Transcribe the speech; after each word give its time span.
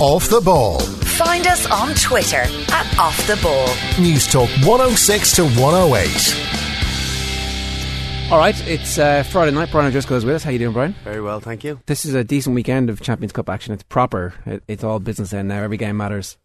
Off 0.00 0.28
the 0.28 0.40
Ball. 0.40 0.80
Find 0.80 1.46
us 1.46 1.70
on 1.70 1.94
Twitter 1.94 2.38
at 2.38 2.98
Off 2.98 3.16
the 3.28 3.38
Ball. 3.40 3.68
News 4.02 4.26
Talk 4.26 4.48
106 4.66 5.36
to 5.36 5.44
108. 5.44 8.32
All 8.32 8.38
right, 8.38 8.60
it's 8.66 8.98
uh, 8.98 9.22
Friday 9.22 9.52
night. 9.52 9.70
Brian 9.70 9.86
O'Driscoll 9.86 10.16
is 10.16 10.24
with 10.24 10.34
us. 10.34 10.42
How 10.42 10.50
are 10.50 10.52
you 10.52 10.58
doing, 10.58 10.72
Brian? 10.72 10.96
Very 11.04 11.20
well, 11.20 11.38
thank 11.38 11.62
you. 11.62 11.78
This 11.86 12.04
is 12.04 12.14
a 12.14 12.24
decent 12.24 12.56
weekend 12.56 12.90
of 12.90 13.02
Champions 13.02 13.30
Cup 13.30 13.48
action. 13.48 13.72
It's 13.72 13.84
proper. 13.84 14.34
It, 14.44 14.64
it's 14.66 14.82
all 14.82 14.98
business 14.98 15.32
end 15.32 15.46
now. 15.46 15.62
Every 15.62 15.76
game 15.76 15.96
matters. 15.96 16.38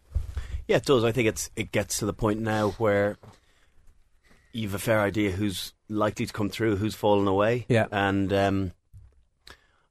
Yeah, 0.67 0.77
it 0.77 0.85
does. 0.85 1.03
I 1.03 1.11
think 1.11 1.27
it's 1.27 1.49
it 1.55 1.71
gets 1.71 1.97
to 1.99 2.05
the 2.05 2.13
point 2.13 2.41
now 2.41 2.69
where 2.77 3.17
you've 4.51 4.75
a 4.75 4.79
fair 4.79 4.99
idea 4.99 5.31
who's 5.31 5.73
likely 5.89 6.27
to 6.27 6.33
come 6.33 6.49
through, 6.49 6.75
who's 6.75 6.93
fallen 6.93 7.27
away. 7.27 7.65
Yeah. 7.67 7.87
And 7.91 8.31
um, 8.31 8.71
I, 8.73 8.75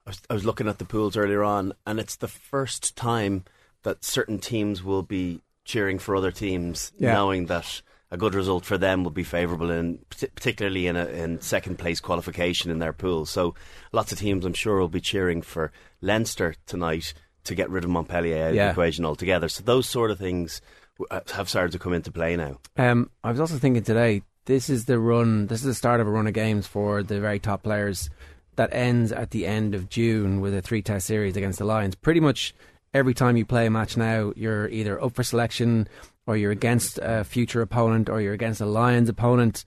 was, 0.08 0.20
I 0.30 0.34
was 0.34 0.44
looking 0.44 0.68
at 0.68 0.78
the 0.78 0.84
pools 0.84 1.16
earlier 1.16 1.42
on, 1.44 1.72
and 1.86 1.98
it's 2.00 2.16
the 2.16 2.28
first 2.28 2.96
time 2.96 3.44
that 3.82 4.04
certain 4.04 4.38
teams 4.38 4.82
will 4.82 5.02
be 5.02 5.40
cheering 5.64 5.98
for 5.98 6.16
other 6.16 6.30
teams, 6.30 6.92
Yeah. 6.98 7.12
knowing 7.12 7.46
that 7.46 7.82
a 8.10 8.16
good 8.16 8.34
result 8.34 8.64
for 8.64 8.78
them 8.78 9.04
will 9.04 9.10
be 9.10 9.22
favourable, 9.22 9.70
in 9.70 9.98
particularly 10.34 10.86
in 10.86 10.96
a 10.96 11.04
in 11.06 11.40
second 11.42 11.78
place 11.78 12.00
qualification 12.00 12.70
in 12.70 12.78
their 12.78 12.94
pool. 12.94 13.26
So 13.26 13.54
lots 13.92 14.12
of 14.12 14.18
teams, 14.18 14.46
I'm 14.46 14.54
sure, 14.54 14.78
will 14.78 14.88
be 14.88 15.00
cheering 15.00 15.42
for 15.42 15.72
Leinster 16.00 16.54
tonight 16.66 17.12
to 17.44 17.54
get 17.54 17.68
rid 17.68 17.84
of 17.84 17.90
Montpellier 17.90 18.42
out 18.44 18.48
of 18.50 18.54
the 18.54 18.70
equation 18.70 19.04
altogether. 19.04 19.48
So 19.48 19.62
those 19.62 19.86
sort 19.88 20.10
of 20.10 20.18
things 20.18 20.62
uh, 21.10 21.20
have 21.34 21.48
started 21.50 21.72
to 21.72 21.78
come 21.78 21.92
into 21.92 22.10
play 22.10 22.34
now. 22.34 22.58
Um, 22.78 23.10
I 23.22 23.30
was 23.30 23.40
also 23.40 23.56
thinking 23.58 23.82
today. 23.82 24.22
This 24.46 24.70
is 24.70 24.86
the 24.86 24.98
run. 24.98 25.46
This 25.48 25.60
is 25.60 25.66
the 25.66 25.74
start 25.74 26.00
of 26.00 26.06
a 26.06 26.10
run 26.10 26.26
of 26.26 26.32
games 26.32 26.66
for 26.66 27.02
the 27.02 27.20
very 27.20 27.38
top 27.38 27.62
players. 27.62 28.08
That 28.58 28.74
ends 28.74 29.12
at 29.12 29.30
the 29.30 29.46
end 29.46 29.76
of 29.76 29.88
June 29.88 30.40
with 30.40 30.52
a 30.52 30.60
three-test 30.60 31.06
series 31.06 31.36
against 31.36 31.60
the 31.60 31.64
Lions. 31.64 31.94
Pretty 31.94 32.18
much 32.18 32.52
every 32.92 33.14
time 33.14 33.36
you 33.36 33.44
play 33.44 33.66
a 33.66 33.70
match 33.70 33.96
now, 33.96 34.32
you're 34.34 34.68
either 34.68 35.00
up 35.00 35.14
for 35.14 35.22
selection, 35.22 35.86
or 36.26 36.36
you're 36.36 36.50
against 36.50 36.98
a 37.00 37.22
future 37.22 37.62
opponent, 37.62 38.08
or 38.08 38.20
you're 38.20 38.34
against 38.34 38.60
a 38.60 38.66
Lions 38.66 39.08
opponent. 39.08 39.64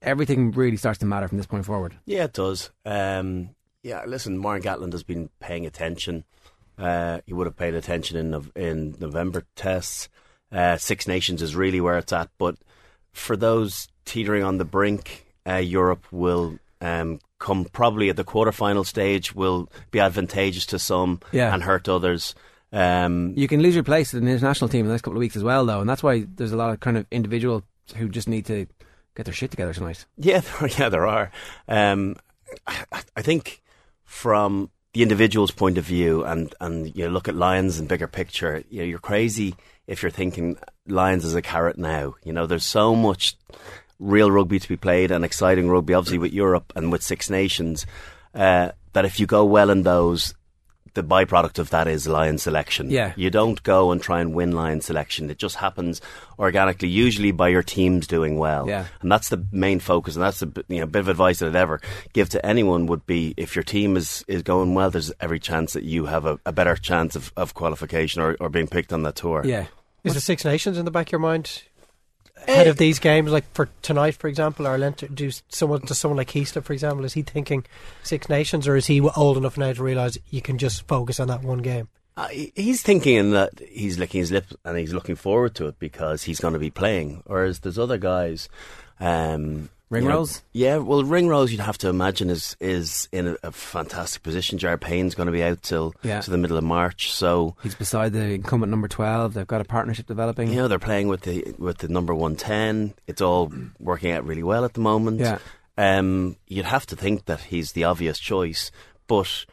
Everything 0.00 0.52
really 0.52 0.78
starts 0.78 0.98
to 1.00 1.06
matter 1.06 1.28
from 1.28 1.36
this 1.36 1.46
point 1.46 1.66
forward. 1.66 1.94
Yeah, 2.06 2.24
it 2.24 2.32
does. 2.32 2.70
Um, 2.86 3.50
yeah, 3.82 4.04
listen, 4.06 4.40
Warren 4.40 4.62
Gatland 4.62 4.92
has 4.92 5.02
been 5.02 5.28
paying 5.38 5.66
attention. 5.66 6.24
Uh, 6.78 7.20
he 7.26 7.34
would 7.34 7.46
have 7.46 7.56
paid 7.56 7.74
attention 7.74 8.16
in 8.16 8.50
in 8.56 8.96
November 8.98 9.44
tests. 9.54 10.08
Uh, 10.50 10.78
Six 10.78 11.06
Nations 11.06 11.42
is 11.42 11.54
really 11.54 11.82
where 11.82 11.98
it's 11.98 12.14
at. 12.14 12.30
But 12.38 12.56
for 13.12 13.36
those 13.36 13.88
teetering 14.06 14.44
on 14.44 14.56
the 14.56 14.64
brink, 14.64 15.26
uh, 15.46 15.56
Europe 15.56 16.06
will 16.10 16.58
um, 16.80 17.20
come 17.40 17.64
probably 17.64 18.08
at 18.10 18.14
the 18.16 18.22
quarterfinal 18.24 18.86
stage. 18.86 19.34
Will 19.34 19.68
be 19.90 19.98
advantageous 19.98 20.66
to 20.66 20.78
some 20.78 21.18
Yeah. 21.32 21.52
and 21.52 21.64
hurt 21.64 21.88
others. 21.88 22.36
Um, 22.72 23.34
You 23.36 23.48
can 23.48 23.60
lose 23.60 23.74
your 23.74 23.82
place 23.82 24.14
in 24.14 24.24
the 24.24 24.30
international 24.30 24.68
team 24.68 24.80
in 24.82 24.86
the 24.86 24.92
next 24.92 25.02
couple 25.02 25.16
of 25.16 25.20
weeks 25.20 25.34
as 25.34 25.42
well, 25.42 25.66
though, 25.66 25.80
and 25.80 25.90
that's 25.90 26.04
why 26.04 26.24
there's 26.36 26.52
a 26.52 26.56
lot 26.56 26.70
of 26.72 26.78
kind 26.78 26.96
of 26.96 27.04
individuals 27.10 27.64
who 27.96 28.08
just 28.08 28.28
need 28.28 28.46
to 28.46 28.66
get 29.16 29.24
their 29.24 29.34
shit 29.34 29.50
together 29.50 29.74
tonight. 29.74 30.06
Yeah, 30.16 30.38
there, 30.60 30.68
yeah, 30.78 30.88
there 30.88 31.06
are. 31.08 31.32
Um, 31.66 32.14
I, 32.68 32.84
I 33.16 33.22
think 33.22 33.60
from 34.04 34.70
the 34.92 35.02
individual's 35.02 35.50
point 35.50 35.78
of 35.78 35.84
view, 35.84 36.24
and 36.24 36.54
and 36.60 36.94
you 36.96 37.08
look 37.08 37.26
at 37.28 37.34
Lions 37.34 37.78
and 37.78 37.88
bigger 37.88 38.06
picture, 38.06 38.62
you 38.70 38.80
know, 38.80 38.84
you're 38.86 38.98
crazy 39.00 39.56
if 39.88 40.02
you're 40.02 40.10
thinking 40.10 40.56
Lions 40.86 41.24
as 41.24 41.34
a 41.34 41.42
carrot 41.42 41.78
now. 41.78 42.14
You 42.24 42.32
know, 42.32 42.46
there's 42.46 42.64
so 42.66 42.94
much 42.94 43.36
real 44.00 44.30
rugby 44.32 44.58
to 44.58 44.68
be 44.68 44.76
played 44.76 45.10
and 45.12 45.24
exciting 45.24 45.68
rugby, 45.70 45.94
obviously 45.94 46.18
with 46.18 46.32
Europe 46.32 46.72
and 46.74 46.90
with 46.90 47.02
Six 47.02 47.30
Nations. 47.30 47.86
Uh, 48.34 48.70
that 48.94 49.04
if 49.04 49.20
you 49.20 49.26
go 49.26 49.44
well 49.44 49.70
in 49.70 49.82
those, 49.82 50.34
the 50.94 51.02
byproduct 51.04 51.60
of 51.60 51.70
that 51.70 51.86
is 51.86 52.08
lion 52.08 52.38
selection. 52.38 52.90
Yeah. 52.90 53.12
You 53.16 53.30
don't 53.30 53.62
go 53.62 53.92
and 53.92 54.02
try 54.02 54.20
and 54.20 54.34
win 54.34 54.50
lion 54.50 54.80
selection. 54.80 55.30
It 55.30 55.38
just 55.38 55.54
happens 55.56 56.00
organically, 56.38 56.88
usually 56.88 57.30
by 57.30 57.48
your 57.48 57.62
teams 57.62 58.08
doing 58.08 58.38
well. 58.38 58.66
Yeah. 58.68 58.86
And 59.00 59.12
that's 59.12 59.28
the 59.28 59.46
main 59.52 59.78
focus, 59.78 60.16
and 60.16 60.24
that's 60.24 60.42
a 60.42 60.46
bit- 60.46 60.64
you 60.68 60.80
know, 60.80 60.86
bit 60.86 61.00
of 61.00 61.08
advice 61.08 61.38
that 61.38 61.48
I'd 61.50 61.54
ever 61.56 61.80
give 62.12 62.28
to 62.30 62.44
anyone 62.44 62.86
would 62.86 63.06
be 63.06 63.34
if 63.36 63.54
your 63.54 63.62
team 63.62 63.96
is, 63.96 64.24
is 64.26 64.42
going 64.42 64.74
well, 64.74 64.90
there's 64.90 65.12
every 65.20 65.38
chance 65.38 65.74
that 65.74 65.84
you 65.84 66.06
have 66.06 66.26
a, 66.26 66.40
a 66.44 66.50
better 66.52 66.74
chance 66.74 67.14
of, 67.14 67.32
of 67.36 67.54
qualification 67.54 68.20
or, 68.22 68.36
or 68.40 68.48
being 68.48 68.66
picked 68.66 68.92
on 68.92 69.04
that 69.04 69.14
tour. 69.14 69.42
Yeah, 69.44 69.66
Is 70.02 70.14
the 70.14 70.20
Six 70.20 70.44
Nations 70.44 70.76
in 70.78 70.84
the 70.86 70.90
back 70.90 71.08
of 71.08 71.12
your 71.12 71.20
mind 71.20 71.62
ahead 72.48 72.66
of 72.66 72.76
these 72.76 72.98
games, 72.98 73.30
like 73.30 73.50
for 73.54 73.68
tonight, 73.82 74.14
for 74.14 74.28
example, 74.28 74.66
or 74.66 74.78
Leinster? 74.78 75.08
Do 75.08 75.30
someone, 75.48 75.80
does 75.80 75.98
someone 75.98 76.16
like 76.16 76.30
Heaslip, 76.30 76.64
for 76.64 76.72
example, 76.72 77.04
is 77.04 77.14
he 77.14 77.22
thinking 77.22 77.64
Six 78.02 78.28
Nations, 78.28 78.66
or 78.66 78.76
is 78.76 78.86
he 78.86 79.00
old 79.00 79.36
enough 79.36 79.56
now 79.58 79.72
to 79.72 79.82
realise 79.82 80.18
you 80.30 80.42
can 80.42 80.58
just 80.58 80.86
focus 80.86 81.20
on 81.20 81.28
that 81.28 81.42
one 81.42 81.58
game? 81.58 81.88
Uh, 82.16 82.28
he's 82.28 82.82
thinking 82.82 83.16
in 83.16 83.30
that 83.30 83.58
he's 83.68 83.98
licking 83.98 84.18
his 84.18 84.30
lip 84.30 84.44
and 84.64 84.76
he's 84.76 84.92
looking 84.92 85.16
forward 85.16 85.54
to 85.54 85.66
it 85.68 85.78
because 85.78 86.24
he's 86.24 86.40
going 86.40 86.52
to 86.52 86.60
be 86.60 86.70
playing. 86.70 87.22
Whereas 87.26 87.60
there's 87.60 87.78
other 87.78 87.98
guys. 87.98 88.48
Um, 88.98 89.70
you 89.90 90.00
know- 90.02 90.06
Ringrose? 90.06 90.42
yeah, 90.52 90.76
well, 90.76 91.02
ring 91.02 91.26
Ringrose, 91.26 91.50
you'd 91.50 91.60
have 91.60 91.78
to 91.78 91.88
imagine 91.88 92.30
is 92.30 92.56
is 92.60 93.08
in 93.12 93.26
a, 93.28 93.36
a 93.42 93.50
fantastic 93.52 94.22
position. 94.22 94.58
Jared 94.58 94.80
Payne's 94.80 95.14
going 95.14 95.26
to 95.26 95.32
be 95.32 95.42
out 95.42 95.62
till 95.62 95.94
Yeah. 96.02 96.20
to 96.20 96.30
the 96.30 96.38
middle 96.38 96.56
of 96.56 96.64
March, 96.64 97.12
so 97.12 97.56
he's 97.62 97.74
beside 97.74 98.12
the 98.12 98.20
incumbent 98.34 98.70
number 98.70 98.88
twelve. 98.88 99.34
They've 99.34 99.46
got 99.46 99.60
a 99.60 99.64
partnership 99.64 100.06
developing. 100.06 100.50
you 100.50 100.56
know 100.56 100.68
they're 100.68 100.78
playing 100.78 101.08
with 101.08 101.22
the 101.22 101.54
with 101.58 101.78
the 101.78 101.88
number 101.88 102.14
one 102.14 102.36
ten. 102.36 102.94
It's 103.06 103.20
all 103.20 103.52
working 103.78 104.12
out 104.12 104.24
really 104.24 104.42
well 104.44 104.64
at 104.64 104.74
the 104.74 104.80
moment. 104.80 105.20
Yeah. 105.20 105.38
Um, 105.78 106.36
you'd 106.46 106.66
have 106.66 106.86
to 106.86 106.96
think 106.96 107.24
that 107.24 107.40
he's 107.40 107.72
the 107.72 107.84
obvious 107.84 108.18
choice, 108.18 108.70
but 109.06 109.46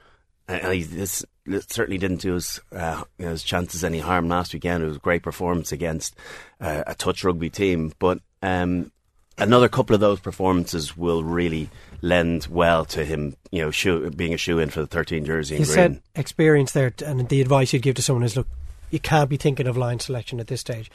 and 0.48 0.74
he 0.74 0.84
this 0.84 1.26
certainly 1.68 1.98
didn't 1.98 2.22
do 2.22 2.34
his 2.34 2.60
uh, 2.74 3.04
you 3.18 3.26
know, 3.26 3.32
his 3.32 3.44
chances 3.44 3.84
any 3.84 4.00
harm 4.00 4.28
last 4.28 4.54
weekend. 4.54 4.84
It 4.84 4.88
was 4.88 4.98
a 4.98 5.00
great 5.00 5.24
performance 5.24 5.72
against 5.72 6.16
uh, 6.62 6.84
a 6.86 6.94
touch 6.96 7.24
rugby 7.24 7.50
team, 7.50 7.94
but 8.00 8.20
um, 8.42 8.92
another 9.38 9.70
couple 9.70 9.94
of 9.94 10.00
those 10.00 10.20
performances 10.20 10.98
will 10.98 11.24
really 11.24 11.70
lend 12.02 12.48
well 12.48 12.86
to 12.86 13.06
him. 13.06 13.36
You 13.52 13.64
know, 13.64 13.72
shoe, 13.72 14.10
being 14.12 14.34
a 14.34 14.38
shoe 14.38 14.60
in 14.60 14.70
for 14.70 14.82
the 14.82 14.88
thirteen 14.88 15.26
jersey. 15.26 15.58
You 15.58 15.66
said 15.66 16.02
experience 16.16 16.72
there, 16.72 16.94
and 17.06 17.28
the 17.30 17.42
advice 17.42 17.74
you'd 17.74 17.82
give 17.82 17.96
to 17.96 18.02
someone 18.02 18.24
is 18.24 18.36
look, 18.36 18.48
you 18.90 19.00
can't 19.00 19.30
be 19.30 19.38
thinking 19.38 19.68
of 19.68 19.78
line 19.78 20.00
selection 20.00 20.40
at 20.40 20.48
this 20.48 20.62
stage. 20.62 20.92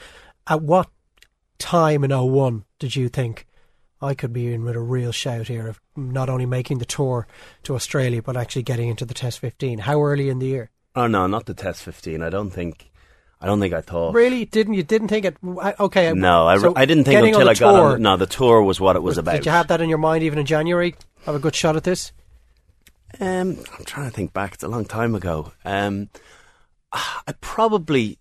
At 0.46 0.62
what 0.62 0.88
time 1.58 2.02
in 2.02 2.10
01 2.10 2.64
did 2.80 2.96
you 2.96 3.08
think 3.08 3.46
I 4.00 4.14
could 4.14 4.32
be 4.32 4.52
in 4.52 4.64
with 4.64 4.74
a 4.74 4.80
real 4.80 5.12
shout 5.12 5.46
here 5.46 5.68
of 5.68 5.80
not 5.94 6.28
only 6.28 6.46
making 6.46 6.78
the 6.78 6.84
tour 6.84 7.28
to 7.62 7.76
Australia 7.76 8.20
but 8.20 8.36
actually 8.36 8.64
getting 8.64 8.88
into 8.88 9.04
the 9.04 9.14
Test 9.14 9.38
15? 9.38 9.80
How 9.80 10.02
early 10.02 10.28
in 10.28 10.40
the 10.40 10.46
year? 10.46 10.70
Oh 10.94 11.06
no, 11.06 11.26
not 11.26 11.46
the 11.46 11.54
Test 11.54 11.82
fifteen. 11.82 12.22
I 12.22 12.28
don't 12.28 12.50
think. 12.50 12.90
I 13.42 13.46
don't 13.46 13.58
think 13.58 13.74
I 13.74 13.80
thought. 13.80 14.14
Really? 14.14 14.44
Didn't 14.44 14.74
you 14.74 14.84
didn't 14.84 15.08
think 15.08 15.24
it? 15.24 15.36
Okay, 15.42 16.12
No, 16.12 16.46
I, 16.46 16.58
so 16.58 16.72
I 16.76 16.84
didn't 16.84 17.04
think 17.04 17.26
until 17.26 17.48
I 17.48 17.54
got 17.54 17.72
tour, 17.72 17.92
on. 17.94 18.02
No, 18.02 18.16
the 18.16 18.26
tour 18.26 18.62
was 18.62 18.80
what 18.80 18.94
it 18.94 19.02
was 19.02 19.18
about. 19.18 19.32
Did 19.32 19.46
you 19.46 19.52
have 19.52 19.66
that 19.66 19.80
in 19.80 19.88
your 19.88 19.98
mind 19.98 20.22
even 20.22 20.38
in 20.38 20.46
January? 20.46 20.94
Have 21.26 21.34
a 21.34 21.40
good 21.40 21.54
shot 21.54 21.74
at 21.74 21.82
this. 21.82 22.12
Um, 23.20 23.58
I'm 23.76 23.84
trying 23.84 24.08
to 24.08 24.14
think 24.14 24.32
back. 24.32 24.54
It's 24.54 24.62
a 24.62 24.68
long 24.68 24.84
time 24.84 25.16
ago. 25.16 25.52
Um, 25.64 26.08
I 26.92 27.34
probably, 27.40 28.18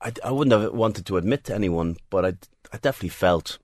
I, 0.00 0.12
I 0.22 0.30
wouldn't 0.30 0.60
have 0.60 0.72
wanted 0.74 1.06
to 1.06 1.16
admit 1.16 1.44
to 1.44 1.54
anyone, 1.54 1.96
but 2.10 2.24
I, 2.24 2.28
I 2.72 2.76
definitely 2.76 3.08
felt 3.10 3.58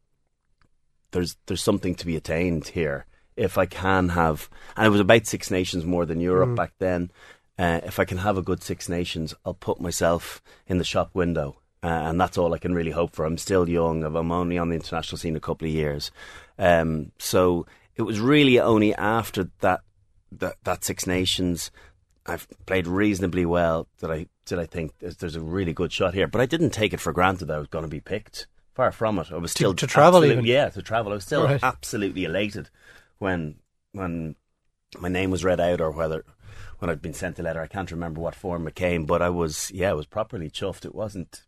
there's 1.10 1.36
there's 1.46 1.62
something 1.62 1.94
to 1.96 2.06
be 2.06 2.16
attained 2.16 2.68
here 2.68 3.06
if 3.36 3.58
I 3.58 3.66
can 3.66 4.10
have, 4.10 4.48
and 4.76 4.86
it 4.86 4.90
was 4.90 5.00
about 5.00 5.26
Six 5.26 5.50
Nations 5.50 5.84
more 5.84 6.06
than 6.06 6.20
Europe 6.20 6.56
back 6.56 6.72
then. 6.78 7.10
Uh, 7.58 7.80
if 7.84 7.98
I 7.98 8.04
can 8.04 8.18
have 8.18 8.36
a 8.36 8.42
good 8.42 8.62
Six 8.62 8.88
Nations, 8.88 9.34
I'll 9.44 9.54
put 9.54 9.80
myself 9.80 10.42
in 10.66 10.78
the 10.78 10.84
shop 10.84 11.10
window, 11.14 11.56
uh, 11.82 11.86
and 11.86 12.20
that's 12.20 12.36
all 12.36 12.52
I 12.52 12.58
can 12.58 12.74
really 12.74 12.90
hope 12.90 13.14
for. 13.14 13.24
I'm 13.24 13.38
still 13.38 13.68
young. 13.68 14.04
I'm 14.04 14.30
only 14.32 14.58
on 14.58 14.68
the 14.68 14.74
international 14.76 15.16
scene 15.18 15.36
a 15.36 15.40
couple 15.40 15.66
of 15.66 15.72
years, 15.74 16.10
um, 16.58 17.12
so 17.18 17.66
it 17.96 18.02
was 18.02 18.20
really 18.20 18.60
only 18.60 18.94
after 18.94 19.48
that 19.60 19.80
that, 20.32 20.56
that 20.64 20.84
Six 20.84 21.06
Nations 21.06 21.70
I've 22.26 22.46
played 22.66 22.86
reasonably 22.88 23.46
well 23.46 23.86
that 24.00 24.10
I 24.10 24.26
did 24.44 24.58
I 24.58 24.66
think 24.66 24.92
there's, 24.98 25.16
there's 25.16 25.36
a 25.36 25.40
really 25.40 25.72
good 25.72 25.92
shot 25.92 26.12
here, 26.12 26.26
but 26.26 26.40
I 26.40 26.46
didn't 26.46 26.70
take 26.70 26.92
it 26.92 27.00
for 27.00 27.12
granted 27.12 27.46
that 27.46 27.56
I 27.56 27.58
was 27.58 27.68
going 27.68 27.84
to 27.84 27.88
be 27.90 28.00
picked. 28.00 28.46
Far 28.74 28.92
from 28.92 29.18
it. 29.18 29.32
I 29.32 29.36
was 29.38 29.52
still 29.52 29.72
to 29.72 29.86
travel 29.86 30.24
even? 30.24 30.44
Yeah, 30.44 30.68
to 30.68 30.82
travel. 30.82 31.12
I 31.12 31.14
was 31.14 31.24
still 31.24 31.44
Right. 31.44 31.62
absolutely 31.62 32.24
elated 32.24 32.68
when 33.18 33.54
when 33.92 34.36
my 34.98 35.08
name 35.08 35.30
was 35.30 35.44
read 35.44 35.60
out 35.60 35.80
or 35.80 35.90
whether 35.90 36.24
when 36.78 36.90
I'd 36.90 37.02
been 37.02 37.14
sent 37.14 37.38
a 37.38 37.42
letter. 37.42 37.60
I 37.60 37.66
can't 37.66 37.90
remember 37.90 38.20
what 38.20 38.34
form 38.34 38.66
it 38.66 38.74
came, 38.74 39.04
but 39.06 39.22
I 39.22 39.30
was 39.30 39.70
yeah, 39.72 39.90
I 39.90 39.94
was 39.94 40.06
properly 40.06 40.50
chuffed. 40.50 40.84
It 40.84 40.94
wasn't 40.94 41.42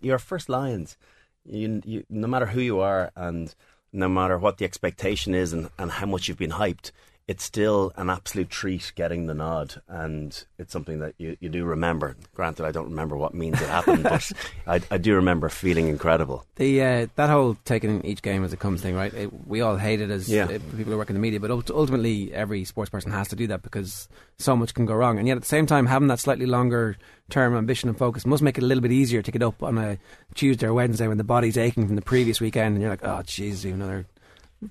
your 0.00 0.18
first 0.18 0.48
Lions. 0.48 0.96
You, 1.44 1.82
you, 1.84 2.04
no 2.08 2.28
matter 2.28 2.46
who 2.46 2.60
you 2.60 2.80
are 2.80 3.10
and 3.16 3.54
no 3.92 4.08
matter 4.08 4.38
what 4.38 4.58
the 4.58 4.64
expectation 4.64 5.34
is 5.34 5.52
and, 5.52 5.70
and 5.78 5.90
how 5.90 6.06
much 6.06 6.28
you've 6.28 6.38
been 6.38 6.52
hyped, 6.52 6.92
it's 7.28 7.44
still 7.44 7.92
an 7.96 8.10
absolute 8.10 8.50
treat 8.50 8.92
getting 8.96 9.26
the 9.26 9.34
nod, 9.34 9.80
and 9.88 10.44
it's 10.58 10.72
something 10.72 10.98
that 10.98 11.14
you, 11.18 11.36
you 11.40 11.48
do 11.48 11.64
remember. 11.64 12.16
Granted, 12.34 12.64
I 12.66 12.72
don't 12.72 12.90
remember 12.90 13.16
what 13.16 13.32
means 13.32 13.60
it 13.62 13.68
happened, 13.68 14.02
but 14.02 14.30
I, 14.66 14.80
I 14.90 14.98
do 14.98 15.14
remember 15.14 15.48
feeling 15.48 15.88
incredible. 15.88 16.44
The 16.56 16.82
uh, 16.82 17.06
that 17.14 17.30
whole 17.30 17.56
taking 17.64 18.04
each 18.04 18.22
game 18.22 18.42
as 18.44 18.52
it 18.52 18.58
comes 18.58 18.82
thing, 18.82 18.94
right? 18.96 19.14
It, 19.14 19.46
we 19.46 19.60
all 19.60 19.76
hate 19.76 20.00
it 20.00 20.10
as 20.10 20.28
Yeah. 20.28 20.44
uh, 20.46 20.58
people 20.76 20.92
who 20.92 20.96
work 20.98 21.10
in 21.10 21.14
the 21.14 21.20
media, 21.20 21.38
but 21.40 21.50
ultimately, 21.70 22.32
every 22.34 22.64
sports 22.64 22.90
person 22.90 23.12
has 23.12 23.28
to 23.28 23.36
do 23.36 23.46
that 23.46 23.62
because 23.62 24.08
so 24.38 24.56
much 24.56 24.74
can 24.74 24.84
go 24.86 24.94
wrong. 24.94 25.18
And 25.18 25.28
yet, 25.28 25.36
at 25.36 25.42
the 25.42 25.48
same 25.48 25.66
time, 25.66 25.86
having 25.86 26.08
that 26.08 26.18
slightly 26.18 26.46
longer 26.46 26.96
term 27.30 27.56
ambition 27.56 27.88
and 27.88 27.96
focus 27.96 28.26
must 28.26 28.42
make 28.42 28.58
it 28.58 28.64
a 28.64 28.66
little 28.66 28.82
bit 28.82 28.92
easier 28.92 29.22
to 29.22 29.30
get 29.30 29.42
up 29.42 29.62
on 29.62 29.78
a 29.78 29.96
Tuesday 30.34 30.66
or 30.66 30.74
Wednesday 30.74 31.06
when 31.08 31.18
the 31.18 31.24
body's 31.24 31.56
aching 31.56 31.86
from 31.86 31.96
the 31.96 32.02
previous 32.02 32.40
weekend, 32.40 32.74
and 32.74 32.82
you're 32.82 32.90
like, 32.90 33.04
oh, 33.04 33.22
jeez, 33.24 33.64
another 33.64 34.06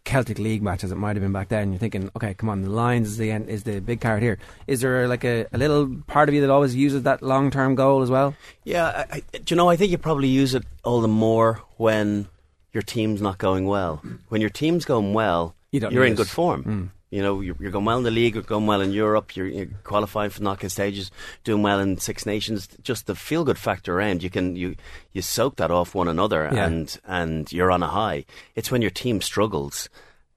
Celtic 0.03 0.39
League 0.39 0.61
match 0.61 0.83
as 0.83 0.91
it 0.91 0.95
might 0.95 1.15
have 1.15 1.23
been 1.23 1.31
back 1.31 1.49
then. 1.49 1.71
You're 1.71 1.79
thinking, 1.79 2.09
okay, 2.15 2.33
come 2.33 2.49
on, 2.49 2.61
the 2.61 2.69
Lions 2.69 3.09
is 3.09 3.17
the 3.17 3.31
end, 3.31 3.49
is 3.49 3.63
the 3.63 3.79
big 3.79 4.01
card 4.01 4.23
here. 4.23 4.37
Is 4.67 4.81
there 4.81 5.07
like 5.07 5.23
a, 5.23 5.45
a 5.51 5.57
little 5.57 5.97
part 6.07 6.29
of 6.29 6.35
you 6.35 6.41
that 6.41 6.49
always 6.49 6.75
uses 6.75 7.03
that 7.03 7.21
long 7.21 7.51
term 7.51 7.75
goal 7.75 8.01
as 8.01 8.09
well? 8.09 8.35
Yeah, 8.63 9.05
I, 9.11 9.17
I, 9.17 9.37
do 9.37 9.53
you 9.53 9.55
know? 9.55 9.69
I 9.69 9.75
think 9.75 9.91
you 9.91 9.97
probably 9.97 10.27
use 10.27 10.55
it 10.55 10.63
all 10.83 11.01
the 11.01 11.07
more 11.07 11.61
when 11.77 12.27
your 12.73 12.83
team's 12.83 13.21
not 13.21 13.37
going 13.37 13.65
well. 13.65 14.01
When 14.29 14.41
your 14.41 14.49
team's 14.49 14.85
going 14.85 15.13
well, 15.13 15.55
you 15.71 15.81
you're 15.89 16.05
in 16.05 16.15
good 16.15 16.29
form. 16.29 16.63
Mm. 16.63 16.89
You 17.11 17.21
know, 17.21 17.41
you're, 17.41 17.57
you're 17.59 17.71
going 17.71 17.85
well 17.85 17.97
in 17.97 18.03
the 18.03 18.09
league, 18.11 18.35
you're 18.35 18.43
going 18.43 18.65
well 18.67 18.81
in 18.81 18.93
Europe, 18.93 19.35
you're, 19.35 19.47
you're 19.47 19.67
qualifying 19.83 20.29
for 20.31 20.41
knockout 20.41 20.71
stages, 20.71 21.11
doing 21.43 21.61
well 21.61 21.79
in 21.79 21.97
Six 21.97 22.25
Nations. 22.25 22.69
Just 22.81 23.05
the 23.05 23.15
feel 23.15 23.43
good 23.43 23.57
factor 23.59 23.93
around, 23.95 24.23
you 24.23 24.29
can 24.29 24.55
you 24.55 24.75
you 25.11 25.21
soak 25.21 25.57
that 25.57 25.71
off 25.71 25.93
one 25.93 26.07
another, 26.07 26.49
Yeah. 26.53 26.65
and 26.65 26.97
and 27.05 27.51
you're 27.51 27.69
on 27.71 27.83
a 27.83 27.87
high. 27.87 28.25
It's 28.55 28.71
when 28.71 28.81
your 28.81 28.91
team 28.91 29.21
struggles 29.21 29.89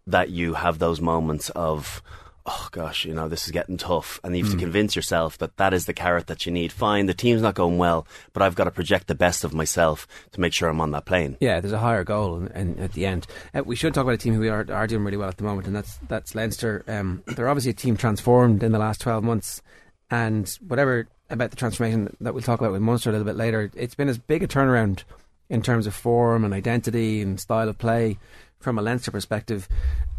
that 0.07 0.31
you 0.31 0.55
have 0.55 0.79
those 0.81 1.01
moments 1.01 1.49
of. 1.51 2.03
Oh 2.47 2.69
gosh, 2.73 3.07
you 3.07 3.15
know 3.15 3.27
this 3.27 3.47
is 3.47 3.53
getting 3.53 3.79
tough, 3.79 4.21
and 4.23 4.37
you 4.37 4.45
have 4.45 4.53
to 4.53 4.59
convince 4.59 4.95
yourself 4.95 5.39
that 5.39 5.57
that 5.57 5.73
is 5.73 5.87
the 5.87 5.95
carrot 5.95 6.27
that 6.27 6.45
you 6.45 6.53
need. 6.53 6.73
Fine, 6.73 7.07
the 7.07 7.15
team's 7.15 7.41
not 7.41 7.55
going 7.55 7.79
well, 7.79 8.07
but 8.35 8.43
I've 8.43 8.55
got 8.55 8.65
to 8.65 8.71
project 8.71 9.07
the 9.07 9.15
best 9.15 9.45
of 9.45 9.55
myself 9.55 10.07
to 10.33 10.41
make 10.43 10.53
sure 10.53 10.69
I'm 10.69 10.81
on 10.81 10.91
that 10.91 11.07
plane. 11.07 11.39
Yeah, 11.41 11.61
there's 11.61 11.73
a 11.73 11.79
higher 11.79 12.05
goal 12.05 12.47
in, 12.55 12.79
at 12.79 12.93
the 12.93 13.07
end. 13.07 13.27
Uh, 13.55 13.63
we 13.65 13.77
should 13.77 13.95
talk 13.95 14.03
about 14.03 14.13
a 14.13 14.19
team 14.19 14.35
who 14.35 14.47
are, 14.51 14.67
are 14.71 14.87
doing 14.87 15.05
really 15.05 15.17
well 15.17 15.31
at 15.31 15.39
the 15.39 15.45
moment, 15.45 15.67
and 15.67 15.75
that's 15.75 15.97
that's 16.09 16.35
Leinster. 16.35 16.85
Um, 16.87 17.23
they're 17.25 17.49
obviously 17.49 17.71
a 17.71 17.75
team 17.75 17.97
transformed 17.97 18.63
in 18.63 18.73
the 18.73 18.79
last 18.79 19.01
12 19.01 19.25
months, 19.25 19.63
and 20.11 20.47
whatever 20.69 21.09
about 21.31 21.49
the 21.49 21.57
transformation 21.57 22.15
that 22.21 22.35
we'll 22.35 22.43
talk 22.43 22.61
about 22.61 22.73
with 22.73 22.83
Munster 22.83 23.09
a 23.09 23.13
little 23.13 23.25
bit 23.25 23.37
later, 23.37 23.71
it's 23.75 23.95
been 23.95 24.11
as 24.11 24.19
big 24.19 24.43
a 24.43 24.47
turnaround 24.47 25.05
in 25.49 25.63
terms 25.63 25.87
of 25.87 25.95
form 25.95 26.45
and 26.45 26.53
identity 26.53 27.23
and 27.23 27.41
style 27.41 27.71
of 27.71 27.79
play 27.79 28.19
from 28.61 28.79
a 28.79 28.83
Leinster 28.83 29.11
perspective, 29.11 29.67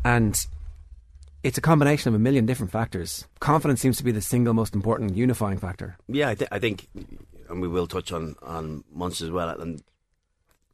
and 0.03 0.47
it's 1.45 1.57
a 1.57 1.61
combination 1.61 2.09
of 2.09 2.15
a 2.15 2.19
million 2.19 2.45
different 2.45 2.71
factors. 2.71 3.27
Confidence 3.39 3.79
seems 3.79 3.97
to 3.97 4.03
be 4.03 4.11
the 4.11 4.21
single 4.21 4.53
most 4.53 4.73
important 4.73 5.15
unifying 5.15 5.57
factor. 5.59 5.97
Yeah, 6.07 6.29
I, 6.29 6.35
th- 6.35 6.49
I 6.51 6.59
think, 6.59 6.87
and 7.49 7.61
we 7.61 7.67
will 7.67 7.87
touch 7.87 8.11
on 8.11 8.35
on 8.41 8.83
Munster 8.91 9.25
as 9.25 9.31
well. 9.31 9.49
And 9.49 9.83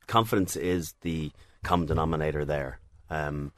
confidence 0.08 0.56
is 0.56 0.94
the 1.02 1.32
common 1.64 1.88
denominator 1.88 2.46
there, 2.46 2.80
um, 3.10 3.52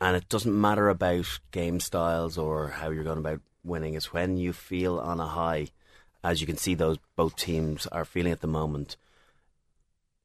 and 0.00 0.16
it 0.16 0.28
doesn't 0.28 0.60
matter 0.60 0.88
about 0.88 1.26
game 1.50 1.80
styles 1.80 2.38
or 2.38 2.68
how 2.68 2.90
you're 2.90 3.04
going 3.04 3.18
about 3.18 3.40
winning. 3.64 3.94
It's 3.94 4.12
when 4.12 4.36
you 4.36 4.52
feel 4.52 4.98
on 4.98 5.18
a 5.20 5.26
high, 5.26 5.68
as 6.22 6.40
you 6.40 6.46
can 6.46 6.56
see 6.56 6.74
those 6.74 6.98
both 7.16 7.34
teams 7.36 7.86
are 7.88 8.04
feeling 8.04 8.32
at 8.32 8.40
the 8.42 8.46
moment. 8.46 8.96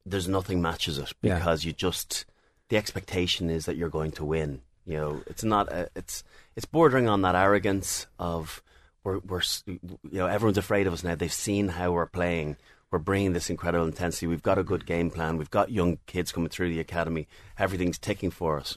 There's 0.06 0.28
nothing 0.28 0.62
matches 0.62 0.96
it 0.98 1.12
Yeah. 1.22 1.36
because 1.38 1.64
you 1.64 1.72
just 1.72 2.24
the 2.68 2.76
expectation 2.76 3.50
is 3.50 3.66
that 3.66 3.76
you're 3.76 3.88
going 3.90 4.12
to 4.12 4.24
win. 4.24 4.62
You 4.90 4.96
know, 4.96 5.22
it's 5.28 5.44
not. 5.44 5.72
A, 5.72 5.88
it's 5.94 6.24
it's 6.56 6.66
bordering 6.66 7.08
on 7.08 7.22
that 7.22 7.36
arrogance 7.36 8.08
of 8.18 8.60
we're 9.04 9.18
we're 9.20 9.42
you 9.64 9.78
know 10.10 10.26
everyone's 10.26 10.58
afraid 10.58 10.88
of 10.88 10.92
us 10.92 11.04
now. 11.04 11.14
They've 11.14 11.32
seen 11.32 11.68
how 11.68 11.92
we're 11.92 12.06
playing. 12.06 12.56
We're 12.90 12.98
bringing 12.98 13.32
this 13.32 13.50
incredible 13.50 13.86
intensity. 13.86 14.26
We've 14.26 14.42
got 14.42 14.58
a 14.58 14.64
good 14.64 14.84
game 14.86 15.10
plan. 15.10 15.36
We've 15.36 15.48
got 15.48 15.70
young 15.70 15.98
kids 16.06 16.32
coming 16.32 16.48
through 16.48 16.70
the 16.70 16.80
academy. 16.80 17.28
Everything's 17.56 17.98
ticking 17.98 18.32
for 18.32 18.58
us. 18.58 18.76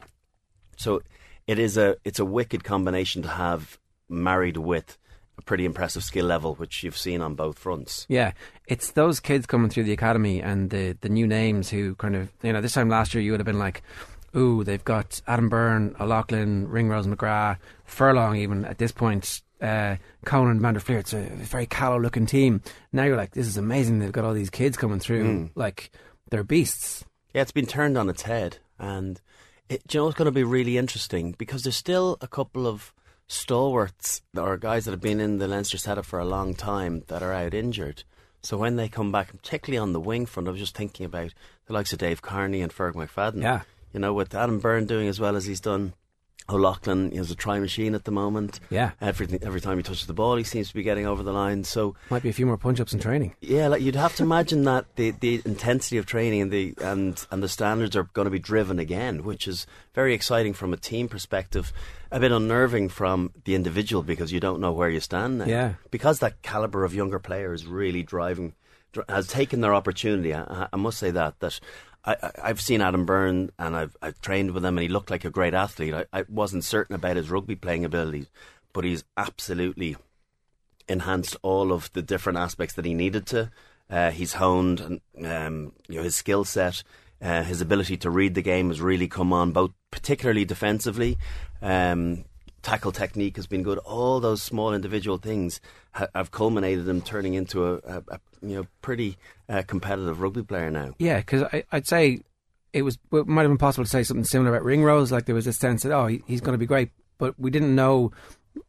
So 0.77 1.01
it 1.47 1.57
is 1.57 1.77
a 1.77 1.97
it's 2.03 2.19
a 2.19 2.25
wicked 2.25 2.63
combination 2.63 3.23
to 3.23 3.29
have 3.29 3.79
married 4.07 4.57
with 4.57 4.99
a 5.39 5.41
pretty 5.41 5.65
impressive 5.65 6.03
skill 6.03 6.27
level, 6.27 6.53
which 6.55 6.83
you've 6.83 6.97
seen 6.97 7.21
on 7.21 7.33
both 7.33 7.57
fronts. 7.57 8.05
Yeah, 8.07 8.33
it's 8.67 8.91
those 8.91 9.19
kids 9.19 9.47
coming 9.47 9.71
through 9.71 9.85
the 9.85 9.93
academy 9.93 10.43
and 10.43 10.69
the 10.69 10.95
the 11.01 11.09
new 11.09 11.25
names 11.25 11.71
who 11.71 11.95
kind 11.95 12.15
of 12.15 12.31
you 12.43 12.53
know 12.53 12.61
this 12.61 12.73
time 12.73 12.89
last 12.89 13.15
year 13.15 13.23
you 13.23 13.31
would 13.31 13.39
have 13.39 13.47
been 13.47 13.57
like, 13.57 13.81
ooh, 14.35 14.63
they've 14.63 14.83
got 14.83 15.21
Adam 15.27 15.49
Byrne, 15.49 15.95
O'Loughlin, 15.99 16.67
Ringrose 16.69 17.07
McGrath, 17.07 17.57
Furlong 17.85 18.35
even 18.37 18.65
at 18.65 18.77
this 18.77 18.91
point. 18.91 19.41
Uh, 19.61 19.95
Conan 20.25 20.59
Van 20.59 20.73
der 20.73 20.81
Flier, 20.81 20.97
it's 20.97 21.13
a 21.13 21.21
very 21.21 21.65
callow 21.65 21.97
looking 21.97 22.25
team. 22.25 22.61
Now 22.91 23.05
you're 23.05 23.15
like, 23.15 23.31
this 23.31 23.47
is 23.47 23.55
amazing. 23.55 23.99
They've 23.99 24.11
got 24.11 24.25
all 24.25 24.33
these 24.33 24.49
kids 24.49 24.75
coming 24.75 24.99
through, 24.99 25.51
like 25.55 25.91
they're 26.29 26.43
beasts. 26.43 27.05
Yeah, 27.33 27.43
it's 27.43 27.51
been 27.51 27.65
turned 27.65 27.97
on 27.97 28.09
its 28.09 28.23
head, 28.23 28.57
and 28.77 29.21
it, 29.69 29.81
you 29.93 29.99
know 29.99 30.05
what's 30.05 30.17
going 30.17 30.25
to 30.25 30.31
be 30.31 30.43
really 30.43 30.77
interesting 30.77 31.33
because 31.37 31.63
there's 31.63 31.77
still 31.77 32.17
a 32.19 32.27
couple 32.27 32.67
of 32.67 32.93
stalwarts 33.27 34.21
or 34.35 34.57
guys 34.57 34.85
that 34.85 34.91
have 34.91 35.01
been 35.01 35.21
in 35.21 35.37
the 35.37 35.47
Leinster 35.47 35.77
setup 35.77 36.05
for 36.05 36.19
a 36.19 36.25
long 36.25 36.53
time 36.53 37.03
that 37.07 37.23
are 37.23 37.33
out 37.33 37.53
injured. 37.53 38.03
So 38.41 38.57
when 38.57 38.75
they 38.75 38.89
come 38.89 39.11
back, 39.11 39.31
particularly 39.31 39.77
on 39.77 39.93
the 39.93 39.99
wing 40.01 40.25
front, 40.25 40.49
I 40.49 40.51
was 40.51 40.59
just 40.59 40.75
thinking 40.75 41.05
about 41.05 41.33
the 41.65 41.73
likes 41.73 41.93
of 41.93 41.99
Dave 41.99 42.21
Carney 42.21 42.61
and 42.61 42.73
Ferg 42.73 42.93
McFadden. 42.93 43.41
Yeah. 43.41 43.61
You 43.93 43.99
know, 43.99 44.13
with 44.13 44.33
Adam 44.35 44.59
Byrne 44.59 44.85
doing 44.85 45.07
as 45.07 45.19
well 45.19 45.35
as 45.35 45.45
he's 45.45 45.61
done. 45.61 45.93
O'Loughlin 46.49 47.13
is 47.13 47.31
a 47.31 47.35
try 47.35 47.57
machine 47.57 47.95
at 47.95 48.03
the 48.03 48.11
moment. 48.11 48.59
Yeah. 48.69 48.91
Everything, 48.99 49.39
every 49.43 49.61
time 49.61 49.77
he 49.77 49.83
touches 49.83 50.07
the 50.07 50.13
ball, 50.13 50.35
he 50.35 50.43
seems 50.43 50.67
to 50.67 50.73
be 50.73 50.83
getting 50.83 51.05
over 51.07 51.23
the 51.23 51.31
line. 51.31 51.63
So 51.63 51.95
Might 52.09 52.21
be 52.21 52.27
a 52.27 52.33
few 52.33 52.45
more 52.45 52.57
punch 52.57 52.81
ups 52.81 52.93
in 52.93 52.99
training. 52.99 53.33
yeah, 53.39 53.69
like 53.69 53.81
you'd 53.81 53.95
have 53.95 54.13
to 54.17 54.23
imagine 54.23 54.63
that 54.65 54.93
the, 54.97 55.11
the 55.11 55.41
intensity 55.45 55.97
of 55.97 56.05
training 56.05 56.41
and 56.41 56.51
the 56.51 56.73
and 56.81 57.25
and 57.31 57.41
the 57.41 57.47
standards 57.47 57.95
are 57.95 58.03
going 58.11 58.25
to 58.25 58.29
be 58.29 58.39
driven 58.39 58.77
again, 58.77 59.23
which 59.23 59.47
is 59.47 59.65
very 59.95 60.13
exciting 60.13 60.51
from 60.53 60.73
a 60.73 60.77
team 60.77 61.07
perspective. 61.07 61.71
A 62.11 62.19
bit 62.19 62.33
unnerving 62.33 62.89
from 62.89 63.31
the 63.45 63.55
individual 63.55 64.03
because 64.03 64.33
you 64.33 64.41
don't 64.41 64.59
know 64.59 64.73
where 64.73 64.89
you 64.89 64.99
stand 64.99 65.37
now. 65.37 65.45
Yeah. 65.45 65.73
because 65.91 66.19
that 66.19 66.41
caliber 66.41 66.83
of 66.83 66.93
younger 66.93 67.19
players 67.19 67.65
really 67.65 68.03
driving 68.03 68.53
has 69.07 69.27
taken 69.27 69.61
their 69.61 69.73
opportunity. 69.73 70.35
I, 70.35 70.67
I 70.73 70.75
must 70.75 70.99
say 70.99 71.09
that 71.11 71.39
that. 71.39 71.57
I, 72.05 72.31
I've 72.41 72.61
seen 72.61 72.81
Adam 72.81 73.05
Byrne 73.05 73.51
and 73.57 73.75
I've, 73.75 73.95
I've 74.01 74.19
trained 74.21 74.51
with 74.51 74.65
him 74.65 74.77
and 74.77 74.83
he 74.83 74.89
looked 74.89 75.09
like 75.09 75.25
a 75.25 75.29
great 75.29 75.53
athlete. 75.53 75.93
I, 75.93 76.05
I 76.11 76.25
wasn't 76.27 76.63
certain 76.63 76.95
about 76.95 77.15
his 77.15 77.29
rugby 77.29 77.55
playing 77.55 77.85
abilities, 77.85 78.27
but 78.73 78.83
he's 78.83 79.03
absolutely 79.15 79.95
enhanced 80.87 81.37
all 81.41 81.71
of 81.71 81.91
the 81.93 82.01
different 82.01 82.39
aspects 82.39 82.75
that 82.75 82.85
he 82.85 82.93
needed 82.93 83.25
to. 83.27 83.51
Uh, 83.89 84.11
he's 84.11 84.33
honed 84.33 85.01
um, 85.23 85.71
you 85.87 85.97
know 85.97 86.03
his 86.03 86.15
skill 86.15 86.43
set, 86.43 86.83
uh, 87.21 87.43
his 87.43 87.61
ability 87.61 87.97
to 87.97 88.09
read 88.09 88.33
the 88.33 88.41
game 88.41 88.69
has 88.69 88.81
really 88.81 89.07
come 89.07 89.31
on, 89.31 89.51
both 89.51 89.71
particularly 89.91 90.45
defensively. 90.45 91.17
Um, 91.61 92.25
tackle 92.61 92.91
technique 92.91 93.35
has 93.35 93.47
been 93.47 93.63
good. 93.63 93.77
All 93.79 94.19
those 94.19 94.41
small 94.41 94.73
individual 94.73 95.17
things 95.17 95.61
ha- 95.91 96.07
have 96.15 96.31
culminated 96.31 96.87
in 96.87 97.01
turning 97.01 97.33
into 97.33 97.65
a, 97.65 97.73
a, 97.75 98.03
a 98.09 98.19
you 98.43 98.55
know 98.57 98.67
pretty 98.81 99.17
uh, 99.49 99.63
competitive 99.65 100.21
rugby 100.21 100.43
player 100.43 100.69
now. 100.69 100.93
Yeah, 100.99 101.17
because 101.17 101.43
I'd 101.71 101.87
say 101.87 102.21
it 102.73 102.81
was 102.83 102.97
it 103.11 103.27
might 103.27 103.43
have 103.43 103.49
been 103.51 103.57
possible 103.57 103.83
to 103.85 103.89
say 103.89 104.03
something 104.03 104.23
similar 104.23 104.55
about 104.55 104.65
Ringrose. 104.65 105.11
Like 105.11 105.25
there 105.25 105.35
was 105.35 105.45
this 105.45 105.57
sense 105.57 105.83
that 105.83 105.91
oh 105.91 106.07
he, 106.07 106.21
he's 106.27 106.41
going 106.41 106.53
to 106.53 106.57
be 106.59 106.65
great, 106.65 106.89
but 107.17 107.39
we 107.39 107.49
didn't 107.51 107.75
know 107.75 108.11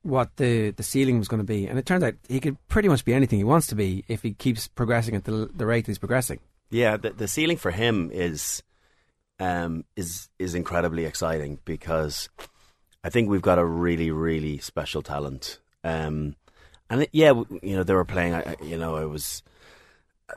what 0.02 0.36
the 0.36 0.70
the 0.70 0.82
ceiling 0.82 1.18
was 1.18 1.28
going 1.28 1.40
to 1.40 1.44
be, 1.44 1.66
and 1.66 1.78
it 1.78 1.84
turns 1.86 2.02
out 2.04 2.14
he 2.28 2.40
could 2.40 2.56
pretty 2.68 2.88
much 2.88 3.04
be 3.04 3.12
anything 3.12 3.38
he 3.38 3.44
wants 3.44 3.66
to 3.66 3.74
be 3.74 4.04
if 4.08 4.22
he 4.22 4.32
keeps 4.32 4.68
progressing 4.68 5.14
at 5.14 5.24
the 5.24 5.50
the 5.54 5.66
rate 5.66 5.86
he's 5.86 5.98
progressing. 5.98 6.40
Yeah, 6.70 6.96
the, 6.96 7.10
the 7.10 7.28
ceiling 7.28 7.56
for 7.58 7.70
him 7.70 8.10
is 8.12 8.62
um, 9.38 9.84
is 9.96 10.28
is 10.38 10.54
incredibly 10.54 11.04
exciting 11.04 11.58
because 11.64 12.28
I 13.02 13.10
think 13.10 13.28
we've 13.28 13.42
got 13.42 13.58
a 13.58 13.64
really 13.64 14.10
really 14.10 14.58
special 14.58 15.02
talent. 15.02 15.58
Um, 15.82 16.36
and 16.88 17.02
it, 17.02 17.10
yeah, 17.12 17.32
you 17.62 17.76
know 17.76 17.82
they 17.82 17.94
were 17.94 18.04
playing. 18.04 18.34
I, 18.34 18.40
I- 18.58 18.64
you 18.64 18.76
know, 18.78 18.96
I 18.96 19.04
was 19.04 19.42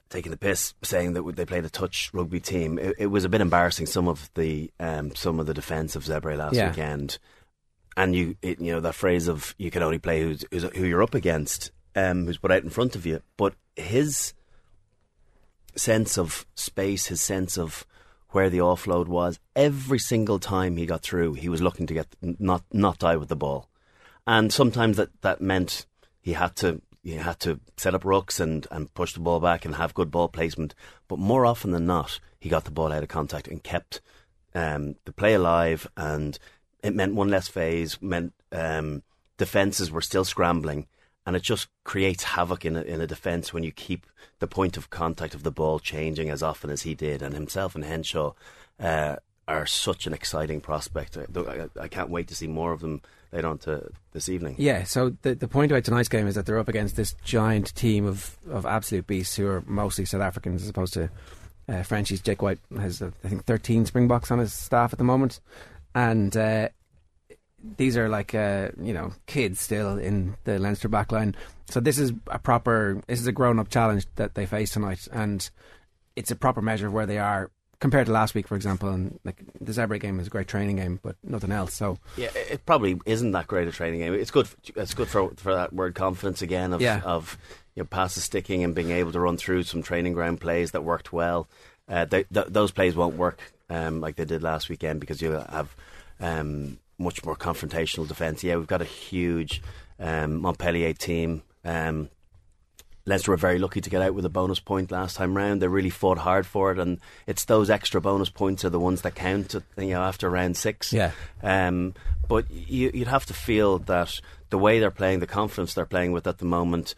taking 0.10 0.32
the 0.32 0.38
piss 0.38 0.74
saying 0.84 1.14
that 1.14 1.36
they 1.36 1.46
played 1.46 1.66
a 1.66 1.70
touch 1.70 2.10
rugby 2.14 2.40
team. 2.40 2.78
It, 2.78 2.96
it 3.00 3.08
was 3.08 3.26
a 3.26 3.30
bit 3.30 3.42
embarrassing. 3.42 3.86
Some 3.86 4.08
of 4.08 4.30
the 4.34 4.72
um, 4.80 5.16
some 5.16 5.40
of 5.40 5.46
the 5.46 5.54
defence 5.54 5.96
of 5.96 6.04
Zebre 6.04 6.38
last 6.38 6.56
Yeah. 6.56 6.70
weekend, 6.70 7.20
and 7.96 8.16
you 8.16 8.36
it, 8.42 8.60
you 8.60 8.72
know 8.72 8.82
that 8.82 8.96
phrase 8.96 9.28
of 9.28 9.56
you 9.58 9.72
can 9.72 9.84
only 9.84 10.00
play 10.00 10.22
who's, 10.22 10.44
who's 10.52 10.64
who 10.76 10.86
you're 10.86 11.04
up 11.04 11.16
against, 11.16 11.72
um, 11.96 12.26
who's 12.26 12.38
put 12.38 12.52
out 12.52 12.64
in 12.64 12.70
front 12.70 12.96
of 12.96 13.06
you. 13.06 13.22
But 13.38 13.54
his 13.76 14.34
sense 15.76 16.18
of 16.18 16.46
space, 16.56 17.08
his 17.08 17.22
sense 17.22 17.58
of 17.58 17.86
where 18.32 18.50
the 18.50 18.58
offload 18.58 19.08
was, 19.08 19.40
every 19.56 20.00
single 20.00 20.38
time 20.40 20.76
he 20.76 20.86
got 20.86 21.02
through, 21.02 21.34
he 21.34 21.50
was 21.50 21.62
looking 21.62 21.88
to 21.88 21.94
get 21.94 22.08
not 22.22 22.64
not 22.74 23.00
die 23.00 23.16
with 23.16 23.30
the 23.30 23.36
ball, 23.36 23.70
and 24.26 24.52
sometimes 24.52 24.98
that 24.98 25.10
that 25.22 25.40
meant 25.42 25.86
he 26.20 26.34
had 26.34 26.56
to 26.58 26.82
he 27.08 27.16
had 27.16 27.40
to 27.40 27.62
set 27.78 27.96
up 27.96 28.04
rucks 28.04 28.40
and 28.40 28.68
and 28.70 28.94
push 28.94 29.14
the 29.14 29.22
ball 29.22 29.40
back 29.40 29.64
and 29.64 29.76
have 29.76 29.94
good 29.94 30.12
ball 30.12 30.28
placement. 30.28 30.76
But 31.08 31.20
more 31.20 31.46
often 31.46 31.72
than 31.72 31.86
not, 31.86 32.20
he 32.38 32.50
got 32.50 32.66
the 32.66 32.72
ball 32.72 32.92
out 32.92 33.02
of 33.02 33.08
contact 33.08 33.48
and 33.48 33.64
kept 33.64 34.02
um, 34.54 34.96
the 35.06 35.14
play 35.14 35.34
alive 35.34 35.88
and 35.96 36.38
it 36.84 36.94
meant 36.94 37.16
one 37.16 37.30
less 37.30 37.48
phase, 37.48 38.02
meant 38.02 38.34
um, 38.52 39.04
defenses 39.38 39.90
were 39.90 40.02
still 40.02 40.26
scrambling, 40.26 40.86
and 41.26 41.36
it 41.36 41.44
just 41.44 41.70
creates 41.86 42.24
havoc 42.24 42.66
in 42.66 42.76
a, 42.76 42.82
in 42.82 43.02
a 43.02 43.08
defence 43.08 43.54
when 43.54 43.64
you 43.64 43.72
keep 43.72 44.06
the 44.40 44.48
point 44.48 44.78
of 44.78 44.90
contact 44.90 45.34
of 45.34 45.44
the 45.44 45.52
ball 45.52 45.80
changing 45.80 46.30
as 46.30 46.44
often 46.44 46.70
as 46.70 46.82
he 46.82 46.94
did, 46.94 47.22
and 47.22 47.34
himself 47.34 47.74
and 47.74 47.86
Henshaw. 47.86 48.34
Uh, 48.80 49.16
are 49.48 49.66
such 49.66 50.06
an 50.06 50.14
exciting 50.14 50.60
prospect. 50.60 51.18
I, 51.18 51.70
I, 51.80 51.88
can't 51.88 52.10
wait 52.10 52.28
to 52.28 52.36
see 52.36 52.48
more 52.48 52.74
of 52.74 52.82
them 52.82 53.02
later 53.32 53.48
on 53.48 53.58
to 53.60 53.90
this 54.14 54.30
evening. 54.30 54.56
Yeah, 54.58 54.84
so 54.84 55.16
the 55.22 55.36
the 55.36 55.48
point 55.48 55.72
about 55.72 55.84
tonight's 55.84 56.10
game 56.10 56.28
is 56.28 56.36
that 56.36 56.46
they're 56.46 56.60
up 56.60 56.68
against 56.68 56.96
this 56.96 57.16
giant 57.24 57.76
team 57.76 58.06
of, 58.06 58.38
of 58.50 58.66
absolute 58.66 59.08
beasts 59.08 59.36
who 59.36 59.48
are 59.48 59.64
mostly 59.66 60.06
South 60.06 60.22
Africans 60.22 60.64
as 60.64 60.70
opposed 60.70 60.94
to 60.94 61.10
uh, 61.70 61.84
Frenchies. 61.84 62.22
Jake 62.22 62.42
White 62.42 62.60
has, 62.80 63.02
uh, 63.02 63.12
I 63.24 63.30
think, 63.30 63.46
13 63.46 63.86
Springboks 63.86 64.32
on 64.32 64.40
his 64.40 64.54
staff 64.54 64.94
at 64.94 65.00
the 65.00 65.06
moment. 65.06 65.40
And 65.94 66.36
uh, 66.36 66.70
these 67.78 67.98
are 67.98 68.10
like, 68.10 68.34
uh, 68.34 68.70
you 68.82 68.94
know, 68.94 69.14
kids 69.26 69.60
still 69.60 69.98
in 69.98 70.36
the 70.44 70.60
Leinster 70.60 70.90
backline. 70.90 71.36
So 71.70 71.80
this 71.80 71.98
is 71.98 72.14
a 72.28 72.40
proper, 72.40 73.02
this 73.08 73.20
is 73.20 73.28
a 73.28 73.32
grown 73.32 73.60
up 73.60 73.70
challenge 73.70 74.08
that 74.16 74.36
they 74.36 74.46
face 74.46 74.72
tonight. 74.72 75.08
And 75.12 75.50
it's 76.16 76.32
a 76.32 76.36
proper 76.36 76.62
measure 76.62 76.88
of 76.88 76.94
where 76.94 77.06
they 77.06 77.18
are 77.18 77.52
compared 77.80 78.08
to 78.08 78.12
last 78.12 78.34
week, 78.34 78.48
for 78.48 78.56
example, 78.56 78.90
and 78.90 79.20
like 79.24 79.38
the 79.60 79.72
Zebre 79.72 80.00
game 80.00 80.20
is 80.20 80.28
a 80.28 80.30
great 80.30 80.48
training 80.48 80.78
game, 80.78 81.00
but 81.02 81.16
nothing 81.24 81.52
else. 81.52 81.74
So 81.74 81.98
yeah, 82.16 82.30
it 82.34 82.66
probably 82.66 83.00
isn't 83.06 83.32
that 83.32 83.48
great 83.48 83.68
a 83.68 83.72
training 83.72 84.00
game. 84.00 84.14
It's 84.14 84.32
good. 84.32 84.48
It's 84.76 84.94
good 84.94 85.08
for 85.08 85.32
for 85.36 85.54
that 85.54 85.74
word 85.74 85.96
confidence 85.96 86.42
again 86.42 86.74
of 86.74 86.82
yeah. 86.82 87.02
of 87.04 87.38
you 87.76 87.84
know, 87.84 87.88
passes 87.88 88.24
sticking 88.24 88.64
and 88.64 88.74
being 88.74 88.92
able 88.92 89.12
to 89.12 89.20
run 89.20 89.38
through 89.38 89.64
some 89.64 89.84
training 89.84 90.14
ground 90.14 90.42
plays 90.42 90.72
that 90.72 90.84
worked 90.84 91.14
well. 91.14 91.48
Uh, 91.88 92.06
they, 92.06 92.24
th- 92.24 92.48
those 92.50 92.72
plays 92.72 92.96
won't 92.96 93.16
work 93.16 93.54
um, 93.70 94.02
like 94.02 94.16
they 94.16 94.26
did 94.26 94.44
last 94.44 94.68
weekend 94.68 95.00
because 95.00 95.22
you'll 95.22 95.40
have 95.40 95.76
um, 96.20 96.80
much 96.98 97.24
more 97.24 97.36
confrontational 97.36 98.08
defence. 98.08 98.44
Yeah, 98.44 98.56
we've 98.58 98.68
got 98.68 98.82
a 98.82 98.86
huge 98.86 99.62
um, 100.00 100.42
Montpellier 100.42 100.94
team. 100.94 101.44
Um, 101.64 102.10
Leinster 103.08 103.32
were 103.32 103.38
very 103.38 103.58
lucky 103.58 103.80
to 103.80 103.90
get 103.90 104.02
out 104.02 104.14
with 104.14 104.26
a 104.26 104.30
bonus 104.30 104.60
point 104.60 104.92
last 104.92 105.16
time 105.16 105.36
round. 105.36 105.62
They 105.62 105.70
really 105.70 105.90
fought 105.90 106.18
hard 106.18 106.46
for 106.46 106.74
it, 106.74 106.78
and 106.78 107.00
it's 107.26 107.46
those 107.46 107.70
extra 107.70 108.02
bonus 108.02 108.30
points 108.30 108.66
are 108.66 108.70
the 108.70 108.82
ones 108.82 109.02
that 109.02 109.16
count. 109.16 109.56
You 109.78 109.88
know, 109.88 110.02
after 110.02 110.30
round 110.30 110.58
six. 110.58 110.92
Yeah. 110.92 111.12
Um, 111.42 111.94
but 112.28 112.52
you, 112.52 112.92
would 112.94 113.08
have 113.08 113.26
to 113.28 113.34
feel 113.34 113.80
that 113.80 114.20
the 114.50 114.58
way 114.58 114.80
they're 114.80 114.92
playing, 114.92 115.20
the 115.20 115.26
confidence 115.26 115.74
they're 115.74 115.86
playing 115.86 116.12
with 116.12 116.28
at 116.28 116.40
the 116.40 116.46
moment, 116.46 116.96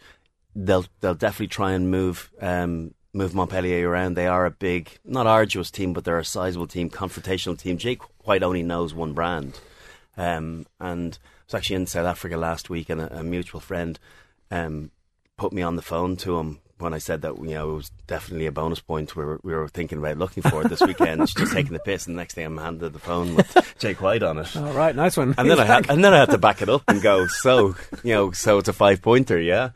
they'll 0.54 0.84
they'll 1.00 1.14
definitely 1.14 1.46
try 1.46 1.72
and 1.72 1.92
move 1.92 2.32
um, 2.40 2.92
move 3.12 3.32
Montpellier 3.32 3.88
around. 3.88 4.14
They 4.14 4.26
are 4.26 4.46
a 4.46 4.50
big, 4.50 4.98
not 5.04 5.28
arduous 5.28 5.70
team, 5.70 5.92
but 5.92 6.04
they're 6.04 6.18
a 6.18 6.24
sizable 6.24 6.66
team, 6.66 6.90
confrontational 6.90 7.56
team. 7.56 7.78
Jake 7.78 8.02
White 8.26 8.42
only 8.42 8.64
knows 8.64 8.92
one 8.92 9.12
brand, 9.12 9.60
um, 10.16 10.66
and 10.80 11.16
I 11.22 11.28
was 11.46 11.54
actually 11.54 11.76
in 11.76 11.86
South 11.86 12.06
Africa 12.06 12.36
last 12.36 12.68
week, 12.68 12.90
and 12.90 13.00
a, 13.00 13.20
a 13.20 13.22
mutual 13.22 13.60
friend. 13.60 13.96
Um, 14.50 14.90
put 15.40 15.54
me 15.54 15.62
on 15.62 15.74
the 15.74 15.80
phone 15.82 16.16
to 16.18 16.38
him 16.38 16.60
when 16.80 16.92
I 16.92 16.98
said 16.98 17.22
that 17.22 17.34
you 17.38 17.54
know 17.54 17.70
it 17.70 17.74
was 17.76 17.90
definitely 18.06 18.44
a 18.44 18.52
bonus 18.52 18.80
point. 18.80 19.16
We 19.16 19.24
were, 19.24 19.40
we 19.42 19.54
were 19.54 19.68
thinking 19.68 19.96
about 19.96 20.18
looking 20.18 20.42
for 20.42 20.60
it 20.60 20.68
this 20.68 20.82
weekend. 20.82 21.26
She's 21.26 21.34
just 21.34 21.52
taking 21.54 21.72
the 21.72 21.78
piss, 21.78 22.06
and 22.06 22.14
the 22.14 22.20
next 22.20 22.34
thing 22.34 22.44
I'm 22.44 22.58
handed 22.58 22.92
the 22.92 22.98
phone 22.98 23.34
with 23.34 23.74
Jake 23.78 24.02
White 24.02 24.22
on 24.22 24.36
it. 24.36 24.54
All 24.54 24.74
right, 24.74 24.94
nice 24.94 25.16
one. 25.16 25.34
And 25.38 25.50
then 25.50 25.58
I 25.58 25.64
had, 25.64 25.88
and 25.88 26.04
then 26.04 26.12
I 26.12 26.18
had 26.18 26.28
to 26.30 26.38
back 26.38 26.60
it 26.60 26.68
up 26.68 26.82
and 26.88 27.00
go, 27.00 27.26
so 27.26 27.74
you 28.04 28.14
know, 28.14 28.32
so 28.32 28.58
it's 28.58 28.68
a 28.68 28.74
five 28.74 29.00
pointer, 29.00 29.40
yeah. 29.40 29.70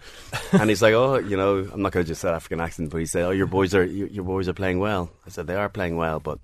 And 0.52 0.68
he's 0.68 0.82
like, 0.82 0.92
oh, 0.92 1.16
you 1.16 1.38
know, 1.38 1.66
I'm 1.72 1.80
not 1.80 1.92
going 1.92 2.04
to 2.04 2.08
just 2.08 2.20
South 2.20 2.36
African 2.36 2.60
accent, 2.60 2.90
but 2.90 2.98
he 2.98 3.06
said, 3.06 3.24
oh, 3.24 3.30
your 3.30 3.46
boys 3.46 3.74
are 3.74 3.84
your, 3.84 4.08
your 4.08 4.24
boys 4.24 4.48
are 4.50 4.54
playing 4.54 4.80
well. 4.80 5.10
I 5.26 5.30
said 5.30 5.46
they 5.46 5.56
are 5.56 5.70
playing 5.70 5.96
well, 5.96 6.20
but 6.20 6.40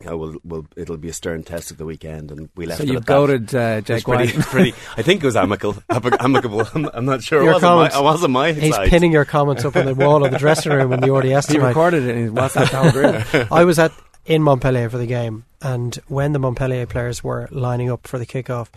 you 0.00 0.08
know, 0.08 0.16
we'll, 0.16 0.36
we'll, 0.44 0.66
it'll 0.76 0.96
be 0.96 1.10
a 1.10 1.12
stern 1.12 1.42
test 1.42 1.70
of 1.70 1.76
the 1.76 1.84
weekend, 1.84 2.30
and 2.30 2.48
we 2.56 2.64
left. 2.66 2.80
So 2.80 2.86
you 2.86 3.00
goaded 3.00 3.54
uh, 3.54 3.82
Jake 3.82 4.04
pretty, 4.04 4.32
White. 4.32 4.46
pretty, 4.46 4.74
I 4.96 5.02
think 5.02 5.22
it 5.22 5.26
was 5.26 5.36
amicable. 5.36 5.82
amicable. 5.90 6.66
I'm, 6.74 6.86
I'm 6.94 7.04
not 7.04 7.22
sure. 7.22 7.42
Your 7.42 7.50
it 7.50 7.54
wasn't 7.54 7.70
comments, 7.70 7.94
my, 7.94 8.00
it 8.00 8.04
wasn't 8.04 8.32
my 8.32 8.52
He's 8.52 8.74
side. 8.74 8.88
pinning 8.88 9.12
your 9.12 9.26
comments 9.26 9.64
up 9.64 9.76
on 9.76 9.84
the 9.84 9.94
wall 9.94 10.24
of 10.24 10.30
the 10.30 10.38
dressing 10.38 10.72
room 10.72 10.92
in 10.92 11.00
the 11.00 11.12
RDS 11.12 11.48
he 11.48 11.54
tonight. 11.54 11.68
recorded 11.68 12.04
it 12.04 12.16
in 12.16 12.22
his 12.22 12.32
WhatsApp 12.32 13.48
I 13.52 13.64
was 13.64 13.78
at 13.78 13.92
in 14.24 14.42
Montpellier 14.42 14.88
for 14.88 14.98
the 14.98 15.06
game, 15.06 15.44
and 15.60 15.94
when 16.08 16.32
the 16.32 16.38
Montpellier 16.38 16.86
players 16.86 17.22
were 17.22 17.48
lining 17.50 17.90
up 17.90 18.06
for 18.06 18.18
the 18.18 18.26
kickoff, 18.26 18.68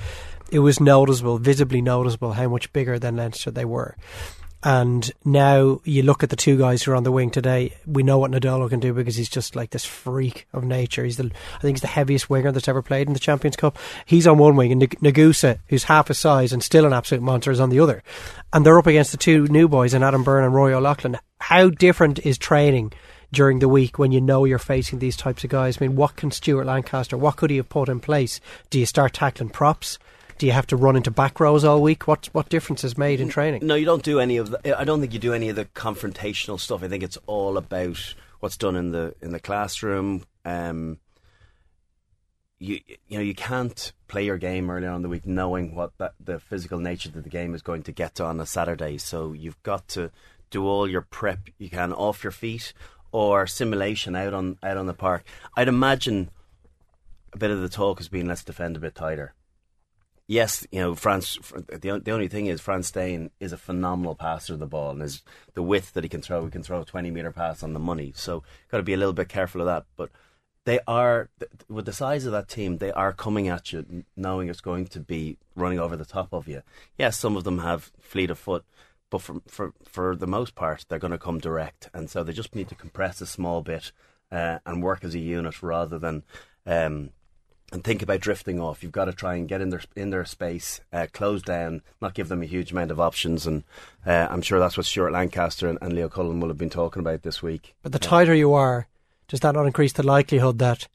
it 0.52 0.60
was 0.60 0.80
noticeable, 0.80 1.38
visibly 1.38 1.82
noticeable, 1.82 2.34
how 2.34 2.50
much 2.50 2.72
bigger 2.74 3.00
than 3.00 3.16
Leinster 3.16 3.52
they 3.52 3.66
were. 3.66 3.96
And 4.64 5.12
now 5.26 5.82
you 5.84 6.04
look 6.04 6.24
at 6.24 6.30
the 6.30 6.38
two 6.38 6.58
guys 6.58 6.84
who 6.84 6.92
are 6.92 6.96
on 6.96 7.04
the 7.04 7.12
wing 7.12 7.32
today. 7.32 7.74
We 7.86 8.02
know 8.02 8.18
what 8.18 8.32
Nadolo 8.32 8.70
can 8.70 8.80
do 8.80 8.94
because 8.94 9.18
he's 9.18 9.30
just 9.30 9.58
like 9.58 9.72
this 9.72 9.84
freak 9.84 10.48
of 10.54 10.64
nature. 10.64 11.04
He's 11.04 11.18
the, 11.18 11.26
I 11.56 11.60
think 11.60 11.76
he's 11.76 11.82
the 11.82 11.88
heaviest 11.88 12.30
winger 12.30 12.52
that's 12.52 12.70
ever 12.70 12.82
played 12.82 13.08
in 13.08 13.14
the 13.14 13.20
Champions 13.20 13.58
Cup. 13.58 13.78
He's 14.06 14.26
on 14.26 14.38
one 14.38 14.56
wing, 14.56 14.72
and 14.72 14.90
Nagusa, 15.02 15.60
who's 15.68 15.84
half 15.84 16.08
his 16.08 16.18
size 16.18 16.54
and 16.54 16.64
still 16.64 16.86
an 16.86 16.94
absolute 16.94 17.22
monster, 17.22 17.52
is 17.52 17.60
on 17.60 17.72
the 17.72 17.82
other. 17.82 18.04
And 18.54 18.66
they're 18.66 18.80
up 18.80 18.88
against 18.88 19.12
the 19.12 19.18
two 19.18 19.48
new 19.48 19.68
boys, 19.68 19.94
and 19.94 20.04
Adam 20.04 20.24
Byrne 20.24 20.46
and 20.46 20.54
Rory 20.54 20.74
O'Loughlin. 20.74 21.20
How 21.40 21.70
different 21.70 22.20
is 22.20 22.38
training? 22.38 22.94
during 23.34 23.58
the 23.58 23.68
week 23.68 23.98
when 23.98 24.12
you 24.12 24.22
know 24.22 24.46
you're 24.46 24.60
facing 24.60 25.00
these 25.00 25.18
types 25.18 25.44
of 25.44 25.50
guys? 25.50 25.82
I 25.82 25.88
mean, 25.88 25.96
what 25.96 26.16
can 26.16 26.30
Stuart 26.30 26.66
Lancaster, 26.66 27.18
what 27.18 27.36
could 27.36 27.50
he 27.50 27.58
have 27.58 27.68
put 27.68 27.90
in 27.90 28.00
place? 28.00 28.40
Do 28.70 28.80
you 28.80 28.86
start 28.86 29.14
tackling 29.14 29.50
props? 29.50 29.98
Do 30.38 30.46
you 30.46 30.52
have 30.52 30.68
to 30.68 30.76
run 30.76 30.96
into 30.96 31.12
back 31.12 31.40
rows 31.40 31.64
all 31.64 31.82
week? 31.82 32.08
What 32.08 32.30
what 32.34 32.50
difference 32.50 32.84
is 32.84 32.98
made 32.98 33.20
in 33.20 33.30
training? 33.30 33.66
No, 33.66 33.76
you 33.76 33.86
don't 33.86 34.04
do 34.04 34.20
any 34.20 34.38
of 34.38 34.52
the. 34.52 34.80
I 34.80 34.84
don't 34.84 35.00
think 35.00 35.14
you 35.14 35.20
do 35.20 35.34
any 35.34 35.50
of 35.50 35.56
the 35.56 35.66
confrontational 35.66 36.60
stuff. 36.60 36.84
I 36.84 36.88
think 36.88 37.04
it's 37.04 37.18
all 37.26 37.58
about 37.58 38.16
what's 38.40 38.58
done 38.58 38.76
in 38.76 38.92
the 38.92 39.16
in 39.22 39.32
the 39.32 39.40
classroom. 39.40 40.26
Um, 40.44 40.98
you 42.60 42.80
you 43.08 43.18
know 43.18 43.24
you 43.24 43.36
can't 43.36 43.94
play 44.08 44.26
your 44.26 44.38
game 44.38 44.70
early 44.70 44.88
on 44.88 44.98
in 44.98 45.02
the 45.02 45.10
week 45.10 45.26
knowing 45.26 45.76
what 45.76 45.98
that, 45.98 46.14
the 46.20 46.40
physical 46.40 46.80
nature 46.80 47.10
of 47.10 47.24
the 47.24 47.30
game 47.30 47.54
is 47.54 47.62
going 47.62 47.84
to 47.84 47.92
get 47.92 48.16
to 48.16 48.26
on 48.26 48.40
a 48.40 48.46
Saturday. 48.46 48.98
So 48.98 49.34
you've 49.34 49.62
got 49.64 49.88
to 49.90 50.12
do 50.50 50.66
all 50.66 50.90
your 50.90 51.02
prep 51.02 51.50
you 51.58 51.70
can 51.70 51.92
off 51.94 52.24
your 52.24 52.32
feet 52.32 52.74
or 53.12 53.48
simulation 53.48 54.16
out 54.16 54.34
on 54.34 54.58
out 54.64 54.78
on 54.78 54.88
the 54.88 54.94
park. 54.94 55.26
I'd 55.56 55.68
imagine 55.68 56.30
a 57.34 57.38
bit 57.38 57.52
of 57.52 57.62
the 57.62 57.70
talk 57.70 58.00
has 58.00 58.08
been 58.08 58.28
let's 58.28 58.44
defend 58.44 58.78
a 58.78 58.80
bit 58.80 58.96
tighter 58.96 59.34
yes, 60.28 60.66
you 60.72 60.80
know, 60.80 60.96
Frans. 60.96 61.38
The, 61.68 62.02
the 62.04 62.12
only 62.12 62.28
thing 62.28 62.48
is, 62.48 62.62
Frans 62.62 62.88
Steyn 62.88 63.32
is 63.40 63.54
a 63.54 63.58
phenomenal 63.58 64.16
passer 64.16 64.54
of 64.54 64.60
the 64.60 64.68
ball, 64.68 64.92
and 64.92 65.02
is 65.02 65.22
the 65.54 65.64
width 65.64 65.94
that 65.94 66.04
he 66.04 66.10
can 66.10 66.22
throw. 66.22 66.46
He 66.46 66.52
can 66.52 66.64
throw 66.64 66.82
a 66.82 66.86
twenty 66.86 67.12
meter 67.12 67.32
pass 67.32 67.64
on 67.64 67.74
the 67.74 67.80
money. 67.80 68.14
So, 68.16 68.44
got 68.70 68.78
to 68.78 68.84
be 68.84 68.94
a 68.94 68.98
little 68.98 69.14
bit 69.14 69.30
careful 69.30 69.62
of 69.62 69.68
that. 69.68 69.86
But 69.96 70.10
they 70.66 70.80
are, 70.88 71.30
with 71.68 71.86
the 71.86 71.94
size 71.94 72.26
of 72.26 72.32
that 72.32 72.48
team, 72.48 72.78
they 72.78 72.92
are 72.92 73.12
coming 73.14 73.48
at 73.48 73.74
you 73.74 74.06
knowing 74.16 74.50
it's 74.50 74.62
going 74.62 74.88
to 74.88 75.00
be 75.00 75.38
running 75.56 75.80
over 75.80 75.98
the 75.98 76.06
top 76.06 76.34
of 76.34 76.48
you. 76.48 76.62
Yes, 76.98 77.18
some 77.18 77.36
of 77.36 77.44
them 77.44 77.60
have 77.60 77.92
fleet 78.00 78.32
of 78.32 78.40
foot, 78.40 78.64
but 79.10 79.22
for 79.22 79.42
for 79.48 79.74
for 79.84 80.16
the 80.16 80.28
most 80.28 80.56
part, 80.56 80.86
they're 80.88 81.00
going 81.00 81.12
to 81.12 81.18
come 81.18 81.40
direct, 81.40 81.90
and 81.94 82.10
so 82.10 82.24
they 82.24 82.34
just 82.34 82.56
need 82.56 82.70
to 82.70 82.76
compress 82.76 83.22
a 83.22 83.26
small 83.26 83.62
bit 83.62 83.92
uh, 84.32 84.60
and 84.66 84.82
work 84.82 85.04
as 85.04 85.16
a 85.16 85.20
unit 85.20 85.62
rather 85.62 86.00
than. 86.00 86.24
Um, 86.66 87.10
and 87.74 87.84
think 87.84 88.04
about 88.04 88.22
drifting 88.22 88.62
off. 88.62 88.84
You've 88.84 88.92
got 88.92 89.06
to 89.06 89.14
try 89.14 89.34
and 89.34 89.50
get 89.50 89.60
in 89.60 89.70
their 89.70 89.82
in 89.96 90.12
their 90.12 90.24
space, 90.26 90.80
uh, 90.94 91.08
close 91.12 91.42
down, 91.42 91.82
not 92.02 92.14
give 92.14 92.30
them 92.30 92.44
a 92.44 92.46
huge 92.46 92.72
amount 92.72 92.92
of 92.92 93.00
options. 93.00 93.48
And 93.48 93.64
uh, 94.06 94.28
I'm 94.30 94.44
sure 94.44 94.60
that's 94.60 94.78
what 94.78 94.86
Stuart 94.86 95.12
Lancaster 95.12 95.68
and, 95.68 95.80
and, 95.82 95.94
Leo 95.94 96.08
Cullen 96.08 96.40
will 96.40 96.50
have 96.50 96.58
been 96.58 96.70
talking 96.70 97.00
about 97.00 97.24
this 97.24 97.42
week. 97.42 97.74
But 97.82 97.92
the 97.92 98.00
tighter 98.00 98.36
you 98.36 98.54
are, 98.54 98.88
does 99.28 99.40
that 99.40 99.56
not 99.56 99.66
increase 99.66 99.94
the 99.94 100.04
likelihood 100.04 100.60
that 100.60 100.88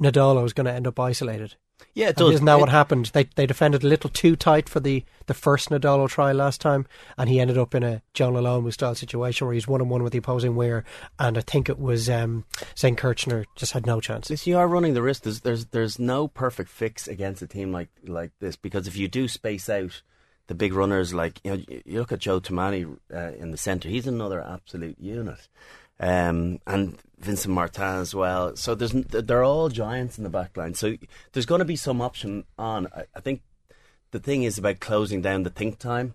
Nadolo 0.00 0.46
is 0.46 0.52
going 0.52 0.66
to 0.66 0.72
end 0.72 0.86
up 0.86 1.00
isolated? 1.00 1.56
Yeah, 1.94 2.10
it 2.10 2.16
does. 2.16 2.34
isn't 2.34 2.46
that 2.46 2.56
it, 2.56 2.60
what 2.60 2.68
happened? 2.68 3.06
They 3.06 3.24
they 3.34 3.46
defended 3.46 3.82
a 3.82 3.88
little 3.88 4.10
too 4.10 4.36
tight 4.36 4.68
for 4.68 4.80
the, 4.80 5.04
the 5.26 5.34
first 5.34 5.70
Nadolo 5.70 6.08
try 6.08 6.32
last 6.32 6.60
time, 6.60 6.86
and 7.16 7.28
he 7.28 7.40
ended 7.40 7.58
up 7.58 7.74
in 7.74 7.82
a 7.82 8.02
Jonah 8.14 8.40
Lomu 8.40 8.72
style 8.72 8.94
situation 8.94 9.46
where 9.46 9.54
he's 9.54 9.66
one 9.66 9.80
on 9.80 9.88
one 9.88 10.02
with 10.02 10.12
the 10.12 10.18
opposing 10.18 10.54
winger, 10.54 10.84
and 11.18 11.36
I 11.36 11.40
think 11.40 11.68
it 11.68 11.78
was 11.78 12.08
um, 12.08 12.44
St. 12.74 12.96
Kirchner 12.96 13.44
just 13.56 13.72
had 13.72 13.86
no 13.86 14.00
chance. 14.00 14.46
You 14.46 14.58
are 14.58 14.68
running 14.68 14.94
the 14.94 15.02
risk. 15.02 15.22
There's, 15.22 15.40
there's 15.40 15.66
there's 15.66 15.98
no 15.98 16.28
perfect 16.28 16.70
fix 16.70 17.08
against 17.08 17.42
a 17.42 17.46
team 17.46 17.72
like 17.72 17.88
like 18.06 18.30
this 18.40 18.56
because 18.56 18.86
if 18.86 18.96
you 18.96 19.08
do 19.08 19.26
space 19.26 19.68
out 19.68 20.02
the 20.46 20.54
big 20.54 20.72
runners, 20.72 21.12
like 21.12 21.40
you 21.42 21.50
know, 21.50 21.62
you 21.84 21.98
look 21.98 22.12
at 22.12 22.20
Joe 22.20 22.40
Tomane 22.40 22.98
uh, 23.12 23.32
in 23.38 23.50
the 23.50 23.58
centre, 23.58 23.88
he's 23.88 24.06
another 24.06 24.40
absolute 24.40 24.96
unit 25.00 25.48
um, 26.00 26.60
and 26.66 26.96
Vincent 27.20 27.54
Martin 27.54 28.00
as 28.00 28.14
well. 28.14 28.56
So 28.56 28.74
there's 28.74 28.92
they're 28.92 29.44
all 29.44 29.68
giants 29.68 30.18
in 30.18 30.24
the 30.24 30.30
back 30.30 30.56
line. 30.56 30.74
So 30.74 30.96
there's 31.32 31.46
going 31.46 31.60
to 31.60 31.64
be 31.64 31.76
some 31.76 32.00
option 32.00 32.44
on. 32.58 32.86
I, 32.94 33.04
I, 33.14 33.20
think 33.20 33.42
the 34.10 34.20
thing 34.20 34.44
is 34.44 34.58
about 34.58 34.80
closing 34.80 35.20
down 35.20 35.42
the 35.42 35.50
think 35.50 35.78
time 35.78 36.14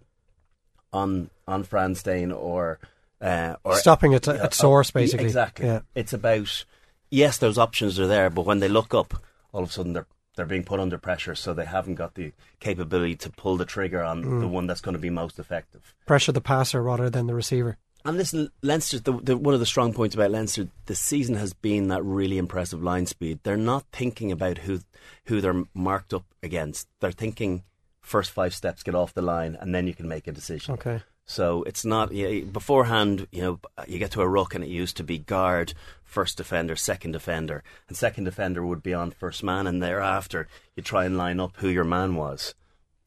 on 0.92 1.30
on 1.48 1.64
Frans 1.64 2.00
Steyn 2.00 2.32
or 2.32 2.80
uh, 3.22 3.56
or 3.64 3.76
stopping 3.76 4.14
it 4.14 4.28
at 4.28 4.54
source 4.54 4.92
basically. 4.92 5.26
Exactly. 5.26 5.66
Yeah. 5.66 5.82
It's 5.96 6.14
about 6.14 6.66
yes, 7.10 7.38
those 7.38 7.58
options 7.58 8.00
are 8.00 8.08
there, 8.08 8.30
but 8.30 8.46
when 8.46 8.60
they 8.60 8.70
look 8.70 8.94
up, 8.94 9.14
all 9.52 9.64
of 9.64 9.70
a 9.70 9.72
sudden 9.72 9.94
they're 9.94 10.08
they're 10.36 10.46
being 10.46 10.64
put 10.64 10.80
under 10.80 10.98
pressure, 10.98 11.36
so 11.36 11.54
they 11.54 11.66
haven't 11.66 11.96
got 11.96 12.16
the 12.16 12.32
capability 12.60 13.16
to 13.18 13.30
pull 13.30 13.58
the 13.58 13.66
trigger 13.66 14.02
on 14.02 14.24
mm. 14.24 14.40
the 14.40 14.48
one 14.48 14.66
that's 14.66 14.82
going 14.82 14.94
to 14.94 15.00
be 15.00 15.12
most 15.12 15.38
effective. 15.38 15.94
Pressure 16.08 16.32
the 16.32 16.42
passer 16.42 16.82
rather 16.82 17.10
than 17.10 17.28
the 17.28 17.36
receiver. 17.36 17.78
And 18.06 18.18
listen, 18.18 18.50
Leinster. 18.62 19.00
The, 19.00 19.14
the, 19.14 19.38
one 19.38 19.54
of 19.54 19.60
the 19.60 19.66
strong 19.66 19.94
points 19.94 20.14
about 20.14 20.32
Leinster 20.32 20.68
this 20.88 21.00
season 21.00 21.36
has 21.36 21.54
been 21.54 21.88
that 21.88 22.04
really 22.04 22.38
impressive 22.38 22.84
line 22.84 23.06
speed. 23.06 23.40
They're 23.44 23.58
not 23.58 23.86
thinking 23.92 24.32
about 24.32 24.60
who 24.60 24.82
who 25.26 25.40
they're 25.40 25.64
marked 25.74 26.14
up 26.14 26.26
against. 26.42 26.88
They're 27.00 27.12
thinking 27.12 27.64
first 28.02 28.32
five 28.32 28.54
steps, 28.54 28.84
get 28.84 28.96
off 28.96 29.14
the 29.14 29.22
line, 29.22 29.58
and 29.60 29.74
then 29.74 29.88
you 29.88 29.94
can 29.94 30.08
make 30.08 30.28
a 30.28 30.34
decision. 30.34 30.74
Okay. 30.74 31.02
So 31.26 31.64
it's 31.64 31.86
not 31.86 32.12
you 32.12 32.44
beforehand. 32.46 33.28
You 33.32 33.42
know, 33.42 33.60
you 33.88 34.00
get 34.00 34.12
to 34.12 34.22
a 34.22 34.28
ruck, 34.28 34.54
and 34.54 34.64
it 34.64 34.70
used 34.70 34.98
to 34.98 35.04
be 35.04 35.18
guard, 35.18 35.74
first 36.04 36.38
defender, 36.38 36.76
second 36.76 37.14
defender, 37.14 37.64
and 37.88 37.96
second 37.96 38.26
defender 38.26 38.66
would 38.66 38.84
be 38.84 38.94
on 38.94 39.12
first 39.12 39.44
man, 39.44 39.66
and 39.66 39.82
thereafter 39.82 40.48
you 40.76 40.84
try 40.84 41.06
and 41.06 41.18
line 41.18 41.40
up 41.40 41.56
who 41.58 41.70
your 41.70 41.86
man 41.86 42.16
was. 42.16 42.54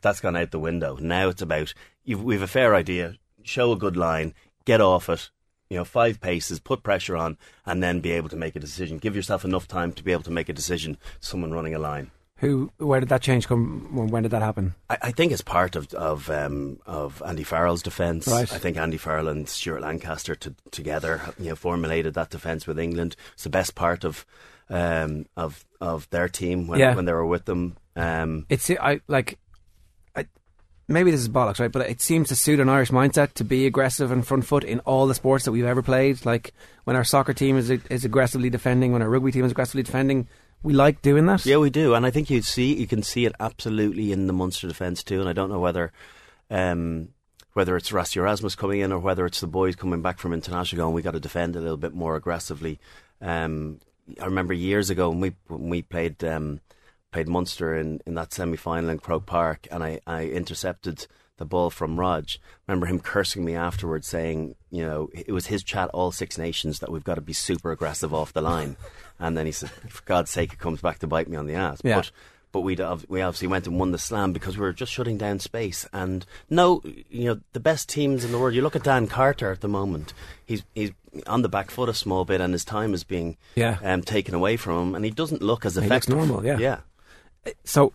That's 0.00 0.20
gone 0.20 0.36
out 0.36 0.50
the 0.50 0.58
window. 0.58 0.96
Now 0.98 1.28
it's 1.28 1.42
about 1.42 1.74
you've, 2.04 2.22
we've 2.22 2.42
a 2.42 2.46
fair 2.46 2.74
idea. 2.74 3.16
Show 3.42 3.70
a 3.70 3.76
good 3.76 3.96
line, 3.96 4.34
get 4.66 4.82
off 4.82 5.08
it. 5.08 5.30
You 5.70 5.78
know, 5.78 5.84
five 5.84 6.20
paces, 6.20 6.60
put 6.60 6.82
pressure 6.84 7.16
on, 7.16 7.38
and 7.64 7.82
then 7.82 7.98
be 8.00 8.12
able 8.12 8.28
to 8.28 8.36
make 8.36 8.54
a 8.54 8.60
decision. 8.60 8.98
Give 8.98 9.16
yourself 9.16 9.44
enough 9.44 9.66
time 9.66 9.92
to 9.94 10.04
be 10.04 10.12
able 10.12 10.22
to 10.24 10.30
make 10.30 10.48
a 10.48 10.52
decision. 10.52 10.96
Someone 11.18 11.52
running 11.52 11.74
a 11.74 11.78
line. 11.80 12.12
Who? 12.36 12.70
Where 12.76 13.00
did 13.00 13.08
that 13.08 13.22
change 13.22 13.48
come? 13.48 13.88
When 13.92 14.08
when 14.08 14.22
did 14.22 14.30
that 14.32 14.42
happen? 14.42 14.74
I, 14.90 14.98
I 15.02 15.10
think 15.10 15.32
it's 15.32 15.42
part 15.42 15.74
of 15.74 15.92
of 15.94 16.28
um, 16.30 16.78
of 16.86 17.20
Andy 17.26 17.42
Farrell's 17.44 17.82
defence. 17.82 18.28
Right. 18.28 18.52
I 18.52 18.58
think 18.58 18.76
Andy 18.76 18.98
Farrell 18.98 19.26
and 19.26 19.48
Stuart 19.48 19.80
Lancaster 19.80 20.34
to, 20.36 20.54
together, 20.70 21.20
you 21.38 21.48
know, 21.48 21.56
formulated 21.56 22.14
that 22.14 22.30
defence 22.30 22.66
with 22.66 22.78
England. 22.78 23.16
It's 23.32 23.44
the 23.44 23.48
best 23.50 23.74
part 23.74 24.04
of 24.04 24.24
um, 24.68 25.26
of 25.36 25.64
of 25.80 26.08
their 26.10 26.28
team 26.28 26.66
when 26.68 26.78
Yeah. 26.78 26.94
when 26.94 27.06
they 27.06 27.12
were 27.12 27.26
with 27.26 27.46
them. 27.46 27.76
Um, 27.96 28.46
It's 28.50 28.70
I 28.70 29.00
like. 29.08 29.38
Maybe 30.88 31.10
this 31.10 31.20
is 31.20 31.28
bollocks, 31.28 31.58
right? 31.58 31.72
But 31.72 31.90
it 31.90 32.00
seems 32.00 32.28
to 32.28 32.36
suit 32.36 32.60
an 32.60 32.68
Irish 32.68 32.90
mindset 32.90 33.32
to 33.34 33.44
be 33.44 33.66
aggressive 33.66 34.12
and 34.12 34.26
front 34.26 34.46
foot 34.46 34.62
in 34.62 34.78
all 34.80 35.08
the 35.08 35.14
sports 35.14 35.44
that 35.44 35.52
we've 35.52 35.64
ever 35.64 35.82
played. 35.82 36.24
Like 36.24 36.54
when 36.84 36.94
our 36.94 37.04
soccer 37.04 37.32
team 37.32 37.56
is 37.56 37.70
is 37.70 38.04
aggressively 38.04 38.50
defending, 38.50 38.92
when 38.92 39.02
our 39.02 39.10
rugby 39.10 39.32
team 39.32 39.44
is 39.44 39.50
aggressively 39.50 39.82
defending, 39.82 40.28
we 40.62 40.72
like 40.72 41.02
doing 41.02 41.26
that. 41.26 41.44
Yeah, 41.44 41.58
we 41.58 41.70
do, 41.70 41.94
and 41.94 42.06
I 42.06 42.10
think 42.10 42.30
you 42.30 42.40
see 42.42 42.74
you 42.74 42.86
can 42.86 43.02
see 43.02 43.26
it 43.26 43.32
absolutely 43.40 44.12
in 44.12 44.28
the 44.28 44.32
Munster 44.32 44.68
defence 44.68 45.02
too. 45.02 45.20
And 45.20 45.28
I 45.28 45.32
don't 45.32 45.50
know 45.50 45.58
whether 45.58 45.92
um, 46.50 47.08
whether 47.54 47.76
it's 47.76 47.90
Rassie 47.90 48.18
Erasmus 48.18 48.54
coming 48.54 48.80
in 48.80 48.92
or 48.92 48.98
whether 48.98 49.26
it's 49.26 49.40
the 49.40 49.46
boys 49.46 49.76
coming 49.76 50.02
back 50.02 50.18
from 50.18 50.32
international 50.32 50.82
going, 50.82 50.94
we 50.94 51.02
got 51.02 51.12
to 51.12 51.20
defend 51.20 51.56
a 51.56 51.60
little 51.60 51.76
bit 51.76 51.94
more 51.94 52.14
aggressively. 52.14 52.78
Um, 53.20 53.80
I 54.20 54.26
remember 54.26 54.54
years 54.54 54.90
ago 54.90 55.08
when 55.08 55.20
we 55.20 55.34
when 55.48 55.68
we 55.68 55.82
played 55.82 56.22
um, 56.22 56.60
played 57.16 57.28
Munster 57.28 57.74
in, 57.74 58.02
in 58.04 58.12
that 58.14 58.34
semi 58.34 58.58
final 58.58 58.90
in 58.90 58.98
Croke 58.98 59.24
Park, 59.24 59.66
and 59.70 59.82
I, 59.82 60.00
I 60.06 60.24
intercepted 60.26 61.06
the 61.38 61.46
ball 61.46 61.70
from 61.70 61.98
Rog. 61.98 62.28
Remember 62.68 62.84
him 62.86 63.00
cursing 63.00 63.42
me 63.42 63.54
afterwards, 63.54 64.06
saying, 64.06 64.54
you 64.70 64.84
know, 64.84 65.08
it 65.14 65.32
was 65.32 65.46
his 65.46 65.62
chat, 65.62 65.88
all 65.94 66.12
Six 66.12 66.36
Nations, 66.36 66.80
that 66.80 66.92
we've 66.92 67.04
got 67.04 67.14
to 67.14 67.22
be 67.22 67.32
super 67.32 67.72
aggressive 67.72 68.12
off 68.12 68.32
the 68.34 68.42
line. 68.42 68.76
And 69.18 69.34
then 69.34 69.46
he 69.46 69.52
said, 69.52 69.70
for 69.88 70.02
God's 70.04 70.30
sake, 70.30 70.52
it 70.52 70.58
comes 70.58 70.82
back 70.82 70.98
to 70.98 71.06
bite 71.06 71.26
me 71.26 71.38
on 71.38 71.46
the 71.46 71.54
ass. 71.54 71.80
Yeah. 71.82 71.96
But 71.96 72.10
but 72.52 72.60
we 72.60 72.76
we 73.08 73.22
obviously 73.22 73.48
went 73.48 73.66
and 73.66 73.78
won 73.80 73.92
the 73.92 73.98
slam 73.98 74.34
because 74.34 74.58
we 74.58 74.60
were 74.60 74.74
just 74.74 74.92
shutting 74.92 75.16
down 75.16 75.38
space. 75.38 75.88
And 75.90 76.26
no, 76.50 76.82
you 77.08 77.24
know, 77.24 77.40
the 77.54 77.60
best 77.60 77.88
teams 77.88 78.24
in 78.26 78.32
the 78.32 78.38
world. 78.38 78.54
You 78.54 78.60
look 78.60 78.76
at 78.76 78.82
Dan 78.82 79.06
Carter 79.06 79.50
at 79.52 79.62
the 79.62 79.68
moment. 79.68 80.12
He's 80.44 80.64
he's 80.74 80.90
on 81.26 81.40
the 81.40 81.48
back 81.48 81.70
foot 81.70 81.88
a 81.88 81.94
small 81.94 82.26
bit, 82.26 82.42
and 82.42 82.52
his 82.52 82.62
time 82.62 82.92
is 82.92 83.04
being 83.04 83.38
Yeah. 83.54 83.78
um, 83.82 84.02
taken 84.02 84.34
away 84.34 84.58
from 84.58 84.88
him, 84.88 84.94
and 84.94 85.02
he 85.02 85.10
doesn't 85.10 85.40
look 85.40 85.64
as 85.64 85.76
He 85.76 85.88
looks 85.88 86.10
normal, 86.10 86.44
yeah. 86.44 86.58
yeah. 86.58 86.80
So 87.64 87.92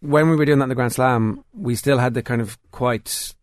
when 0.00 0.30
we 0.30 0.36
were 0.36 0.44
doing 0.44 0.58
that 0.58 0.64
in 0.64 0.68
the 0.68 0.74
Grand 0.74 0.92
Slam, 0.92 1.44
we 1.54 1.74
still 1.74 1.98
had 1.98 2.14
the 2.14 2.22
kind 2.22 2.40
of 2.40 2.58
quite 2.70 3.34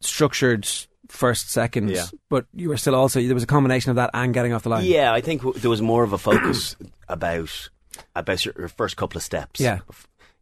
structured 0.00 0.68
first, 1.08 1.50
second, 1.50 1.90
Yeah. 1.90 2.06
but 2.28 2.46
you 2.54 2.68
were 2.68 2.76
still 2.76 2.94
also 2.94 3.20
there 3.22 3.34
was 3.34 3.42
a 3.44 3.46
combination 3.46 3.90
of 3.90 3.96
that 3.96 4.10
and 4.14 4.34
getting 4.34 4.52
off 4.52 4.62
the 4.62 4.68
line. 4.68 4.84
Yeah, 4.84 5.12
I 5.12 5.20
think 5.20 5.42
w- 5.42 5.58
there 5.58 5.70
was 5.70 5.80
more 5.82 6.02
of 6.02 6.12
a 6.12 6.18
focus 6.18 6.76
about 7.08 7.68
about 8.16 8.44
your, 8.44 8.54
your 8.58 8.68
first 8.68 8.96
couple 8.96 9.16
of 9.18 9.22
steps. 9.22 9.60
Yeah. 9.60 9.80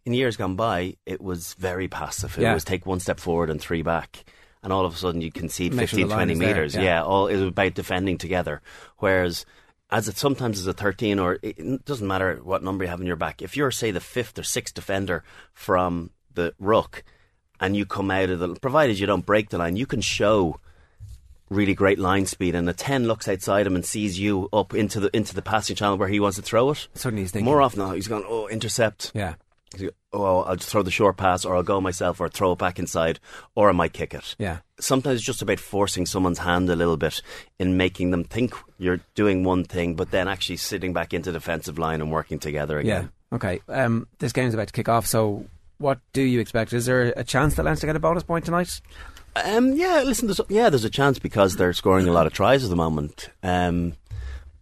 In 0.04 0.14
years 0.14 0.36
gone 0.36 0.56
by, 0.56 0.96
it 1.06 1.20
was 1.20 1.54
very 1.54 1.86
passive. 1.88 2.36
It 2.38 2.42
Yeah. 2.42 2.54
was 2.54 2.64
take 2.64 2.86
one 2.86 3.00
step 3.00 3.20
forward 3.20 3.50
and 3.50 3.60
three 3.60 3.82
back. 3.82 4.24
And 4.62 4.72
all 4.72 4.86
of 4.86 4.94
a 4.94 4.96
sudden 4.96 5.20
you 5.20 5.30
concede 5.32 5.74
Make 5.74 5.88
sure 5.88 5.98
15, 5.98 6.08
the 6.08 6.14
20 6.14 6.34
metres. 6.36 6.74
yeah. 6.74 6.82
Yeah. 6.82 7.02
all 7.02 7.26
it 7.26 7.34
was 7.36 7.48
about 7.48 7.74
defending 7.74 8.16
together. 8.16 8.62
Whereas 8.98 9.44
as 9.92 10.08
it 10.08 10.16
sometimes 10.16 10.58
is 10.58 10.66
a 10.66 10.72
13 10.72 11.18
or 11.18 11.38
it 11.42 11.84
doesn't 11.84 12.06
matter 12.08 12.40
what 12.42 12.64
number 12.64 12.82
you 12.82 12.90
have 12.90 13.00
in 13.00 13.06
your 13.06 13.14
back. 13.14 13.42
If 13.42 13.58
you're 13.58 13.70
say 13.70 13.90
the 13.90 14.00
fifth 14.00 14.38
or 14.38 14.42
sixth 14.42 14.75
defender 14.75 15.22
from 15.52 16.11
the 16.32 16.54
ruck 16.58 17.04
and 17.61 17.76
you 17.76 17.84
come 17.84 18.11
out 18.11 18.30
of 18.30 18.38
the 18.38 18.54
provided 18.54 18.99
you 18.99 19.06
don't 19.06 19.26
break 19.26 19.50
the 19.50 19.58
line, 19.58 19.76
you 19.76 19.84
can 19.84 20.00
show 20.00 20.58
really 21.50 21.75
great 21.75 21.99
line 21.99 22.25
speed 22.25 22.54
and 22.54 22.66
the 22.66 22.72
10 22.72 23.06
looks 23.06 23.28
outside 23.28 23.66
him 23.66 23.75
and 23.75 23.84
sees 23.84 24.18
you 24.18 24.49
up 24.54 24.72
into 24.72 24.99
the 24.99 25.14
into 25.14 25.34
the 25.34 25.42
passing 25.42 25.76
channel 25.76 25.98
where 25.98 26.09
he 26.09 26.18
wants 26.18 26.38
to 26.38 26.42
throw 26.42 26.70
it. 26.70 26.88
Suddenly 26.94 27.24
he's 27.24 27.31
thinking, 27.31 27.44
more 27.44 27.61
often 27.61 27.81
than 27.81 27.88
not 27.88 27.96
he's 27.96 28.09
going 28.09 28.24
oh 28.26 28.48
intercept. 28.48 29.12
Yeah, 29.14 29.35
oh 30.12 30.40
I'll 30.42 30.56
just 30.56 30.70
throw 30.70 30.82
the 30.82 30.90
short 30.90 31.16
pass 31.16 31.44
or 31.44 31.56
I'll 31.56 31.62
go 31.62 31.80
myself 31.80 32.20
or 32.20 32.28
throw 32.28 32.52
it 32.52 32.58
back 32.58 32.78
inside 32.78 33.20
or 33.54 33.68
I 33.68 33.72
might 33.72 33.92
kick 33.92 34.14
it 34.14 34.37
yeah. 34.38 34.58
sometimes 34.80 35.16
it's 35.16 35.26
just 35.26 35.42
about 35.42 35.61
forcing 35.61 36.06
someone's 36.06 36.38
hand 36.38 36.68
a 36.70 36.76
little 36.76 36.96
bit 36.96 37.22
in 37.58 37.76
making 37.76 38.11
them 38.11 38.24
think 38.24 38.54
you're 38.78 39.00
doing 39.14 39.44
one 39.44 39.64
thing 39.64 39.94
but 39.94 40.11
then 40.11 40.28
actually 40.28 40.56
sitting 40.56 40.92
back 40.92 41.14
into 41.14 41.32
defensive 41.32 41.78
line 41.78 42.00
and 42.00 42.11
working 42.12 42.38
together 42.38 42.78
again 42.78 43.04
Yeah. 43.04 43.08
Okay. 43.32 43.61
Um, 43.68 44.06
this 44.18 44.32
game's 44.32 44.54
about 44.54 44.68
to 44.68 44.72
kick 44.72 44.88
off. 44.88 45.06
So, 45.06 45.46
what 45.78 45.98
do 46.12 46.22
you 46.22 46.38
expect? 46.38 46.72
Is 46.72 46.87
there 46.87 47.12
a 47.16 47.24
chance 47.24 47.54
that 47.54 47.64
Leinster 47.64 47.87
get 47.87 47.96
a 47.96 48.00
bonus 48.00 48.22
point 48.22 48.44
tonight? 48.44 48.80
Um, 49.35 49.72
yeah, 49.72 50.02
listen, 50.04 50.28
there's, 50.28 50.40
yeah, 50.48 50.68
there's 50.68 50.85
a 50.85 50.90
chance 50.90 51.18
because 51.18 51.56
they're 51.56 51.72
scoring 51.72 52.06
a 52.06 52.12
lot 52.12 52.26
of 52.26 52.35
tries 52.35 52.62
at 52.62 52.70
the 52.70 52.76
moment. 52.76 53.30
Um, 53.42 53.94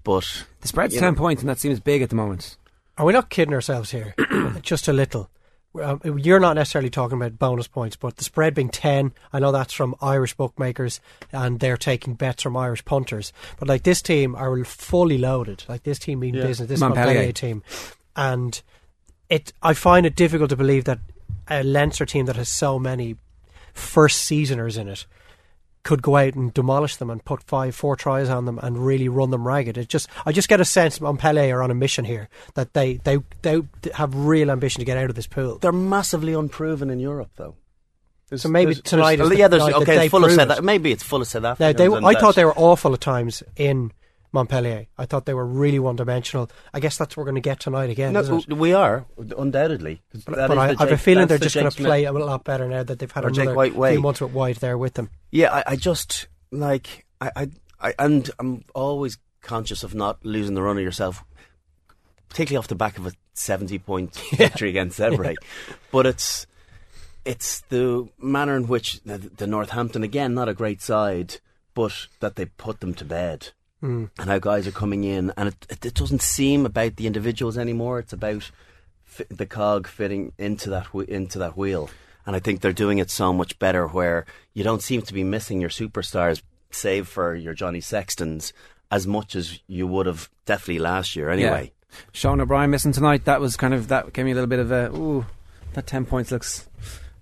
but 0.05 0.45
The 0.61 0.69
spread's 0.69 0.97
ten 0.97 1.15
know, 1.15 1.19
points, 1.19 1.43
and 1.43 1.49
that 1.51 1.59
seems 1.59 1.81
big 1.81 2.01
at 2.03 2.09
the 2.09 2.15
moment. 2.15 2.57
Are 3.01 3.07
we 3.07 3.15
not 3.15 3.31
kidding 3.31 3.55
ourselves 3.55 3.93
here? 3.93 4.15
Just 4.61 4.87
a 4.87 4.93
little. 4.93 5.31
Um, 5.81 6.03
you're 6.19 6.39
not 6.39 6.57
necessarily 6.57 6.91
talking 6.91 7.17
about 7.17 7.39
bonus 7.39 7.67
points, 7.67 7.97
but 7.97 8.19
the 8.19 8.25
spread 8.25 8.55
being 8.55 8.69
10, 8.69 9.15
I 9.33 9.39
know 9.39 9.53
that's 9.53 9.73
from 9.73 9.95
Irish 10.03 10.35
bookmakers 10.35 11.01
and 11.33 11.61
they're 11.61 11.79
taking 11.79 12.13
bets 12.13 12.43
from 12.43 12.59
Irish 12.59 12.85
punters. 12.85 13.33
But 13.59 13.69
like 13.69 13.85
this 13.85 14.03
team 14.03 14.35
are 14.35 14.63
fully 14.67 15.17
loaded. 15.17 15.65
Like 15.67 15.85
this 15.85 15.99
team 15.99 16.21
being 16.21 16.35
Yeah. 16.35 16.43
business, 16.43 16.69
this 16.69 16.81
Montpellier. 16.81 17.07
Montpellier 17.07 17.33
team. 17.33 17.63
And 18.17 18.61
it, 19.31 19.55
I 19.63 19.73
find 19.73 20.05
it 20.05 20.15
difficult 20.15 20.51
to 20.51 20.57
believe 20.57 20.85
that 20.85 20.99
a 21.49 21.63
Leinster 21.63 22.05
team 22.05 22.27
that 22.27 22.37
has 22.37 22.51
so 22.51 22.79
many 22.79 23.17
first 23.73 24.21
seasoners 24.25 24.77
in 24.77 24.89
it 24.89 25.07
could 25.83 26.03
go 26.03 26.17
out 26.17 26.35
and 26.35 26.53
demolish 26.53 26.97
them 26.97 27.09
and 27.11 27.25
put 27.25 27.43
five, 27.43 27.75
four 27.75 27.97
tries 27.97 28.29
on 28.29 28.45
them 28.45 28.59
and 28.63 28.85
really 28.85 29.09
run 29.09 29.31
them 29.31 29.47
ragged. 29.47 29.79
It 29.79 29.89
just, 29.89 30.09
I 30.27 30.33
just 30.33 30.49
get 30.49 30.61
a 30.61 30.65
sense 30.65 31.01
Montpellier 31.01 31.59
are 31.59 31.63
on 31.63 31.71
a 31.71 31.75
mission 31.75 32.05
here 32.05 32.29
that 32.55 32.75
they, 32.75 32.95
they, 33.05 33.19
they 33.43 33.63
have 33.95 34.15
real 34.15 34.51
ambition 34.51 34.81
to 34.81 34.85
get 34.85 34.99
out 34.99 35.09
of 35.09 35.17
this 35.17 35.27
pool. 35.27 35.59
they're 35.59 35.73
massively 35.73 36.35
unproven 36.35 36.91
in 36.91 37.01
Europe, 37.01 37.31
though. 37.37 37.57
There's- 38.29 38.43
So 38.43 38.49
maybe 38.49 38.75
there's- 38.75 38.83
tonight 38.83 39.17
there's- 39.17 39.39
yeah, 39.39 39.49
there's, 39.49 39.65
that 39.65 39.75
okay, 39.77 40.05
it's 40.05 40.11
full 40.11 40.25
of 40.25 40.33
South, 40.33 40.63
maybe 40.63 40.93
it's 40.93 41.03
full 41.03 41.23
of 41.23 41.27
South 41.29 41.43
Now, 41.59 41.73
they, 41.73 41.89
I 41.89 42.15
thought 42.21 42.35
they 42.35 42.45
were 42.45 42.55
awful 42.59 42.93
at 42.95 43.01
times 43.01 43.43
in 43.57 43.91
Montpellier. 44.33 44.87
I 44.97 45.07
thought 45.07 45.27
they 45.27 45.35
were 45.35 45.47
really 45.47 45.79
one 45.79 45.97
dimensional. 45.97 46.51
I 46.73 46.81
guess 46.81 46.97
that's 46.97 47.17
what 47.17 47.23
we're 47.23 47.31
going 47.33 47.43
to 47.43 47.49
get 47.49 47.61
tonight 47.61 47.91
again. 47.91 48.13
No, 48.13 48.43
we 48.49 48.73
are 48.73 49.07
undoubtedly. 49.37 50.03
But, 50.25 50.37
but 50.37 50.59
I, 50.59 50.75
the 50.75 50.81
I 50.81 50.85
have 50.85 50.93
a 50.93 50.99
feeling 50.99 51.27
they're 51.27 51.39
the 51.39 51.45
just 51.47 51.55
going 51.55 51.71
to 51.71 51.77
play 51.77 52.05
a 52.05 52.13
lot 52.13 52.45
better 52.45 52.69
now 52.69 52.83
that 52.83 52.99
they've 52.99 53.11
had 53.11 53.25
Jake 53.35 53.43
another 53.43 53.55
White 53.57 53.75
way. 53.75 53.93
few 53.93 54.01
months 54.01 54.21
with 54.21 54.33
White 54.33 54.61
there 54.61 54.79
with 54.79 54.95
them. 54.95 55.11
Yeah, 55.31 55.53
I, 55.53 55.65
I 55.69 55.77
just 55.77 56.29
like 56.51 57.07
I, 57.21 57.31
I, 57.37 57.49
I, 57.81 57.95
and 57.99 58.31
I'm 58.39 58.65
always 58.75 59.19
conscious 59.43 59.83
of 59.83 59.95
not 59.95 60.25
losing 60.25 60.55
the 60.55 60.63
run 60.63 60.77
of 60.77 60.83
yourself, 60.83 61.25
particularly 62.29 62.59
off 62.63 62.69
the 62.69 62.75
back 62.75 62.99
of 62.99 63.07
a 63.07 63.13
seventy-point 63.35 64.15
victory 64.35 64.71
against 64.71 64.99
Zebre. 64.99 65.35
But 65.91 66.07
it's 66.07 66.47
it's 67.25 67.61
the 67.63 68.09
manner 68.19 68.57
in 68.57 68.69
which 68.69 69.03
the, 69.03 69.19
the 69.19 69.47
Northampton 69.47 70.03
again, 70.03 70.35
not 70.35 70.49
a 70.49 70.55
great 70.55 70.81
side, 70.83 71.37
but 71.75 72.07
that 72.21 72.37
they 72.37 72.47
put 72.47 72.81
them 72.81 72.95
to 72.95 73.05
bed. 73.05 73.51
Mm. 73.83 74.11
And 74.19 74.29
how 74.29 74.39
guys 74.39 74.67
are 74.67 74.73
coming 74.73 75.05
in, 75.05 75.33
and 75.37 75.49
it, 75.49 75.85
it, 75.85 75.95
doesn't 75.95 76.21
seem 76.21 76.67
about 76.67 76.97
the 76.97 77.07
individuals 77.07 77.57
anymore. 77.57 77.99
It's 77.99 78.13
about 78.13 78.51
fi- 79.05 79.25
the 79.31 79.47
cog 79.47 79.87
fitting 79.87 80.33
into 80.37 80.69
that 80.71 80.89
into 81.09 81.39
that 81.39 81.57
wheel. 81.57 81.89
And 82.27 82.37
I 82.37 82.41
think 82.41 82.61
they're 82.61 82.75
doing 82.75 82.99
it 82.99 83.11
so 83.11 83.33
much 83.33 83.59
better, 83.59 83.87
where 83.87 84.27
you 84.53 84.63
don't 84.63 84.83
seem 84.83 85.01
to 85.03 85.15
be 85.15 85.25
missing 85.25 85.63
your 85.63 85.71
superstars, 85.71 86.43
save 86.71 87.09
for 87.09 87.35
your 87.35 87.55
Johnny 87.55 87.81
Sextons, 87.81 88.53
as 88.91 89.07
much 89.07 89.35
as 89.35 89.61
you 89.67 89.87
would 89.87 90.05
have 90.05 90.29
definitely 90.45 90.81
last 90.81 91.17
year. 91.17 91.31
Anyway, 91.31 91.73
Sean 92.13 92.41
O'Brien 92.41 92.71
missing 92.71 92.93
tonight. 92.93 93.25
That 93.25 93.41
was 93.41 93.57
kind 93.57 93.73
of 93.73 93.89
that 93.89 94.13
gave 94.13 94.27
me 94.27 94.33
a 94.33 94.35
little 94.35 94.49
bit 94.49 94.59
of 94.59 94.71
a 94.71 94.91
ooh. 94.95 95.25
That 95.73 95.87
ten 95.87 96.05
points 96.05 96.31
looks 96.31 96.69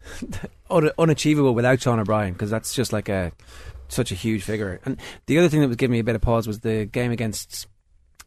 unachievable 0.71 1.55
without 1.55 1.81
Sean 1.81 2.01
O'Brien 2.01 2.33
because 2.33 2.51
that's 2.51 2.75
just 2.75 2.93
like 2.93 3.09
a 3.09 3.33
such 3.89 4.13
a 4.13 4.15
huge 4.15 4.43
figure. 4.43 4.81
And 4.85 4.99
the 5.27 5.39
other 5.39 5.49
thing 5.49 5.61
that 5.61 5.69
was 5.69 5.77
giving 5.77 5.93
me 5.93 5.99
a 6.01 6.05
bit 6.05 6.15
of 6.15 6.21
pause 6.21 6.47
was 6.47 6.61
the 6.61 6.85
game 6.85 7.11
against 7.11 7.67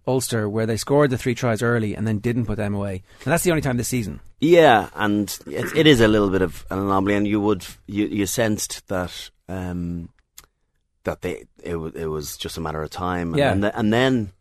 Ulster 0.08 0.50
where 0.50 0.66
they 0.66 0.78
scored 0.78 1.10
the 1.12 1.18
three 1.18 1.36
tries 1.36 1.62
early 1.62 1.96
and 1.96 2.08
then 2.08 2.20
didn't 2.20 2.46
put 2.46 2.58
them 2.58 2.74
away. 2.74 3.04
And 3.24 3.32
that's 3.32 3.44
the 3.44 3.52
only 3.52 3.62
time 3.62 3.78
this 3.78 3.88
season. 3.88 4.20
Yeah, 4.40 4.90
and 4.96 5.38
it, 5.46 5.76
it 5.76 5.88
is 5.88 6.02
a 6.02 6.08
little 6.08 6.30
bit 6.30 6.42
of 6.42 6.66
an 6.72 6.80
anomaly, 6.80 7.16
and 7.16 7.28
you 7.28 7.40
would 7.40 7.64
you, 7.86 8.08
you 8.08 8.26
sensed 8.26 8.88
that 8.88 9.30
um, 9.48 10.10
that 11.04 11.22
they 11.22 11.46
it, 11.64 11.76
it 11.76 12.08
was 12.08 12.38
just 12.38 12.58
a 12.58 12.62
matter 12.62 12.82
of 12.82 12.90
time. 12.90 13.36
Yeah. 13.36 13.52
and, 13.52 13.62
th- 13.62 13.74
and 13.76 13.94
then 13.94 14.32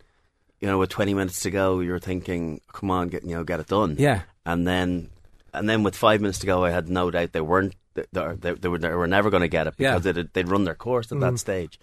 you 0.61 0.68
know 0.68 0.78
with 0.78 0.88
20 0.88 1.12
minutes 1.12 1.42
to 1.42 1.50
go, 1.50 1.80
you're 1.80 1.98
thinking, 1.98 2.62
come 2.72 2.90
on, 2.90 3.09
get 3.09 3.24
you 3.24 3.35
know 3.35 3.44
get 3.44 3.61
it 3.61 3.66
done. 3.66 3.96
Yeah. 3.98 4.22
and 4.46 4.66
then 4.66 5.11
and 5.52 5.68
then 5.68 5.83
with 5.83 5.96
five 5.96 6.22
minutes 6.22 6.38
to 6.40 6.46
go, 6.46 6.64
I 6.64 6.70
had 6.70 6.88
no 6.88 7.11
doubt 7.11 7.33
they 7.33 7.40
weren't 7.42 7.74
they, 7.94 8.05
they, 8.12 8.53
they 8.55 8.68
were 8.68 8.79
they 8.79 8.88
were 8.94 9.07
never 9.07 9.31
going 9.31 9.42
to 9.42 9.48
get 9.48 9.66
it 9.66 9.74
Yeah. 9.79 9.98
because 9.98 10.14
they'd, 10.14 10.33
they'd 10.33 10.48
run 10.48 10.64
their 10.64 10.74
course 10.74 11.11
at 11.12 11.20
that 11.20 11.38
stage. 11.38 11.79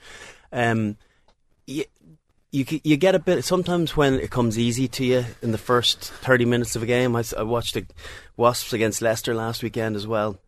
Um, 0.51 0.97
you, 1.65 1.83
you 2.51 2.65
you 2.83 2.95
get 2.97 3.13
a 3.15 3.19
bit 3.19 3.43
sometimes 3.43 3.97
when 3.97 4.13
it 4.15 4.31
comes 4.31 4.57
easy 4.57 4.87
to 4.87 5.03
you 5.05 5.25
in 5.41 5.51
the 5.51 5.57
first 5.57 5.99
thirty 5.99 6.45
minutes 6.45 6.75
of 6.75 6.83
a 6.83 6.85
game. 6.85 7.15
I, 7.15 7.23
I 7.37 7.43
watched 7.43 7.73
the 7.73 7.85
Wasps 8.37 8.71
against 8.73 9.01
Leicester 9.01 9.33
last 9.35 9.61
weekend 9.63 9.95
as 9.95 10.07
well. 10.07 10.39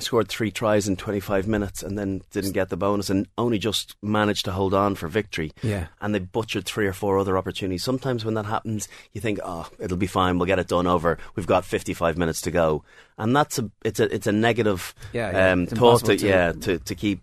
Scored 0.00 0.28
three 0.28 0.50
tries 0.50 0.88
in 0.88 0.96
twenty 0.96 1.20
five 1.20 1.46
minutes 1.46 1.82
and 1.82 1.96
then 1.98 2.22
didn't 2.32 2.52
get 2.52 2.68
the 2.68 2.76
bonus 2.76 3.10
and 3.10 3.26
only 3.38 3.58
just 3.58 3.96
managed 4.02 4.44
to 4.46 4.52
hold 4.52 4.74
on 4.74 4.94
for 4.94 5.06
victory. 5.08 5.52
Yeah. 5.62 5.86
and 6.00 6.14
they 6.14 6.18
butchered 6.18 6.64
three 6.66 6.86
or 6.86 6.92
four 6.92 7.18
other 7.18 7.38
opportunities. 7.38 7.84
Sometimes 7.84 8.24
when 8.24 8.34
that 8.34 8.46
happens, 8.46 8.88
you 9.12 9.20
think, 9.20 9.38
"Oh, 9.44 9.68
it'll 9.78 9.96
be 9.96 10.06
fine. 10.06 10.38
We'll 10.38 10.46
get 10.46 10.58
it 10.58 10.68
done 10.68 10.86
over. 10.86 11.18
We've 11.36 11.46
got 11.46 11.64
55 11.64 12.18
minutes 12.18 12.40
to 12.42 12.50
go," 12.50 12.84
and 13.18 13.34
that's 13.36 13.58
a 13.58 13.70
it's 13.84 14.00
a 14.00 14.12
it's 14.14 14.26
a 14.26 14.32
negative 14.32 14.94
Yeah, 15.12 15.30
yeah. 15.30 15.52
um, 15.52 15.66
thought 15.66 16.04
to, 16.06 16.16
to- 16.16 16.26
yeah 16.26 16.52
to 16.52 16.78
to 16.78 16.94
keep 16.94 17.20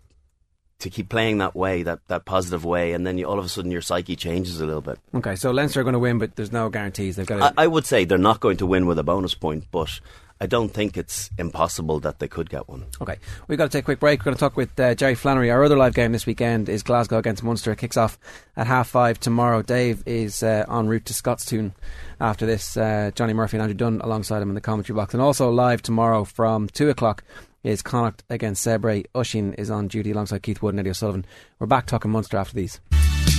to 0.80 0.90
keep 0.90 1.08
playing 1.08 1.38
that 1.38 1.56
way, 1.56 1.82
that 1.82 1.98
that 2.06 2.24
positive 2.24 2.64
way, 2.64 2.92
and 2.92 3.04
then 3.04 3.18
you, 3.18 3.26
all 3.26 3.38
of 3.38 3.44
a 3.44 3.48
sudden 3.48 3.72
your 3.72 3.80
psyche 3.82 4.14
changes 4.14 4.60
a 4.60 4.66
little 4.66 4.80
bit. 4.80 4.96
Okay, 5.12 5.34
so 5.34 5.50
Leinster 5.50 5.80
are 5.80 5.82
going 5.82 5.94
to 5.94 5.98
win, 5.98 6.18
but 6.18 6.36
there's 6.36 6.52
no 6.52 6.68
guarantees. 6.68 7.16
They've 7.16 7.26
got 7.26 7.38
to. 7.38 7.60
I, 7.60 7.64
I 7.64 7.66
would 7.66 7.84
say 7.84 8.04
they're 8.04 8.16
not 8.16 8.38
going 8.38 8.58
to 8.58 8.66
win 8.66 8.86
with 8.86 8.96
a 8.98 9.02
bonus 9.02 9.34
point, 9.34 9.64
but 9.72 10.00
I 10.40 10.46
don't 10.46 10.68
think 10.68 10.96
it's 10.96 11.30
impossible 11.38 12.00
that 12.00 12.20
they 12.20 12.28
could 12.28 12.48
get 12.48 12.68
one. 12.68 12.86
Okay, 13.00 13.16
we've 13.48 13.58
got 13.58 13.64
to 13.64 13.70
take 13.70 13.82
a 13.82 13.84
quick 13.84 14.00
break. 14.00 14.20
We're 14.20 14.24
going 14.24 14.36
to 14.36 14.40
talk 14.40 14.56
with 14.56 14.78
uh, 14.78 14.94
Jerry 14.94 15.14
Flannery. 15.14 15.50
Our 15.50 15.64
other 15.64 15.76
live 15.76 15.94
game 15.94 16.12
this 16.12 16.26
weekend 16.26 16.68
is 16.68 16.82
Glasgow 16.82 17.18
against 17.18 17.42
Munster. 17.42 17.72
It 17.72 17.78
kicks 17.78 17.96
off 17.96 18.18
at 18.56 18.66
half 18.66 18.88
five 18.88 19.18
tomorrow. 19.18 19.62
Dave 19.62 20.02
is 20.06 20.42
uh, 20.42 20.64
en 20.70 20.86
route 20.86 21.04
to 21.06 21.12
Scotstoun 21.12 21.72
after 22.20 22.46
this. 22.46 22.76
Uh, 22.76 23.10
Johnny 23.14 23.32
Murphy 23.32 23.56
and 23.56 23.62
Andrew 23.62 23.76
Dunn 23.76 24.00
alongside 24.02 24.42
him 24.42 24.48
in 24.48 24.54
the 24.54 24.60
commentary 24.60 24.96
box. 24.96 25.12
And 25.12 25.22
also 25.22 25.50
live 25.50 25.82
tomorrow 25.82 26.24
from 26.24 26.68
two 26.68 26.88
o'clock 26.88 27.24
is 27.64 27.82
Connacht 27.82 28.22
against 28.30 28.64
Zebre. 28.64 29.04
Ushin 29.14 29.58
is 29.58 29.70
on 29.70 29.88
duty 29.88 30.12
alongside 30.12 30.42
Keith 30.42 30.62
Wood 30.62 30.74
and 30.74 30.80
Eddie 30.80 30.90
O'Sullivan. 30.90 31.26
We're 31.58 31.66
back 31.66 31.86
talking 31.86 32.10
Munster 32.10 32.36
after 32.36 32.54
these. 32.54 32.80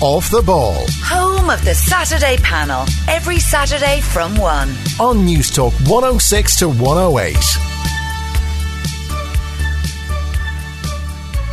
Off 0.02 0.30
the 0.30 0.42
ball. 0.42 0.86
Home 1.50 1.58
of 1.58 1.66
the 1.66 1.74
Saturday 1.74 2.38
panel. 2.38 2.86
Every 3.08 3.40
Saturday 3.40 4.02
from 4.02 4.36
1. 4.36 4.70
On 5.00 5.26
News 5.26 5.50
Talk 5.50 5.74
106 5.88 6.60
to 6.60 6.68
108. 6.70 7.36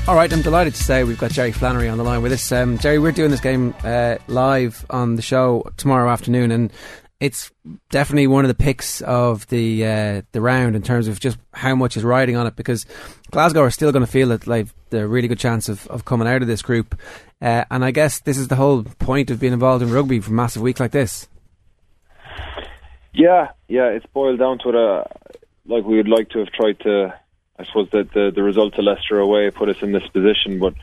All 0.06 0.14
right, 0.14 0.30
I'm 0.30 0.42
delighted 0.42 0.74
to 0.74 0.85
say 0.85 1.02
we've 1.02 1.16
got 1.16 1.30
Jerry 1.30 1.50
Flannery 1.52 1.88
on 1.88 1.96
the 1.96 2.04
line 2.04 2.20
with 2.20 2.32
us. 2.32 2.52
Um, 2.52 2.76
Jerry, 2.76 2.98
we're 2.98 3.11
doing 3.11 3.30
this 3.30 3.40
game 3.40 3.74
uh, 3.85 4.16
live 4.28 4.85
on 4.90 5.16
the 5.16 5.22
show 5.22 5.66
tomorrow 5.78 6.11
afternoon, 6.11 6.50
and 6.50 6.70
it's 7.18 7.50
definitely 7.90 8.26
one 8.26 8.44
of 8.44 8.48
the 8.48 8.55
picks 8.55 9.00
of 9.00 9.46
the 9.48 9.87
uh, 9.87 10.22
the 10.33 10.40
round 10.40 10.76
in 10.76 10.83
terms 10.83 11.09
of 11.09 11.18
just 11.18 11.38
how 11.52 11.74
much 11.74 11.96
is 11.96 12.05
riding 12.05 12.37
on 12.37 12.46
it. 12.46 12.57
Because 12.57 12.85
Glasgow 13.31 13.62
are 13.62 13.70
still 13.70 13.92
going 13.92 14.05
to 14.05 14.11
feel 14.11 14.29
that 14.29 14.46
like 14.46 14.68
they're 14.90 15.07
a 15.07 15.09
really 15.09 15.29
good 15.29 15.38
chance 15.38 15.68
of, 15.68 15.87
of 15.88 16.05
coming 16.05 16.29
out 16.29 16.42
of 16.42 16.48
this 16.48 16.62
group, 16.62 16.98
uh, 17.40 17.64
and 17.70 17.85
I 17.85 17.90
guess 17.90 18.20
this 18.20 18.38
is 18.38 18.48
the 18.48 18.57
whole 18.57 18.83
point 18.83 19.31
of 19.31 19.40
being 19.40 19.52
involved 19.52 19.83
in 19.83 19.92
rugby 19.92 20.20
for 20.20 20.31
a 20.31 20.35
massive 20.35 20.62
week 20.62 20.79
like 20.79 20.92
this. 20.92 21.29
Yeah, 23.14 23.52
yeah, 23.68 23.87
it's 23.88 24.07
boiled 24.07 24.38
down 24.38 24.59
to 24.59 24.68
it. 24.68 24.74
Uh, 24.74 25.05
like 25.66 25.85
we 25.85 25.96
would 25.96 26.09
like 26.09 26.29
to 26.31 26.40
have 26.40 26.48
tried 26.48 26.81
to. 26.81 27.14
I 27.59 27.64
suppose 27.64 27.88
that 27.92 28.12
the 28.12 28.31
the 28.35 28.42
result 28.42 28.74
of 28.79 28.85
Leicester 28.85 29.18
away 29.18 29.50
put 29.50 29.70
us 29.70 29.81
in 29.81 29.92
this 29.92 30.07
position, 30.09 30.59
but 30.59 30.74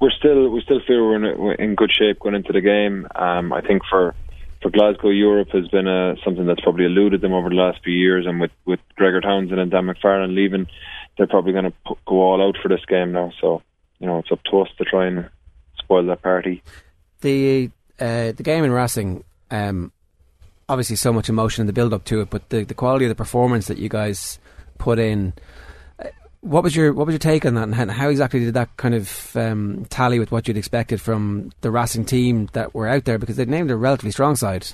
we're 0.00 0.10
still 0.10 0.50
we 0.50 0.60
still 0.60 0.80
feel 0.86 1.06
we're 1.06 1.32
in, 1.32 1.38
we're 1.38 1.54
in 1.54 1.74
good 1.74 1.90
shape 1.90 2.20
going 2.20 2.34
into 2.34 2.52
the 2.52 2.60
game. 2.60 3.08
Um, 3.14 3.54
I 3.54 3.62
think 3.62 3.82
for 3.88 4.14
for 4.62 4.70
Glasgow, 4.70 5.10
Europe 5.10 5.50
has 5.52 5.68
been 5.68 5.86
uh, 5.86 6.16
something 6.24 6.46
that's 6.46 6.60
probably 6.60 6.84
eluded 6.84 7.20
them 7.20 7.32
over 7.32 7.48
the 7.48 7.54
last 7.54 7.82
few 7.84 7.94
years, 7.94 8.26
and 8.26 8.40
with 8.40 8.50
with 8.64 8.80
Gregor 8.96 9.20
Townsend 9.20 9.60
and 9.60 9.70
Dan 9.70 9.84
McFarland 9.84 10.34
leaving, 10.34 10.66
they're 11.16 11.26
probably 11.26 11.52
going 11.52 11.66
to 11.66 11.96
go 12.06 12.20
all 12.20 12.46
out 12.46 12.56
for 12.60 12.68
this 12.68 12.84
game 12.86 13.12
now. 13.12 13.32
So 13.40 13.62
you 13.98 14.06
know, 14.06 14.18
it's 14.18 14.32
up 14.32 14.42
to 14.50 14.60
us 14.60 14.68
to 14.78 14.84
try 14.84 15.06
and 15.06 15.28
spoil 15.78 16.04
that 16.06 16.22
party. 16.22 16.62
the 17.20 17.70
uh, 18.00 18.32
the 18.32 18.42
game 18.42 18.64
in 18.64 18.72
Racing, 18.72 19.24
um, 19.50 19.92
obviously 20.68 20.96
so 20.96 21.12
much 21.12 21.28
emotion 21.28 21.62
in 21.62 21.66
the 21.66 21.72
build 21.72 21.92
up 21.92 22.04
to 22.04 22.20
it, 22.20 22.30
but 22.30 22.48
the, 22.50 22.64
the 22.64 22.74
quality 22.74 23.04
of 23.04 23.08
the 23.08 23.14
performance 23.14 23.66
that 23.66 23.78
you 23.78 23.88
guys 23.88 24.38
put 24.78 24.98
in. 24.98 25.34
What 26.40 26.62
was 26.62 26.76
your 26.76 26.92
what 26.92 27.06
was 27.06 27.14
your 27.14 27.18
take 27.18 27.44
on 27.44 27.54
that, 27.54 27.64
and 27.64 27.74
how- 27.74 27.88
how 27.88 28.08
exactly 28.08 28.40
did 28.40 28.54
that 28.54 28.76
kind 28.76 28.94
of 28.94 29.36
um, 29.36 29.86
tally 29.90 30.18
with 30.18 30.30
what 30.30 30.46
you'd 30.46 30.56
expected 30.56 31.00
from 31.00 31.50
the 31.62 31.70
Racing 31.70 32.04
team 32.04 32.48
that 32.52 32.74
were 32.74 32.86
out 32.86 33.04
there? 33.04 33.18
Because 33.18 33.36
they 33.36 33.44
named 33.44 33.70
a 33.70 33.76
relatively 33.76 34.12
strong 34.12 34.36
side. 34.36 34.66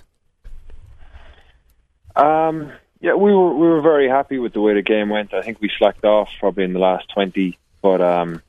Um, 2.16 2.70
yeah, 3.00 3.14
we 3.14 3.32
were 3.32 3.54
we 3.54 3.66
were 3.66 3.80
very 3.80 4.08
happy 4.08 4.38
with 4.38 4.52
the 4.52 4.60
way 4.60 4.74
the 4.74 4.82
game 4.82 5.08
went. 5.08 5.34
I 5.34 5.42
think 5.42 5.60
we 5.60 5.70
slacked 5.78 6.04
off 6.04 6.28
probably 6.38 6.64
in 6.64 6.72
the 6.74 6.78
last 6.78 7.08
twenty, 7.12 7.58
but 7.82 8.00
um, 8.00 8.42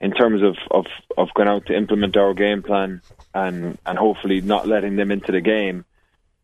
in 0.00 0.12
terms 0.12 0.42
of, 0.42 0.56
of, 0.70 0.86
of 1.16 1.28
going 1.34 1.48
out 1.48 1.66
to 1.66 1.76
implement 1.76 2.16
our 2.16 2.34
game 2.34 2.62
plan 2.62 3.02
and 3.34 3.78
and 3.84 3.98
hopefully 3.98 4.40
not 4.40 4.68
letting 4.68 4.96
them 4.96 5.10
into 5.10 5.32
the 5.32 5.40
game, 5.40 5.84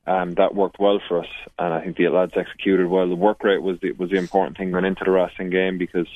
um, 0.06 0.34
that 0.34 0.54
worked 0.54 0.78
well 0.78 1.00
for 1.08 1.20
us. 1.20 1.28
And 1.58 1.72
I 1.72 1.82
think 1.82 1.96
the 1.96 2.08
lads 2.08 2.32
executed 2.36 2.86
well. 2.86 3.08
The 3.08 3.14
work 3.14 3.42
rate 3.42 3.62
was 3.62 3.78
the, 3.80 3.92
was 3.92 4.10
the 4.10 4.16
important 4.16 4.56
thing 4.56 4.70
going 4.70 4.84
into 4.84 5.04
the 5.04 5.10
Racing 5.10 5.50
game 5.50 5.78
because 5.78 6.08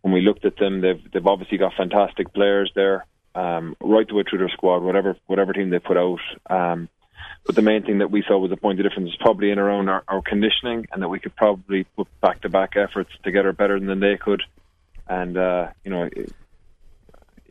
when 0.00 0.12
we 0.12 0.20
looked 0.20 0.44
at 0.44 0.56
them, 0.56 0.80
they've 0.80 1.00
they've 1.12 1.26
obviously 1.26 1.58
got 1.58 1.74
fantastic 1.76 2.32
players 2.34 2.72
there, 2.74 3.06
um, 3.34 3.76
right 3.80 4.06
the 4.06 4.14
way 4.14 4.24
through 4.28 4.40
their 4.40 4.48
squad, 4.48 4.82
whatever 4.82 5.16
whatever 5.26 5.52
team 5.52 5.70
they 5.70 5.78
put 5.78 5.96
out. 5.96 6.20
Um, 6.50 6.88
but 7.46 7.54
the 7.54 7.62
main 7.62 7.84
thing 7.84 7.98
that 7.98 8.10
we 8.10 8.24
saw 8.26 8.38
was 8.38 8.52
a 8.52 8.56
point 8.56 8.80
of 8.80 8.84
difference 8.84 9.08
was 9.08 9.16
probably 9.20 9.50
in 9.50 9.58
around 9.58 9.88
our, 9.88 10.02
our 10.08 10.22
conditioning, 10.22 10.86
and 10.92 11.02
that 11.02 11.08
we 11.08 11.20
could 11.20 11.34
probably 11.36 11.84
put 11.96 12.08
back 12.20 12.42
to 12.42 12.48
back 12.48 12.76
efforts 12.76 13.10
together 13.22 13.52
better 13.52 13.78
than 13.78 14.00
they 14.00 14.16
could. 14.16 14.42
And 15.08 15.36
uh, 15.36 15.68
you 15.84 15.90
know, 15.92 16.08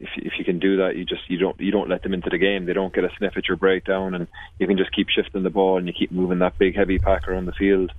if 0.01 0.09
if 0.17 0.33
you 0.39 0.43
can 0.43 0.59
do 0.59 0.77
that, 0.77 0.95
you 0.95 1.05
just 1.05 1.29
you 1.29 1.37
don't 1.37 1.59
you 1.59 1.71
don't 1.71 1.89
let 1.89 2.01
them 2.01 2.13
into 2.13 2.29
the 2.29 2.37
game. 2.37 2.65
They 2.65 2.73
don't 2.73 2.93
get 2.93 3.03
a 3.03 3.09
sniff 3.17 3.37
at 3.37 3.47
your 3.47 3.57
breakdown, 3.57 4.15
and 4.15 4.27
you 4.59 4.67
can 4.67 4.77
just 4.77 4.91
keep 4.91 5.09
shifting 5.09 5.43
the 5.43 5.49
ball 5.49 5.77
and 5.77 5.87
you 5.87 5.93
keep 5.93 6.11
moving 6.11 6.39
that 6.39 6.57
big 6.57 6.75
heavy 6.75 6.97
pack 6.97 7.27
around 7.27 7.45
the 7.45 7.53
field. 7.53 7.91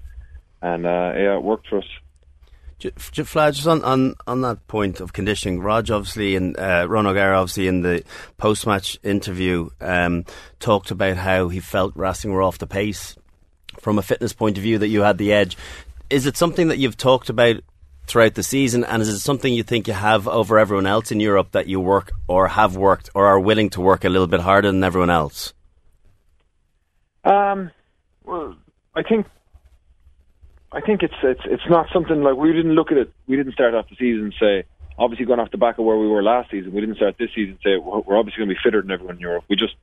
And 0.61 0.85
uh, 0.85 1.13
yeah, 1.15 1.37
it 1.37 1.43
worked 1.43 1.69
for 1.69 1.79
us. 1.79 1.85
J- 2.79 2.91
just 3.13 3.67
on, 3.67 3.85
on, 3.85 4.15
on 4.27 4.41
that 4.41 4.67
point 4.67 5.01
of 5.01 5.13
conditioning, 5.13 5.61
Rog 5.61 5.89
obviously 5.91 6.35
and 6.35 6.59
uh, 6.59 6.87
Ronan 6.89 7.13
O'Gara 7.13 7.39
obviously 7.39 7.69
in 7.69 7.83
the 7.83 8.03
post 8.39 8.67
match 8.67 8.99
interview 9.05 9.71
um, 9.81 10.25
talked 10.59 10.91
about 10.91 11.17
how 11.17 11.49
he 11.49 11.61
felt 11.61 11.95
Racing 11.95 12.33
were 12.33 12.43
off 12.43 12.59
the 12.59 12.67
pace 12.67 13.17
from 13.79 13.99
a 13.99 14.03
fitness 14.03 14.33
point 14.33 14.57
of 14.57 14.65
view 14.65 14.79
that 14.79 14.89
you 14.89 15.03
had 15.03 15.19
the 15.19 15.33
edge. 15.33 15.57
Is 16.11 16.27
it 16.27 16.37
something 16.37 16.69
that 16.69 16.79
you've 16.79 16.97
talked 16.97 17.31
about 17.31 17.63
throughout 18.07 18.35
the 18.35 18.43
season, 18.43 18.85
and 18.85 19.03
is 19.03 19.09
it 19.09 19.21
something 19.21 19.53
you 19.53 19.63
think 19.63 19.89
you 19.89 19.95
have 19.95 20.29
over 20.29 20.59
everyone 20.59 20.87
else 20.87 21.13
in 21.13 21.21
Europe 21.21 21.53
that 21.53 21.67
you 21.67 21.81
work 21.81 22.13
or 22.29 22.49
have 22.49 22.77
worked 22.77 23.11
or 23.15 23.27
are 23.27 23.41
willing 23.41 23.71
to 23.71 23.81
work 23.81 24.05
a 24.05 24.09
little 24.09 24.27
bit 24.27 24.41
harder 24.41 24.69
than 24.69 24.85
everyone 24.85 25.11
else? 25.11 25.53
Um, 27.25 27.71
well, 28.25 28.57
I 28.95 29.03
think 29.03 29.27
I 30.73 30.81
think 30.81 31.03
it's 31.03 31.15
it's 31.23 31.43
it's 31.45 31.69
not 31.69 31.87
something 31.93 32.23
like 32.23 32.37
we 32.37 32.53
didn't 32.53 32.73
look 32.73 32.91
at 32.91 32.99
it. 32.99 33.13
We 33.27 33.37
didn't 33.37 33.53
start 33.53 33.75
off 33.75 33.89
the 33.89 33.97
season 33.97 34.33
say 34.41 34.65
obviously 34.99 35.27
going 35.27 35.41
off 35.41 35.51
the 35.51 35.59
back 35.59 35.79
of 35.79 35.85
where 35.85 35.97
we 35.97 36.09
were 36.09 36.23
last 36.23 36.51
season. 36.51 36.73
We 36.73 36.81
didn't 36.81 36.97
start 36.97 37.17
this 37.19 37.31
season 37.35 37.59
say 37.65 37.77
we're 37.77 38.19
obviously 38.19 38.45
going 38.45 38.49
to 38.49 38.55
be 38.55 38.61
fitter 38.63 38.83
than 38.83 38.91
everyone 38.91 39.17
in 39.17 39.21
Europe. 39.21 39.45
We 39.49 39.57
just 39.57 39.75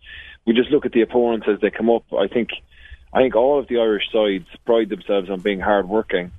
we 0.45 0.53
just 0.53 0.69
look 0.69 0.86
at 0.86 0.91
the 0.91 1.01
opponents 1.01 1.47
as 1.49 1.60
they 1.62 1.69
come 1.69 1.89
up. 1.89 2.03
I 2.13 2.27
think 2.27 2.49
I 3.13 3.19
think 3.19 3.36
all 3.36 3.60
of 3.60 3.67
the 3.67 3.79
Irish 3.79 4.12
sides 4.12 4.47
pride 4.65 4.89
themselves 4.89 5.29
on 5.29 5.39
being 5.39 5.60
hard 5.60 5.88
working, 5.88 6.32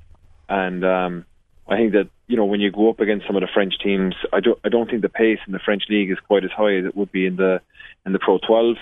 and 0.49 0.85
um, 0.85 1.27
I 1.71 1.77
think 1.77 1.93
that 1.93 2.09
you 2.27 2.37
know 2.37 2.45
when 2.45 2.61
you 2.61 2.71
go 2.71 2.91
up 2.91 3.01
against 3.01 3.27
some 3.27 3.37
of 3.37 3.41
the 3.41 3.49
French 3.53 3.79
teams, 3.79 4.15
I 4.33 4.41
don't 4.41 4.59
I 4.65 4.69
don't 4.69 4.91
think 4.91 5.03
the 5.03 5.09
pace 5.09 5.39
in 5.47 5.53
the 5.53 5.59
French 5.59 5.85
league 5.89 6.11
is 6.11 6.19
quite 6.27 6.45
as 6.45 6.51
high 6.51 6.75
as 6.77 6.85
it 6.85 6.97
would 6.97 7.13
be 7.13 7.27
in 7.27 7.37
the 7.37 7.63
in 8.05 8.13
the 8.13 8.19
Pro 8.19 8.39
12 8.39 8.77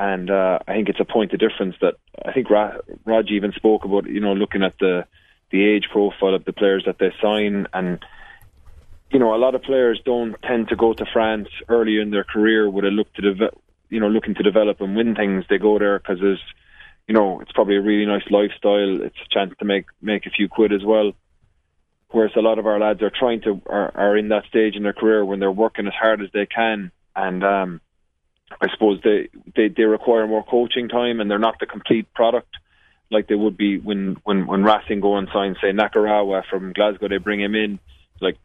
and 0.00 0.30
uh, 0.30 0.58
I 0.66 0.72
think 0.72 0.88
it's 0.88 0.98
a 0.98 1.04
point 1.04 1.34
of 1.34 1.40
difference 1.40 1.76
that 1.82 1.96
I 2.24 2.32
think 2.32 2.48
Ra- 2.48 2.78
Rog 3.04 3.30
even 3.30 3.52
spoke 3.52 3.84
about. 3.84 4.06
You 4.06 4.20
know, 4.20 4.32
looking 4.32 4.62
at 4.62 4.78
the 4.78 5.04
the 5.50 5.62
age 5.62 5.88
profile 5.92 6.34
of 6.34 6.46
the 6.46 6.54
players 6.54 6.84
that 6.86 6.98
they 6.98 7.12
sign, 7.20 7.66
and 7.74 8.02
you 9.10 9.18
know, 9.18 9.34
a 9.34 9.36
lot 9.36 9.54
of 9.54 9.62
players 9.62 10.00
don't 10.02 10.40
tend 10.42 10.68
to 10.68 10.76
go 10.76 10.94
to 10.94 11.04
France 11.12 11.48
early 11.68 12.00
in 12.00 12.10
their 12.10 12.24
career 12.24 12.70
with 12.70 12.86
a 12.86 12.88
look 12.88 13.12
to 13.14 13.22
develop, 13.22 13.60
you 13.90 14.00
know, 14.00 14.08
looking 14.08 14.34
to 14.36 14.42
develop 14.42 14.80
and 14.80 14.96
win 14.96 15.14
things. 15.14 15.44
They 15.50 15.58
go 15.58 15.78
there 15.78 15.98
because 15.98 16.18
there's, 16.18 16.42
you 17.06 17.12
know, 17.12 17.40
it's 17.40 17.52
probably 17.52 17.76
a 17.76 17.82
really 17.82 18.06
nice 18.06 18.24
lifestyle. 18.30 19.02
It's 19.02 19.20
a 19.20 19.34
chance 19.34 19.52
to 19.58 19.66
make 19.66 19.84
make 20.00 20.24
a 20.24 20.30
few 20.30 20.48
quid 20.48 20.72
as 20.72 20.82
well. 20.82 21.12
Whereas 22.12 22.32
a 22.36 22.40
lot 22.40 22.58
of 22.58 22.66
our 22.66 22.80
lads 22.80 23.02
are 23.02 23.10
trying 23.10 23.40
to 23.42 23.62
are, 23.66 23.96
are 23.96 24.16
in 24.16 24.28
that 24.28 24.44
stage 24.46 24.74
in 24.74 24.82
their 24.82 24.92
career 24.92 25.24
when 25.24 25.38
they're 25.38 25.50
working 25.50 25.86
as 25.86 25.92
hard 25.94 26.20
as 26.20 26.28
they 26.32 26.46
can, 26.46 26.90
and 27.14 27.44
um, 27.44 27.80
I 28.60 28.68
suppose 28.72 29.00
they, 29.04 29.28
they 29.54 29.68
they 29.68 29.84
require 29.84 30.26
more 30.26 30.44
coaching 30.44 30.88
time, 30.88 31.20
and 31.20 31.30
they're 31.30 31.38
not 31.38 31.60
the 31.60 31.66
complete 31.66 32.12
product 32.12 32.56
like 33.10 33.26
they 33.26 33.34
would 33.34 33.56
be 33.56 33.78
when 33.78 34.16
when 34.24 34.46
when 34.46 34.64
Racing 34.64 35.00
go 35.00 35.16
and 35.16 35.28
sign 35.32 35.56
say 35.60 35.72
Nakarawa 35.72 36.42
from 36.48 36.72
Glasgow. 36.72 37.08
They 37.08 37.18
bring 37.18 37.40
him 37.40 37.54
in 37.54 37.78
like 38.20 38.36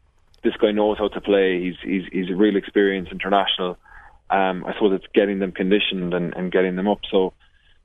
this 0.42 0.54
guy 0.60 0.72
knows 0.72 0.98
how 0.98 1.08
to 1.08 1.20
play. 1.20 1.60
He's 1.60 1.76
he's 1.82 2.02
he's 2.12 2.30
a 2.30 2.36
real 2.36 2.56
experienced 2.56 3.12
international. 3.12 3.78
Um, 4.28 4.64
I 4.64 4.72
suppose 4.74 4.94
it's 4.94 5.12
getting 5.14 5.38
them 5.38 5.52
conditioned 5.52 6.12
and, 6.12 6.34
and 6.34 6.50
getting 6.50 6.74
them 6.74 6.88
up. 6.88 7.00
So 7.10 7.32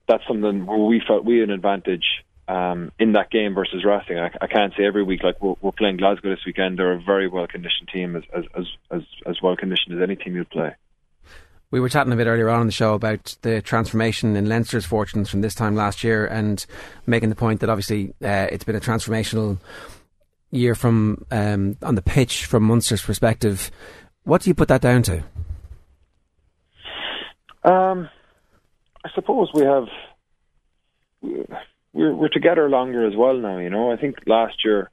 that's 0.07 0.23
something 0.27 0.65
where 0.65 0.77
we 0.77 1.01
felt 1.07 1.23
we 1.23 1.37
had 1.37 1.49
an 1.49 1.55
advantage 1.55 2.23
um, 2.51 2.91
in 2.99 3.13
that 3.13 3.31
game 3.31 3.53
versus 3.53 3.85
Racing. 3.85 4.19
I, 4.19 4.29
I 4.41 4.47
can't 4.47 4.73
say 4.77 4.83
every 4.83 5.03
week 5.03 5.23
like 5.23 5.41
we're, 5.41 5.55
we're, 5.61 5.71
playing 5.71 5.97
Glasgow 5.97 6.31
this 6.31 6.45
weekend. 6.45 6.77
They're 6.77 6.91
a 6.91 7.01
very 7.01 7.29
well 7.29 7.47
conditioned 7.47 7.89
team, 7.93 8.17
as 8.17 8.23
as 8.33 8.65
as 8.91 9.01
as 9.25 9.41
well 9.41 9.55
conditioned 9.55 9.95
as 9.95 10.03
any 10.03 10.17
team 10.17 10.35
you'd 10.35 10.49
play. 10.49 10.75
We 11.71 11.79
were 11.79 11.87
chatting 11.87 12.11
a 12.11 12.17
bit 12.17 12.27
earlier 12.27 12.49
on 12.49 12.61
in 12.61 12.67
the 12.67 12.73
show 12.73 12.93
about 12.93 13.37
the 13.43 13.61
transformation 13.61 14.35
in 14.35 14.49
Leinster's 14.49 14.85
fortunes 14.85 15.29
from 15.29 15.39
this 15.39 15.55
time 15.55 15.75
last 15.75 16.03
year, 16.03 16.25
and 16.25 16.65
making 17.05 17.29
the 17.29 17.35
point 17.35 17.61
that 17.61 17.69
obviously 17.69 18.09
uh, 18.21 18.47
it's 18.51 18.65
been 18.65 18.75
a 18.75 18.81
transformational 18.81 19.57
year 20.49 20.75
from 20.75 21.25
um, 21.31 21.77
on 21.81 21.95
the 21.95 22.01
pitch 22.01 22.45
from 22.45 22.63
Munster's 22.63 23.01
perspective. 23.01 23.71
What 24.23 24.41
do 24.41 24.49
you 24.49 24.53
put 24.53 24.67
that 24.67 24.81
down 24.81 25.03
to? 25.03 25.23
Um, 27.63 28.09
I 29.05 29.09
suppose 29.15 29.49
we 29.53 29.61
have 29.61 29.87
we're 31.93 32.13
we're 32.13 32.29
together 32.29 32.69
longer 32.69 33.05
as 33.05 33.15
well 33.15 33.37
now. 33.37 33.57
You 33.57 33.69
know, 33.69 33.91
I 33.91 33.97
think 33.97 34.17
last 34.25 34.63
year 34.63 34.89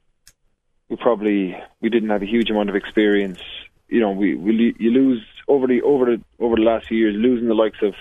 we 0.89 0.95
probably 0.95 1.57
we 1.81 1.89
didn't 1.89 2.09
have 2.09 2.21
a 2.21 2.27
huge 2.27 2.49
amount 2.49 2.69
of 2.69 2.75
experience. 2.75 3.39
You 3.87 3.99
know, 4.01 4.11
we, 4.11 4.35
we 4.35 4.75
you 4.79 4.91
lose 4.91 5.23
over 5.47 5.67
the 5.67 5.81
over 5.81 6.05
the 6.05 6.21
over 6.39 6.55
the 6.55 6.61
last 6.61 6.87
few 6.87 6.97
years, 6.97 7.15
losing 7.15 7.47
the 7.47 7.53
likes 7.53 7.81
of 7.81 7.93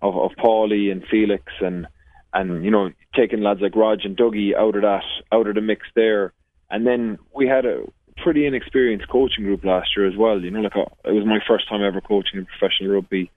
of, 0.00 0.16
of 0.16 0.30
Paulie 0.36 0.92
and 0.92 1.04
Felix 1.06 1.44
and 1.60 1.86
and 2.32 2.64
you 2.64 2.70
know 2.70 2.90
taking 3.14 3.42
lads 3.42 3.60
like 3.60 3.74
Rog 3.74 4.00
and 4.04 4.16
Dougie 4.16 4.54
out 4.54 4.76
of 4.76 4.82
that 4.82 5.04
out 5.32 5.46
of 5.46 5.54
the 5.54 5.60
mix 5.60 5.86
there, 5.94 6.32
and 6.70 6.86
then 6.86 7.18
we 7.34 7.46
had 7.46 7.66
a 7.66 7.82
pretty 8.18 8.46
inexperienced 8.46 9.08
coaching 9.08 9.44
group 9.44 9.64
last 9.64 9.90
year 9.96 10.06
as 10.06 10.16
well. 10.16 10.40
You 10.40 10.50
know, 10.50 10.60
like 10.60 10.74
a, 10.74 10.80
uh, 10.80 10.86
it 11.04 11.12
was 11.12 11.24
my 11.24 11.38
first 11.46 11.68
time 11.68 11.82
ever 11.82 12.00
coaching 12.00 12.38
in 12.38 12.46
professional 12.46 12.92
rugby, 12.94 13.30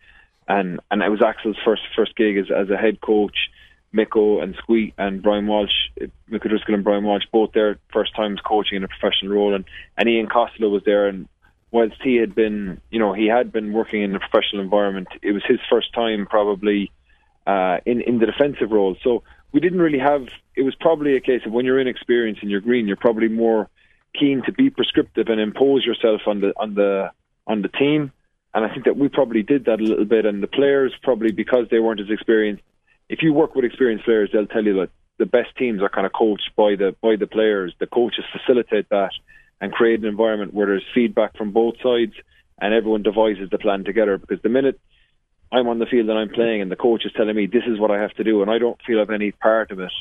and 0.48 0.80
and 0.92 1.02
it 1.02 1.10
was 1.10 1.22
Axel's 1.22 1.58
first 1.66 1.84
first 1.96 2.16
gig 2.16 2.38
as 2.38 2.46
as 2.52 2.70
a 2.70 2.78
head 2.78 3.02
coach 3.02 3.50
Miko 3.94 4.40
and 4.40 4.56
Squeak 4.56 4.94
and 4.98 5.22
Brian 5.22 5.48
Walsh, 5.48 5.72
Miko 6.28 6.50
Driscoll 6.50 6.76
and 6.76 6.84
Brian 6.84 7.04
Walsh, 7.04 7.24
both 7.32 7.52
their 7.52 7.78
first 7.92 8.16
times 8.16 8.40
coaching 8.46 8.78
in 8.78 8.84
a 8.84 8.88
professional 8.88 9.34
role, 9.34 9.54
and, 9.54 9.66
and 9.98 10.08
Ian 10.08 10.28
Costello 10.28 10.70
was 10.70 10.84
there. 10.86 11.08
And 11.08 11.28
whilst 11.72 12.02
he 12.02 12.16
had 12.16 12.34
been, 12.34 12.80
you 12.90 13.00
know, 13.00 13.14
he 13.14 13.28
had 13.28 13.52
been 13.52 13.74
working 13.74 14.02
in 14.02 14.16
a 14.16 14.20
professional 14.20 14.62
environment, 14.62 15.08
it 15.22 15.34
was 15.34 15.44
his 15.46 15.60
first 15.70 15.94
time 15.94 16.26
probably 16.26 16.92
uh, 17.46 17.80
in 17.86 18.02
in 18.02 18.20
the 18.20 18.26
defensive 18.26 18.72
role. 18.72 18.96
So 19.04 19.24
we 19.52 19.60
didn't 19.60 19.82
really 19.82 20.00
have. 20.00 20.28
It 20.56 20.64
was 20.64 20.76
probably 20.76 21.16
a 21.16 21.22
case 21.22 21.42
of 21.46 21.52
when 21.52 21.66
you're 21.66 21.80
inexperienced 21.80 22.42
and 22.42 22.52
you're 22.52 22.62
green, 22.62 22.88
you're 22.88 22.98
probably 22.98 23.28
more 23.28 23.70
keen 24.18 24.44
to 24.46 24.52
be 24.52 24.70
prescriptive 24.70 25.28
and 25.28 25.40
impose 25.40 25.86
yourself 25.86 26.22
on 26.28 26.42
the 26.42 26.54
on 26.58 26.76
the 26.76 27.12
on 27.48 27.62
the 27.62 27.70
team. 27.70 28.12
And 28.54 28.66
I 28.66 28.70
think 28.70 28.84
that 28.84 28.98
we 28.98 29.08
probably 29.08 29.44
did 29.44 29.66
that 29.66 29.80
a 29.80 29.84
little 29.84 30.06
bit, 30.06 30.26
and 30.26 30.44
the 30.44 30.48
players 30.48 30.94
probably 31.04 31.32
because 31.32 31.68
they 31.72 31.80
weren't 31.80 32.02
as 32.02 32.10
experienced 32.10 32.64
if 33.12 33.22
you 33.22 33.34
work 33.34 33.56
with 33.56 33.66
experienced 33.66 34.06
players, 34.06 34.30
they'll 34.32 34.48
tell 34.48 34.64
you 34.64 34.76
that 34.76 34.90
the 35.20 35.26
best 35.26 35.50
teams 35.58 35.82
are 35.82 35.90
kind 35.90 36.06
of 36.06 36.14
coached 36.14 36.50
by 36.56 36.76
the 36.78 36.96
by 37.02 37.18
the 37.18 37.28
players. 37.28 37.76
The 37.78 37.86
coaches 37.86 38.24
facilitate 38.32 38.88
that 38.90 39.12
and 39.60 39.74
create 39.74 40.00
an 40.00 40.06
environment 40.06 40.54
where 40.54 40.68
there's 40.68 40.86
feedback 40.96 41.38
from 41.38 41.52
both 41.52 41.76
sides 41.84 42.14
and 42.60 42.74
everyone 42.74 43.04
devises 43.04 43.50
the 43.52 43.58
plan 43.58 43.84
together. 43.84 44.18
Because 44.18 44.42
the 44.42 44.50
minute 44.50 44.80
I'm 45.52 45.68
on 45.68 45.78
the 45.78 45.86
field 45.86 46.10
and 46.10 46.18
I'm 46.18 46.30
playing 46.30 46.62
and 46.62 46.72
the 46.72 46.78
coach 46.78 47.06
is 47.06 47.12
telling 47.12 47.36
me 47.36 47.48
this 47.48 47.66
is 47.68 47.78
what 47.78 47.92
I 47.92 48.02
have 48.02 48.14
to 48.14 48.24
do 48.24 48.42
and 48.42 48.50
I 48.50 48.60
don't 48.60 48.80
feel 48.88 49.02
I've 49.02 49.10
any 49.10 49.32
part 49.34 49.72
of 49.72 49.82
it, 49.82 49.92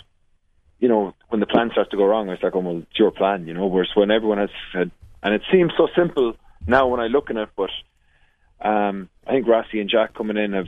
you 0.79 0.89
know, 0.89 1.13
when 1.31 1.41
the 1.41 1.47
plan 1.47 1.71
starts 1.73 1.91
to 1.91 1.97
go 1.97 2.05
wrong, 2.05 2.31
I 2.31 2.37
start 2.37 2.53
going, 2.53 2.65
well, 2.65 2.79
it's 2.79 2.99
your 2.99 3.11
plan, 3.11 3.49
you 3.49 3.55
know. 3.55 3.67
Whereas 3.67 3.91
when 3.95 4.13
everyone 4.13 4.39
has 4.39 4.51
had, 4.73 4.93
and 5.21 5.35
it 5.35 5.43
seems 5.51 5.73
so 5.77 5.89
simple 5.97 6.37
now 6.65 6.87
when 6.87 7.01
I 7.01 7.09
look 7.09 7.29
at 7.29 7.37
it, 7.37 7.49
but 7.57 7.71
um, 8.61 9.09
I 9.31 9.35
think 9.35 9.47
Rassie 9.47 9.81
and 9.81 9.89
Jack 9.89 10.15
coming 10.15 10.37
in 10.37 10.55
have 10.55 10.67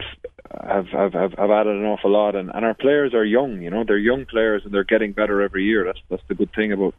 have, 0.53 0.87
have, 0.87 1.13
have, 1.15 1.33
have 1.33 1.51
added 1.51 1.75
an 1.75 1.85
awful 1.85 2.13
lot, 2.13 2.37
and, 2.37 2.49
and 2.55 2.65
our 2.65 2.75
players 2.75 3.13
are 3.13 3.25
young. 3.25 3.61
You 3.61 3.71
know, 3.71 3.83
they're 3.83 3.99
young 3.99 4.25
players, 4.25 4.63
and 4.65 4.73
they're 4.73 4.85
getting 4.85 5.11
better 5.11 5.43
every 5.43 5.65
year. 5.65 5.85
That's 5.85 5.99
that's 6.09 6.23
the 6.29 6.37
good 6.37 6.53
thing 6.55 6.71
about 6.71 6.95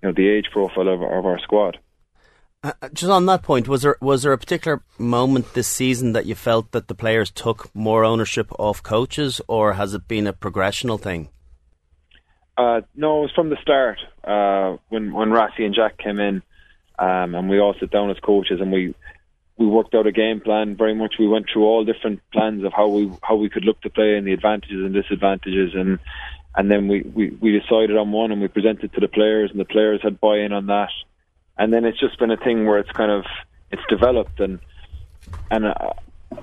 you 0.00 0.08
know 0.08 0.12
the 0.12 0.26
age 0.26 0.46
profile 0.50 0.88
of, 0.88 1.02
of 1.02 1.26
our 1.26 1.38
squad. 1.40 1.76
Uh, 2.62 2.72
uh, 2.80 2.88
just 2.94 3.10
on 3.10 3.26
that 3.26 3.42
point, 3.42 3.68
was 3.68 3.82
there 3.82 3.98
was 4.00 4.22
there 4.22 4.32
a 4.32 4.38
particular 4.38 4.82
moment 4.96 5.52
this 5.52 5.68
season 5.68 6.14
that 6.14 6.24
you 6.24 6.34
felt 6.34 6.72
that 6.72 6.88
the 6.88 6.94
players 6.94 7.30
took 7.30 7.74
more 7.74 8.02
ownership 8.02 8.50
of 8.58 8.82
coaches, 8.82 9.38
or 9.48 9.74
has 9.74 9.92
it 9.92 10.08
been 10.08 10.26
a 10.26 10.32
progressional 10.32 10.98
thing? 10.98 11.28
Uh, 12.56 12.80
no, 12.94 13.18
it 13.18 13.22
was 13.22 13.32
from 13.34 13.50
the 13.50 13.58
start 13.60 13.98
uh, 14.24 14.78
when 14.88 15.12
when 15.12 15.28
Rassie 15.28 15.66
and 15.66 15.74
Jack 15.74 15.98
came 15.98 16.18
in, 16.20 16.42
um, 16.98 17.34
and 17.34 17.50
we 17.50 17.60
all 17.60 17.74
sit 17.78 17.90
down 17.90 18.10
as 18.10 18.16
coaches, 18.20 18.62
and 18.62 18.72
we 18.72 18.94
we 19.58 19.66
worked 19.66 19.94
out 19.94 20.06
a 20.06 20.12
game 20.12 20.40
plan 20.40 20.76
very 20.76 20.94
much. 20.94 21.14
We 21.18 21.28
went 21.28 21.46
through 21.50 21.64
all 21.64 21.84
different 21.84 22.20
plans 22.32 22.64
of 22.64 22.72
how 22.72 22.88
we 22.88 23.10
how 23.22 23.36
we 23.36 23.48
could 23.48 23.64
look 23.64 23.80
to 23.82 23.90
play 23.90 24.16
and 24.16 24.26
the 24.26 24.32
advantages 24.32 24.84
and 24.84 24.92
disadvantages, 24.94 25.72
and 25.74 25.98
and 26.54 26.70
then 26.70 26.88
we, 26.88 27.02
we, 27.02 27.30
we 27.40 27.58
decided 27.58 27.96
on 27.96 28.12
one 28.12 28.32
and 28.32 28.40
we 28.40 28.48
presented 28.48 28.92
to 28.94 29.00
the 29.00 29.08
players, 29.08 29.50
and 29.50 29.60
the 29.60 29.64
players 29.64 30.00
had 30.02 30.20
buy 30.20 30.38
in 30.38 30.52
on 30.52 30.66
that, 30.66 30.90
and 31.56 31.72
then 31.72 31.84
it's 31.84 32.00
just 32.00 32.18
been 32.18 32.30
a 32.30 32.36
thing 32.36 32.66
where 32.66 32.78
it's 32.78 32.92
kind 32.92 33.10
of 33.10 33.24
it's 33.70 33.82
developed 33.88 34.40
and 34.40 34.60
and 35.50 35.64
uh, 35.64 35.92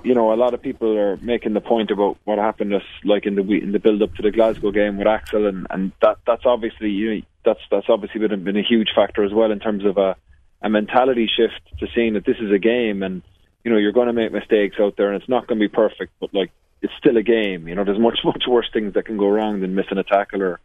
you 0.04 0.16
know 0.16 0.34
a 0.34 0.36
lot 0.36 0.54
of 0.54 0.62
people 0.62 0.98
are 0.98 1.18
making 1.18 1.54
the 1.54 1.62
point 1.62 1.92
about 1.92 2.18
what 2.24 2.40
happened 2.40 2.74
us 2.74 2.84
like 3.04 3.26
in 3.26 3.36
the 3.36 3.42
in 3.42 3.72
the 3.74 3.80
build 3.80 4.02
up 4.02 4.14
to 4.16 4.24
the 4.24 4.32
Glasgow 4.32 4.72
game 4.72 4.98
with 4.98 5.08
Axel, 5.08 5.46
and 5.46 5.68
and 5.70 5.92
that 6.02 6.18
that's 6.26 6.46
obviously 6.46 6.90
you 6.90 7.16
know, 7.16 7.22
that's 7.46 7.62
that's 7.70 7.90
obviously 7.90 8.28
been 8.28 8.44
been 8.44 8.58
a 8.58 8.64
huge 8.64 8.90
factor 8.96 9.24
as 9.24 9.32
well 9.32 9.52
in 9.52 9.60
terms 9.60 9.86
of 9.86 9.98
a 9.98 10.16
a 10.64 10.70
mentality 10.70 11.28
shift 11.28 11.78
to 11.80 11.88
seeing 11.94 12.14
that 12.14 12.26
this 12.26 12.38
is 12.40 12.52
a 12.52 12.58
game 12.58 13.04
and 13.04 13.22
you 13.64 13.72
know 13.72 13.78
you're 13.78 13.92
going 13.92 14.08
to 14.08 14.14
make 14.14 14.32
mistakes 14.32 14.78
out 14.80 14.96
there 14.98 15.12
and 15.12 15.22
it's 15.22 15.30
not 15.30 15.46
going 15.46 15.60
to 15.60 15.68
be 15.68 15.74
perfect 15.74 16.14
but 16.20 16.34
like 16.34 16.52
it's 16.82 16.94
still 16.98 17.18
a 17.18 17.24
game. 17.24 17.68
You 17.68 17.76
know 17.76 17.84
there's 17.84 18.00
much 18.00 18.20
much 18.26 18.44
worse 18.48 18.70
things 18.72 18.94
that 18.94 19.06
can 19.06 19.18
go 19.18 19.30
wrong 19.30 19.62
than 19.62 19.76
missing 19.76 19.98
a 19.98 20.04
tackle 20.04 20.42
or 20.42 20.60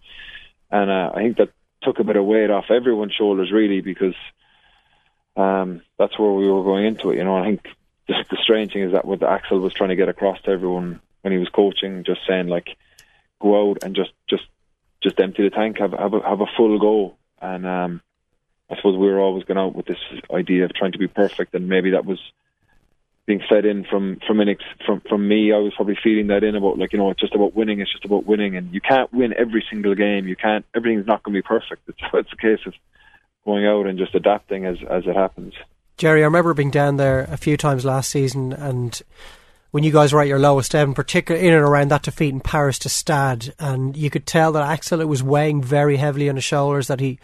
and 0.70 0.90
uh, 0.90 1.12
I 1.14 1.22
think 1.22 1.38
that 1.38 1.50
took 1.82 1.98
a 1.98 2.04
bit 2.04 2.16
of 2.16 2.24
weight 2.24 2.50
off 2.50 2.70
everyone's 2.70 3.14
shoulders 3.14 3.52
really 3.52 3.80
because 3.80 4.16
um, 5.37 5.82
that's 5.96 6.18
where 6.18 6.32
we 6.32 6.50
were 6.50 6.64
going 6.64 6.84
into 6.84 7.11
it 7.11 7.16
you 7.16 7.24
know. 7.24 7.37
I 7.37 7.44
think 7.44 7.68
the, 8.08 8.24
the 8.30 8.38
strange 8.42 8.72
thing 8.72 8.82
is 8.82 8.92
that 8.92 9.04
what 9.04 9.22
Axel 9.22 9.61
was 9.61 9.72
trying 9.72 9.90
to 9.90 9.96
get 9.96 10.08
across 10.08 10.40
to 10.42 10.50
everyone 10.50 11.00
when 11.22 11.32
he 11.32 11.38
was 11.38 11.48
coaching 11.48 12.04
just 12.04 12.20
saying 12.26 12.48
like 12.48 12.76
go 13.40 13.70
out 13.70 13.78
and 13.82 13.94
just 13.94 14.11
just 14.28 14.44
just 15.00 15.20
empty 15.20 15.44
the 15.44 15.50
tank 15.50 15.78
have 15.78 15.92
have 15.92 16.14
a, 16.14 16.20
have 16.20 16.40
a 16.40 16.46
full 16.56 16.78
go. 16.78 17.16
And 17.40 17.64
um 17.64 18.02
I 18.70 18.76
suppose 18.76 18.96
we 18.96 19.07
were 19.07 19.20
always 19.20 19.44
going 19.44 19.59
out 19.59 19.74
with 19.74 19.87
this 19.87 19.98
idea 20.33 20.64
of 20.64 20.74
trying 20.74 20.92
to 20.92 20.98
be 20.98 21.09
perfect, 21.09 21.54
and 21.54 21.68
maybe 21.68 21.90
that 21.90 22.04
was 22.04 22.18
being 23.28 23.42
fed 23.46 23.66
in 23.66 23.85
from 23.85 24.18
from 24.26 24.40
from 24.87 25.00
from 25.09 25.28
me. 25.28 25.52
I 25.52 25.59
was 25.59 25.74
probably 25.76 25.98
feeding 26.02 26.28
that 26.28 26.42
in 26.42 26.57
about 26.57 26.78
like 26.78 26.92
you 26.92 26.98
know 26.98 27.11
it's 27.11 27.20
just 27.20 27.35
about 27.35 27.54
winning. 27.54 27.81
It's 27.81 27.92
just 27.92 28.04
about 28.04 28.26
winning, 28.26 28.57
and 28.57 28.72
you 28.72 28.81
can't 28.81 29.12
win 29.12 29.35
every 29.37 29.64
single 29.70 29.94
game. 29.94 30.26
You 30.26 30.35
can't. 30.35 30.64
Everything's 30.74 31.07
not 31.07 31.22
going 31.22 31.35
to 31.35 31.38
be 31.38 31.46
perfect. 31.46 31.83
It's 31.88 32.00
it's 32.14 32.33
a 32.33 32.37
case 32.37 32.66
of 32.66 32.74
going 33.44 33.66
out 33.66 33.87
and 33.87 33.98
just 33.98 34.14
adapting 34.14 34.64
as 34.64 34.78
as 34.90 35.07
it 35.07 35.14
happens. 35.14 35.54
Jerry, 35.98 36.22
I 36.22 36.26
remember 36.26 36.54
being 36.54 36.70
down 36.70 36.96
there 36.96 37.20
a 37.31 37.37
few 37.37 37.57
times 37.57 37.85
last 37.85 38.11
season, 38.11 38.52
and 38.52 39.00
when 39.72 39.85
you 39.85 39.92
guys 39.92 40.12
were 40.12 40.22
at 40.22 40.28
your 40.28 40.38
lowest 40.38 40.74
ebb, 40.74 40.94
particularly 40.94 41.46
in 41.46 41.52
and 41.52 41.64
around 41.64 41.88
that 41.90 42.02
defeat 42.02 42.33
in 42.33 42.40
Paris 42.40 42.78
to 42.81 42.88
Stade, 42.88 43.52
and 43.59 43.96
you 43.96 44.09
could 44.09 44.26
tell 44.26 44.52
that 44.52 44.62
Axel 44.62 45.00
it 45.00 45.09
was 45.09 45.22
weighing 45.22 45.62
very 45.62 45.96
heavily 45.96 46.28
on 46.31 46.37
his 46.37 46.44
shoulders. 46.44 46.88
That 46.88 47.00
he 47.00 47.18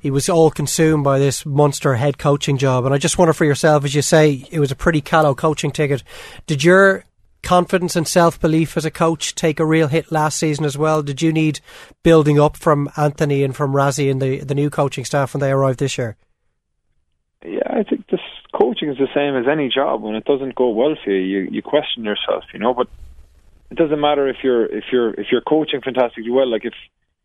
he 0.00 0.10
was 0.10 0.28
all 0.28 0.50
consumed 0.50 1.04
by 1.04 1.18
this 1.18 1.44
Munster 1.44 1.94
head 1.94 2.18
coaching 2.18 2.58
job. 2.58 2.84
And 2.84 2.94
I 2.94 2.98
just 2.98 3.18
wonder 3.18 3.32
for 3.32 3.44
yourself, 3.44 3.84
as 3.84 3.94
you 3.94 4.02
say, 4.02 4.46
it 4.50 4.60
was 4.60 4.70
a 4.70 4.76
pretty 4.76 5.00
callow 5.00 5.34
coaching 5.34 5.70
ticket. 5.70 6.02
Did 6.46 6.64
your 6.64 7.04
confidence 7.42 7.94
and 7.94 8.08
self 8.08 8.40
belief 8.40 8.76
as 8.76 8.84
a 8.84 8.90
coach 8.90 9.34
take 9.34 9.60
a 9.60 9.64
real 9.64 9.88
hit 9.88 10.10
last 10.10 10.38
season 10.38 10.64
as 10.64 10.76
well? 10.76 11.02
Did 11.02 11.22
you 11.22 11.32
need 11.32 11.60
building 12.02 12.40
up 12.40 12.56
from 12.56 12.90
Anthony 12.96 13.44
and 13.44 13.54
from 13.54 13.72
Rassie 13.72 14.10
and 14.10 14.20
the 14.20 14.40
the 14.40 14.54
new 14.54 14.70
coaching 14.70 15.04
staff 15.04 15.32
when 15.32 15.40
they 15.40 15.50
arrived 15.50 15.78
this 15.78 15.96
year? 15.96 16.16
Yeah, 17.44 17.60
I 17.70 17.84
think 17.84 18.08
this 18.08 18.20
coaching 18.52 18.88
is 18.88 18.98
the 18.98 19.08
same 19.14 19.36
as 19.36 19.46
any 19.50 19.68
job. 19.68 20.02
When 20.02 20.16
it 20.16 20.24
doesn't 20.24 20.54
go 20.54 20.70
well 20.70 20.96
for 21.02 21.10
you, 21.10 21.20
you, 21.20 21.48
you 21.52 21.62
question 21.62 22.04
yourself, 22.04 22.44
you 22.52 22.58
know. 22.58 22.74
But 22.74 22.88
it 23.70 23.76
doesn't 23.76 24.00
matter 24.00 24.28
if 24.28 24.36
you're 24.42 24.66
if 24.66 24.84
you're 24.90 25.14
if 25.14 25.26
you're 25.30 25.42
coaching 25.42 25.80
fantastically 25.80 26.30
well. 26.30 26.50
Like 26.50 26.64
if 26.64 26.74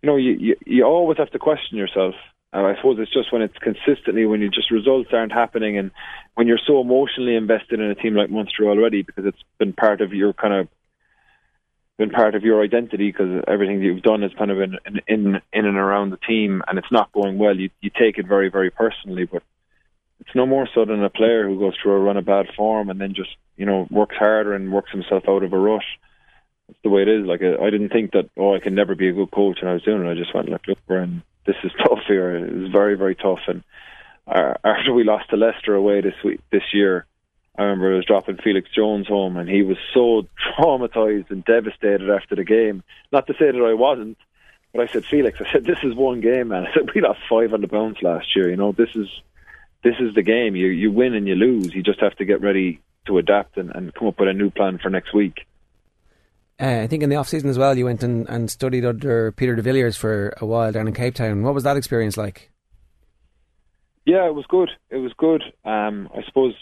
you 0.01 0.07
know, 0.07 0.15
you 0.15 0.31
you, 0.33 0.55
you 0.65 0.83
always 0.83 1.17
have 1.17 1.31
to 1.31 1.39
question 1.39 1.77
yourself. 1.77 2.13
And 2.53 2.67
I 2.67 2.75
suppose 2.75 2.97
it's 2.99 3.13
just 3.13 3.31
when 3.31 3.41
it's 3.41 3.57
consistently, 3.59 4.25
when 4.25 4.41
you 4.41 4.49
just 4.49 4.71
results 4.71 5.09
aren't 5.13 5.31
happening, 5.31 5.77
and 5.77 5.91
when 6.35 6.47
you're 6.47 6.59
so 6.65 6.81
emotionally 6.81 7.35
invested 7.35 7.79
in 7.79 7.89
a 7.89 7.95
team 7.95 8.15
like 8.15 8.29
Munster 8.29 8.69
already, 8.69 9.03
because 9.03 9.25
it's 9.25 9.41
been 9.57 9.71
part 9.73 10.01
of 10.01 10.11
your 10.11 10.33
kind 10.33 10.53
of 10.53 10.67
been 11.97 12.09
part 12.09 12.35
of 12.35 12.43
your 12.43 12.61
identity, 12.61 13.09
because 13.09 13.43
everything 13.47 13.79
that 13.79 13.85
you've 13.85 14.03
done 14.03 14.23
is 14.23 14.33
kind 14.37 14.51
of 14.51 14.59
in 14.59 14.77
in 15.07 15.41
in 15.53 15.65
and 15.65 15.77
around 15.77 16.09
the 16.09 16.17
team, 16.17 16.61
and 16.67 16.77
it's 16.77 16.91
not 16.91 17.11
going 17.13 17.37
well. 17.37 17.55
You 17.55 17.69
you 17.79 17.89
take 17.89 18.17
it 18.17 18.27
very 18.27 18.49
very 18.49 18.69
personally, 18.69 19.25
but 19.25 19.43
it's 20.19 20.35
no 20.35 20.45
more 20.45 20.67
so 20.73 20.83
than 20.83 21.03
a 21.03 21.09
player 21.09 21.47
who 21.47 21.57
goes 21.57 21.73
through 21.81 21.93
a 21.93 21.99
run 21.99 22.17
of 22.17 22.25
bad 22.25 22.47
form 22.55 22.89
and 22.89 22.99
then 22.99 23.13
just 23.15 23.31
you 23.55 23.65
know 23.65 23.87
works 23.89 24.15
harder 24.17 24.53
and 24.53 24.73
works 24.73 24.91
himself 24.91 25.23
out 25.27 25.43
of 25.43 25.53
a 25.53 25.57
rut. 25.57 25.83
It's 26.67 26.79
the 26.83 26.89
way 26.89 27.01
it 27.01 27.07
is. 27.07 27.25
Like 27.25 27.41
I 27.41 27.69
didn't 27.69 27.89
think 27.89 28.11
that 28.11 28.29
oh 28.37 28.55
I 28.55 28.59
can 28.59 28.75
never 28.75 28.93
be 28.93 29.07
a 29.07 29.13
good 29.13 29.31
coach, 29.31 29.59
and 29.61 29.69
I 29.69 29.73
was 29.73 29.83
doing 29.83 30.05
it. 30.05 30.11
I 30.11 30.15
just 30.15 30.35
went 30.35 30.49
like 30.49 30.67
look 30.67 30.79
we're 30.87 31.03
in 31.03 31.23
this 31.45 31.55
is 31.63 31.71
tough 31.77 32.03
here. 32.07 32.35
It 32.35 32.53
was 32.53 32.71
very, 32.71 32.95
very 32.95 33.15
tough, 33.15 33.41
and 33.47 33.63
uh, 34.27 34.53
after 34.63 34.93
we 34.93 35.03
lost 35.03 35.29
to 35.29 35.37
Leicester 35.37 35.75
away 35.75 36.01
this 36.01 36.15
week 36.23 36.39
this 36.51 36.73
year, 36.73 37.05
I 37.57 37.63
remember 37.63 37.93
I 37.93 37.97
was 37.97 38.05
dropping 38.05 38.37
Felix 38.37 38.69
Jones 38.73 39.07
home, 39.07 39.37
and 39.37 39.49
he 39.49 39.61
was 39.61 39.77
so 39.93 40.27
traumatized 40.57 41.31
and 41.31 41.43
devastated 41.43 42.09
after 42.09 42.35
the 42.35 42.43
game. 42.43 42.83
Not 43.11 43.27
to 43.27 43.33
say 43.33 43.51
that 43.51 43.61
I 43.61 43.73
wasn't, 43.73 44.17
but 44.73 44.81
I 44.81 44.91
said, 44.91 45.05
Felix, 45.05 45.39
I 45.41 45.51
said, 45.51 45.65
this 45.65 45.79
is 45.83 45.93
one 45.95 46.21
game, 46.21 46.49
man. 46.49 46.65
I 46.67 46.73
said, 46.73 46.89
we 46.93 47.01
lost 47.01 47.19
five 47.29 47.53
on 47.53 47.61
the 47.61 47.67
bounce 47.67 48.01
last 48.01 48.35
year. 48.35 48.49
You 48.49 48.55
know, 48.55 48.71
this 48.71 48.95
is 48.95 49.07
this 49.83 49.95
is 49.99 50.13
the 50.13 50.21
game. 50.21 50.55
You 50.55 50.67
you 50.67 50.91
win 50.91 51.13
and 51.13 51.27
you 51.27 51.35
lose. 51.35 51.73
You 51.73 51.83
just 51.83 52.01
have 52.01 52.15
to 52.17 52.25
get 52.25 52.41
ready 52.41 52.79
to 53.07 53.17
adapt 53.17 53.57
and, 53.57 53.71
and 53.75 53.93
come 53.93 54.07
up 54.07 54.19
with 54.19 54.29
a 54.29 54.33
new 54.33 54.51
plan 54.51 54.77
for 54.77 54.89
next 54.89 55.13
week. 55.13 55.45
Uh, 56.61 56.81
I 56.83 56.87
think 56.87 57.01
in 57.01 57.09
the 57.09 57.15
off 57.15 57.27
season 57.27 57.49
as 57.49 57.57
well, 57.57 57.75
you 57.75 57.85
went 57.85 58.03
and, 58.03 58.29
and 58.29 58.51
studied 58.51 58.85
under 58.85 59.31
Peter 59.31 59.55
de 59.55 59.63
Villiers 59.63 59.97
for 59.97 60.35
a 60.39 60.45
while 60.45 60.71
down 60.71 60.87
in 60.87 60.93
Cape 60.93 61.15
Town. 61.15 61.41
What 61.41 61.55
was 61.55 61.63
that 61.63 61.75
experience 61.75 62.17
like? 62.17 62.51
Yeah, 64.05 64.27
it 64.27 64.35
was 64.35 64.45
good. 64.47 64.69
It 64.89 64.97
was 64.97 65.11
good. 65.17 65.41
Um, 65.65 66.07
I 66.15 66.21
suppose 66.25 66.53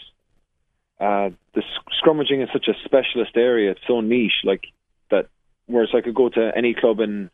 uh, 0.98 1.30
the 1.54 1.62
scrummaging 2.02 2.42
is 2.42 2.48
such 2.52 2.68
a 2.68 2.74
specialist 2.84 3.32
area. 3.36 3.72
It's 3.72 3.80
so 3.86 4.00
niche, 4.00 4.42
like 4.44 4.64
that. 5.10 5.26
Whereas 5.66 5.90
I 5.94 6.00
could 6.00 6.14
go 6.14 6.30
to 6.30 6.50
any 6.56 6.74
club 6.74 7.00
and 7.00 7.30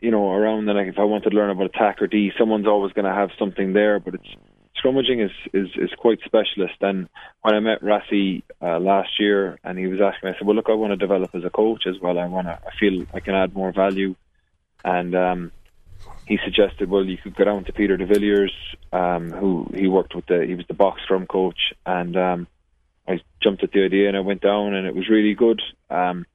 you 0.00 0.10
know, 0.10 0.30
around 0.30 0.68
and 0.68 0.78
like 0.78 0.88
if 0.88 0.98
I 0.98 1.04
wanted 1.04 1.30
to 1.30 1.36
learn 1.36 1.50
about 1.50 1.66
attack 1.66 2.00
or 2.00 2.06
D, 2.06 2.30
someone's 2.38 2.66
always 2.66 2.92
going 2.92 3.04
to 3.04 3.14
have 3.14 3.30
something 3.38 3.72
there. 3.72 3.98
But 3.98 4.14
it's 4.14 4.28
scrummaging 4.82 5.24
is, 5.24 5.30
is, 5.52 5.68
is 5.76 5.90
quite 5.98 6.20
specialist. 6.24 6.74
And 6.80 7.08
when 7.42 7.54
I 7.54 7.60
met 7.60 7.82
Rassie 7.82 8.42
uh, 8.62 8.78
last 8.78 9.18
year, 9.18 9.58
and 9.64 9.78
he 9.78 9.86
was 9.86 10.00
asking 10.00 10.28
me, 10.28 10.34
I 10.34 10.38
said, 10.38 10.46
"Well, 10.46 10.56
look, 10.56 10.68
I 10.68 10.74
want 10.74 10.92
to 10.92 10.96
develop 10.96 11.34
as 11.34 11.44
a 11.44 11.50
coach 11.50 11.86
as 11.86 11.98
well. 12.00 12.18
I 12.18 12.26
want 12.26 12.46
to. 12.46 12.58
I 12.66 12.70
feel 12.78 13.06
I 13.12 13.20
can 13.20 13.34
add 13.34 13.54
more 13.54 13.72
value." 13.72 14.14
And 14.84 15.14
um, 15.14 15.52
he 16.26 16.38
suggested, 16.44 16.90
"Well, 16.90 17.04
you 17.04 17.16
could 17.16 17.34
go 17.34 17.44
down 17.44 17.64
to 17.64 17.72
Pieter 17.72 17.96
de 17.96 18.06
Villiers, 18.06 18.52
um, 18.92 19.30
who 19.30 19.70
he 19.74 19.88
worked 19.88 20.14
with. 20.14 20.26
The 20.26 20.44
he 20.46 20.54
was 20.54 20.66
the 20.66 20.74
box 20.74 21.02
scrum 21.02 21.26
coach." 21.26 21.72
And 21.84 22.16
um, 22.16 22.46
I 23.06 23.20
jumped 23.42 23.64
at 23.64 23.72
the 23.72 23.84
idea, 23.84 24.08
and 24.08 24.16
I 24.16 24.20
went 24.20 24.42
down, 24.42 24.74
and 24.74 24.86
it 24.86 24.94
was 24.94 25.08
really 25.08 25.34
good. 25.34 25.60
Um, 25.90 26.26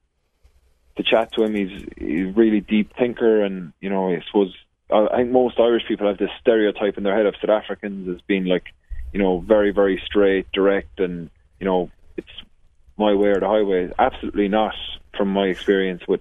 to 0.96 1.02
chat 1.02 1.32
to 1.32 1.44
him, 1.44 1.54
he's 1.54 1.84
he's 1.96 2.28
a 2.28 2.32
really 2.32 2.60
deep 2.60 2.94
thinker, 2.96 3.42
and 3.42 3.72
you 3.80 3.90
know, 3.90 4.10
I 4.10 4.22
suppose 4.26 4.54
I 4.90 5.16
think 5.16 5.30
most 5.30 5.58
Irish 5.58 5.84
people 5.88 6.06
have 6.06 6.18
this 6.18 6.30
stereotype 6.40 6.98
in 6.98 7.04
their 7.04 7.16
head 7.16 7.26
of 7.26 7.34
South 7.40 7.50
Africans 7.50 8.08
as 8.08 8.20
being 8.22 8.44
like, 8.44 8.66
you 9.12 9.18
know, 9.18 9.40
very, 9.40 9.70
very 9.70 10.02
straight, 10.04 10.46
direct, 10.52 11.00
and 11.00 11.30
you 11.58 11.66
know, 11.66 11.90
it's 12.16 12.28
my 12.98 13.14
way 13.14 13.28
or 13.28 13.40
the 13.40 13.48
highway. 13.48 13.90
Absolutely 13.98 14.48
not, 14.48 14.74
from 15.16 15.28
my 15.28 15.46
experience 15.46 16.02
with 16.06 16.20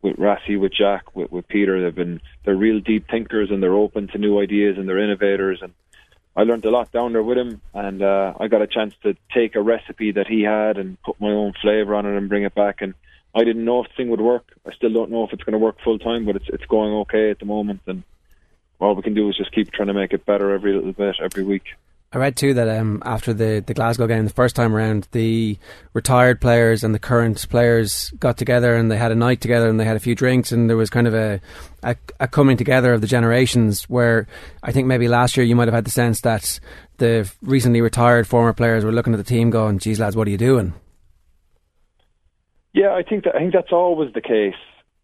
with 0.00 0.16
Rassie, 0.16 0.58
with 0.58 0.72
Jack, 0.72 1.14
with, 1.16 1.30
with 1.30 1.48
Peter. 1.48 1.82
They've 1.82 1.94
been 1.94 2.20
they're 2.44 2.56
real 2.56 2.80
deep 2.80 3.08
thinkers 3.10 3.50
and 3.50 3.62
they're 3.62 3.74
open 3.74 4.08
to 4.08 4.18
new 4.18 4.40
ideas 4.40 4.78
and 4.78 4.88
they're 4.88 5.02
innovators. 5.02 5.60
And 5.60 5.74
I 6.36 6.44
learned 6.44 6.64
a 6.64 6.70
lot 6.70 6.92
down 6.92 7.12
there 7.12 7.22
with 7.22 7.36
him, 7.36 7.60
and 7.74 8.00
uh, 8.00 8.32
I 8.38 8.48
got 8.48 8.62
a 8.62 8.66
chance 8.66 8.94
to 9.02 9.16
take 9.34 9.54
a 9.54 9.60
recipe 9.62 10.12
that 10.12 10.28
he 10.28 10.42
had 10.42 10.78
and 10.78 11.00
put 11.02 11.20
my 11.20 11.30
own 11.30 11.52
flavour 11.60 11.94
on 11.94 12.06
it 12.06 12.16
and 12.16 12.28
bring 12.28 12.44
it 12.44 12.54
back 12.54 12.80
and 12.80 12.94
I 13.34 13.44
didn't 13.44 13.64
know 13.64 13.82
if 13.82 13.88
the 13.90 13.94
thing 13.96 14.10
would 14.10 14.20
work. 14.20 14.52
I 14.66 14.72
still 14.72 14.92
don't 14.92 15.10
know 15.10 15.24
if 15.24 15.32
it's 15.32 15.42
going 15.42 15.52
to 15.52 15.58
work 15.58 15.76
full 15.84 15.98
time, 15.98 16.24
but 16.24 16.36
it's 16.36 16.46
it's 16.48 16.64
going 16.66 16.92
okay 16.92 17.30
at 17.30 17.38
the 17.38 17.44
moment, 17.44 17.80
and 17.86 18.02
all 18.80 18.94
we 18.94 19.02
can 19.02 19.14
do 19.14 19.28
is 19.28 19.36
just 19.36 19.52
keep 19.52 19.70
trying 19.70 19.88
to 19.88 19.94
make 19.94 20.12
it 20.12 20.24
better 20.24 20.52
every 20.52 20.74
little 20.74 20.92
bit 20.92 21.16
every 21.22 21.44
week. 21.44 21.64
I 22.10 22.16
read 22.16 22.36
too 22.36 22.54
that 22.54 22.68
um, 22.68 23.02
after 23.04 23.34
the, 23.34 23.62
the 23.66 23.74
Glasgow 23.74 24.06
game 24.06 24.24
the 24.24 24.32
first 24.32 24.56
time 24.56 24.74
around, 24.74 25.06
the 25.12 25.58
retired 25.92 26.40
players 26.40 26.82
and 26.82 26.94
the 26.94 26.98
current 26.98 27.46
players 27.50 28.10
got 28.18 28.38
together 28.38 28.74
and 28.74 28.90
they 28.90 28.96
had 28.96 29.12
a 29.12 29.14
night 29.14 29.42
together 29.42 29.68
and 29.68 29.78
they 29.78 29.84
had 29.84 29.96
a 29.96 30.00
few 30.00 30.14
drinks 30.14 30.50
and 30.50 30.70
there 30.70 30.76
was 30.78 30.88
kind 30.88 31.06
of 31.06 31.12
a, 31.12 31.38
a, 31.82 31.96
a 32.18 32.26
coming 32.26 32.56
together 32.56 32.94
of 32.94 33.02
the 33.02 33.06
generations. 33.06 33.82
Where 33.90 34.26
I 34.62 34.72
think 34.72 34.86
maybe 34.86 35.06
last 35.06 35.36
year 35.36 35.44
you 35.44 35.54
might 35.54 35.68
have 35.68 35.74
had 35.74 35.84
the 35.84 35.90
sense 35.90 36.22
that 36.22 36.60
the 36.96 37.30
recently 37.42 37.82
retired 37.82 38.26
former 38.26 38.54
players 38.54 38.86
were 38.86 38.92
looking 38.92 39.12
at 39.12 39.18
the 39.18 39.22
team 39.22 39.50
going, 39.50 39.78
"Geez, 39.78 40.00
lads, 40.00 40.16
what 40.16 40.26
are 40.26 40.30
you 40.30 40.38
doing?" 40.38 40.72
Yeah, 42.78 42.94
I 42.94 43.02
think 43.02 43.24
that 43.24 43.34
I 43.34 43.40
think 43.40 43.54
that's 43.54 43.72
always 43.72 44.12
the 44.12 44.20
case 44.20 44.62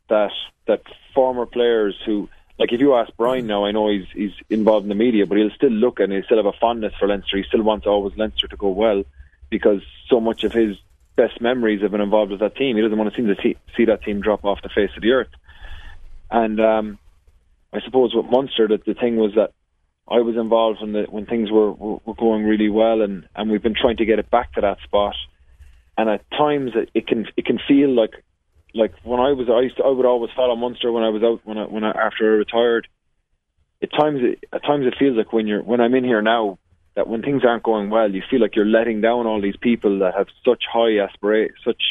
that 0.09 0.31
that 0.69 0.83
former 1.13 1.45
players 1.45 1.97
who 2.07 2.29
like 2.57 2.73
if 2.73 2.79
you 2.79 2.95
ask 2.95 3.11
Brian 3.17 3.49
now, 3.49 3.65
I 3.65 3.73
know 3.73 3.89
he's 3.89 4.07
he's 4.15 4.31
involved 4.49 4.85
in 4.85 4.91
the 4.91 4.95
media, 4.95 5.27
but 5.27 5.39
he'll 5.39 5.51
still 5.57 5.73
look 5.73 5.99
and 5.99 6.13
he'll 6.13 6.23
still 6.23 6.37
have 6.37 6.47
a 6.47 6.53
fondness 6.53 6.95
for 7.01 7.09
Leinster. 7.09 7.37
He 7.37 7.43
still 7.43 7.65
wants 7.65 7.85
always 7.85 8.17
Leinster 8.17 8.47
to 8.47 8.57
go 8.57 8.69
well 8.69 9.03
because 9.51 9.83
so 10.09 10.21
much 10.21 10.45
of 10.45 10.53
his 10.53 10.77
best 11.17 11.41
memories 11.41 11.83
have 11.83 11.91
been 11.91 12.01
involved 12.01 12.31
with 12.31 12.39
that 12.39 12.55
team. 12.55 12.77
He 12.77 12.83
doesn't 12.83 12.97
want 12.97 13.13
to 13.13 13.21
see, 13.21 13.27
the 13.27 13.57
see 13.77 13.85
that 13.87 14.05
team 14.05 14.21
drop 14.21 14.45
off 14.45 14.63
the 14.63 14.69
face 14.69 14.91
of 14.95 15.03
the 15.03 15.11
earth. 15.11 15.35
And 16.31 16.61
um, 16.61 16.99
I 17.73 17.81
suppose 17.81 18.15
with 18.15 18.27
Munster, 18.27 18.69
that 18.69 18.85
the 18.85 18.95
thing 18.95 19.17
was 19.17 19.35
that 19.35 19.51
I 20.07 20.21
was 20.21 20.37
involved 20.37 20.81
when 20.81 20.93
the 20.93 21.07
when 21.11 21.27
things 21.27 21.51
were, 21.51 21.73
were 21.73 21.99
were 22.05 22.15
going 22.15 22.45
really 22.45 22.69
well, 22.69 23.03
and 23.03 23.27
and 23.35 23.51
we've 23.51 23.65
been 23.65 23.75
trying 23.75 23.97
to 23.97 24.05
get 24.05 24.21
it 24.21 24.31
back 24.31 24.53
to 24.53 24.61
that 24.61 24.79
spot 24.85 25.17
and 25.97 26.09
at 26.09 26.29
times 26.31 26.73
it, 26.75 26.91
it 26.95 27.07
can 27.07 27.27
it 27.37 27.45
can 27.45 27.59
feel 27.67 27.95
like 27.95 28.13
like 28.75 28.93
when 29.05 29.21
I 29.21 29.33
was 29.33 29.49
I 29.49 29.61
used 29.61 29.77
to, 29.77 29.85
I 29.85 29.91
would 29.91 30.07
always 30.07 30.33
follow 30.35 30.57
Munster 30.57 30.91
when 30.91 31.05
I 31.05 31.09
was 31.11 31.23
out 31.23 31.41
when 31.45 31.59
I 31.59 31.65
when 31.65 31.85
I 31.85 31.91
after 31.91 32.35
I 32.35 32.37
retired. 32.37 32.89
At 33.83 33.91
times 33.93 34.21
it, 34.23 34.45
at 34.53 34.63
times 34.63 34.87
it 34.87 34.95
feels 34.99 35.17
like 35.17 35.33
when 35.33 35.47
you're 35.47 35.63
when 35.63 35.81
I'm 35.81 35.95
in 35.95 36.05
here 36.05 36.23
now 36.23 36.59
that 36.97 37.09
when 37.09 37.23
things 37.23 37.43
aren't 37.45 37.63
going 37.63 37.91
well, 37.91 38.11
you 38.11 38.23
feel 38.31 38.41
like 38.41 38.57
you're 38.57 38.65
letting 38.65 39.01
down 39.01 39.27
all 39.27 39.41
these 39.41 39.57
people 39.61 39.99
that 40.01 40.15
have 40.15 40.29
such 40.45 40.63
high 40.73 40.99
aspiration, 40.99 41.55
such 41.65 41.83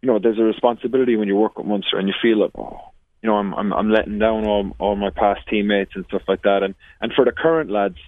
you 0.00 0.06
know. 0.06 0.18
There's 0.18 0.38
a 0.38 0.42
responsibility 0.42 1.16
when 1.16 1.28
you 1.28 1.36
work 1.36 1.58
with 1.58 1.66
Munster, 1.66 1.98
and 1.98 2.08
you 2.08 2.14
feel 2.20 2.38
like 2.38 2.52
oh, 2.56 2.92
you 3.22 3.28
know, 3.28 3.36
I'm 3.36 3.54
I'm 3.54 3.72
I'm 3.72 3.90
letting 3.90 4.18
down 4.18 4.46
all 4.46 4.74
all 4.78 4.96
my 4.96 5.10
past 5.10 5.40
teammates 5.48 5.92
and 5.94 6.04
stuff 6.06 6.22
like 6.28 6.42
that. 6.42 6.62
And 6.62 6.74
and 7.00 7.12
for 7.12 7.24
the 7.24 7.32
current 7.32 7.70
lads, 7.70 7.98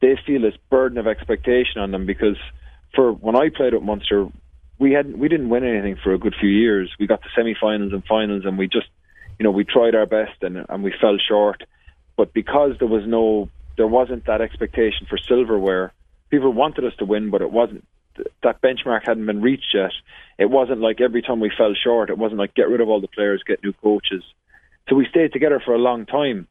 they 0.00 0.18
feel 0.26 0.42
this 0.42 0.56
burden 0.70 0.98
of 0.98 1.06
expectation 1.06 1.80
on 1.80 1.90
them 1.90 2.06
because 2.06 2.36
for 2.94 3.12
when 3.12 3.36
I 3.36 3.48
played 3.54 3.74
with 3.74 3.82
Munster, 3.82 4.28
we 4.82 4.92
had 4.92 5.16
we 5.16 5.28
didn't 5.28 5.48
win 5.48 5.64
anything 5.64 5.96
for 6.02 6.12
a 6.12 6.18
good 6.18 6.34
few 6.38 6.50
years. 6.50 6.92
We 6.98 7.06
got 7.06 7.22
to 7.22 7.28
semi-finals 7.36 7.92
and 7.92 8.04
finals, 8.04 8.42
and 8.44 8.58
we 8.58 8.66
just, 8.66 8.88
you 9.38 9.44
know, 9.44 9.52
we 9.52 9.64
tried 9.64 9.94
our 9.94 10.06
best 10.06 10.42
and 10.42 10.66
and 10.68 10.82
we 10.82 10.92
fell 11.00 11.16
short. 11.16 11.62
But 12.16 12.34
because 12.34 12.72
there 12.80 12.88
was 12.88 13.06
no, 13.06 13.48
there 13.76 13.86
wasn't 13.86 14.26
that 14.26 14.40
expectation 14.40 15.06
for 15.08 15.16
silverware. 15.16 15.92
People 16.30 16.52
wanted 16.52 16.84
us 16.84 16.94
to 16.98 17.04
win, 17.04 17.30
but 17.30 17.42
it 17.42 17.52
wasn't. 17.52 17.86
That 18.42 18.60
benchmark 18.60 19.06
hadn't 19.06 19.24
been 19.24 19.40
reached 19.40 19.72
yet. 19.72 19.92
It 20.36 20.50
wasn't 20.50 20.80
like 20.80 21.00
every 21.00 21.22
time 21.22 21.40
we 21.40 21.50
fell 21.56 21.74
short. 21.74 22.10
It 22.10 22.18
wasn't 22.18 22.40
like 22.40 22.54
get 22.54 22.68
rid 22.68 22.80
of 22.80 22.88
all 22.88 23.00
the 23.00 23.08
players, 23.08 23.42
get 23.46 23.62
new 23.62 23.72
coaches. 23.72 24.24
So 24.88 24.96
we 24.96 25.06
stayed 25.06 25.32
together 25.32 25.62
for 25.64 25.74
a 25.74 25.78
long 25.78 26.06
time, 26.06 26.48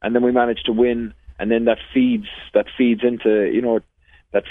and 0.00 0.14
then 0.14 0.24
we 0.24 0.32
managed 0.32 0.66
to 0.66 0.72
win. 0.72 1.12
And 1.38 1.50
then 1.50 1.66
that 1.66 1.78
feeds 1.92 2.26
that 2.54 2.66
feeds 2.78 3.02
into 3.04 3.50
you 3.52 3.60
know 3.60 3.80
that 4.32 4.44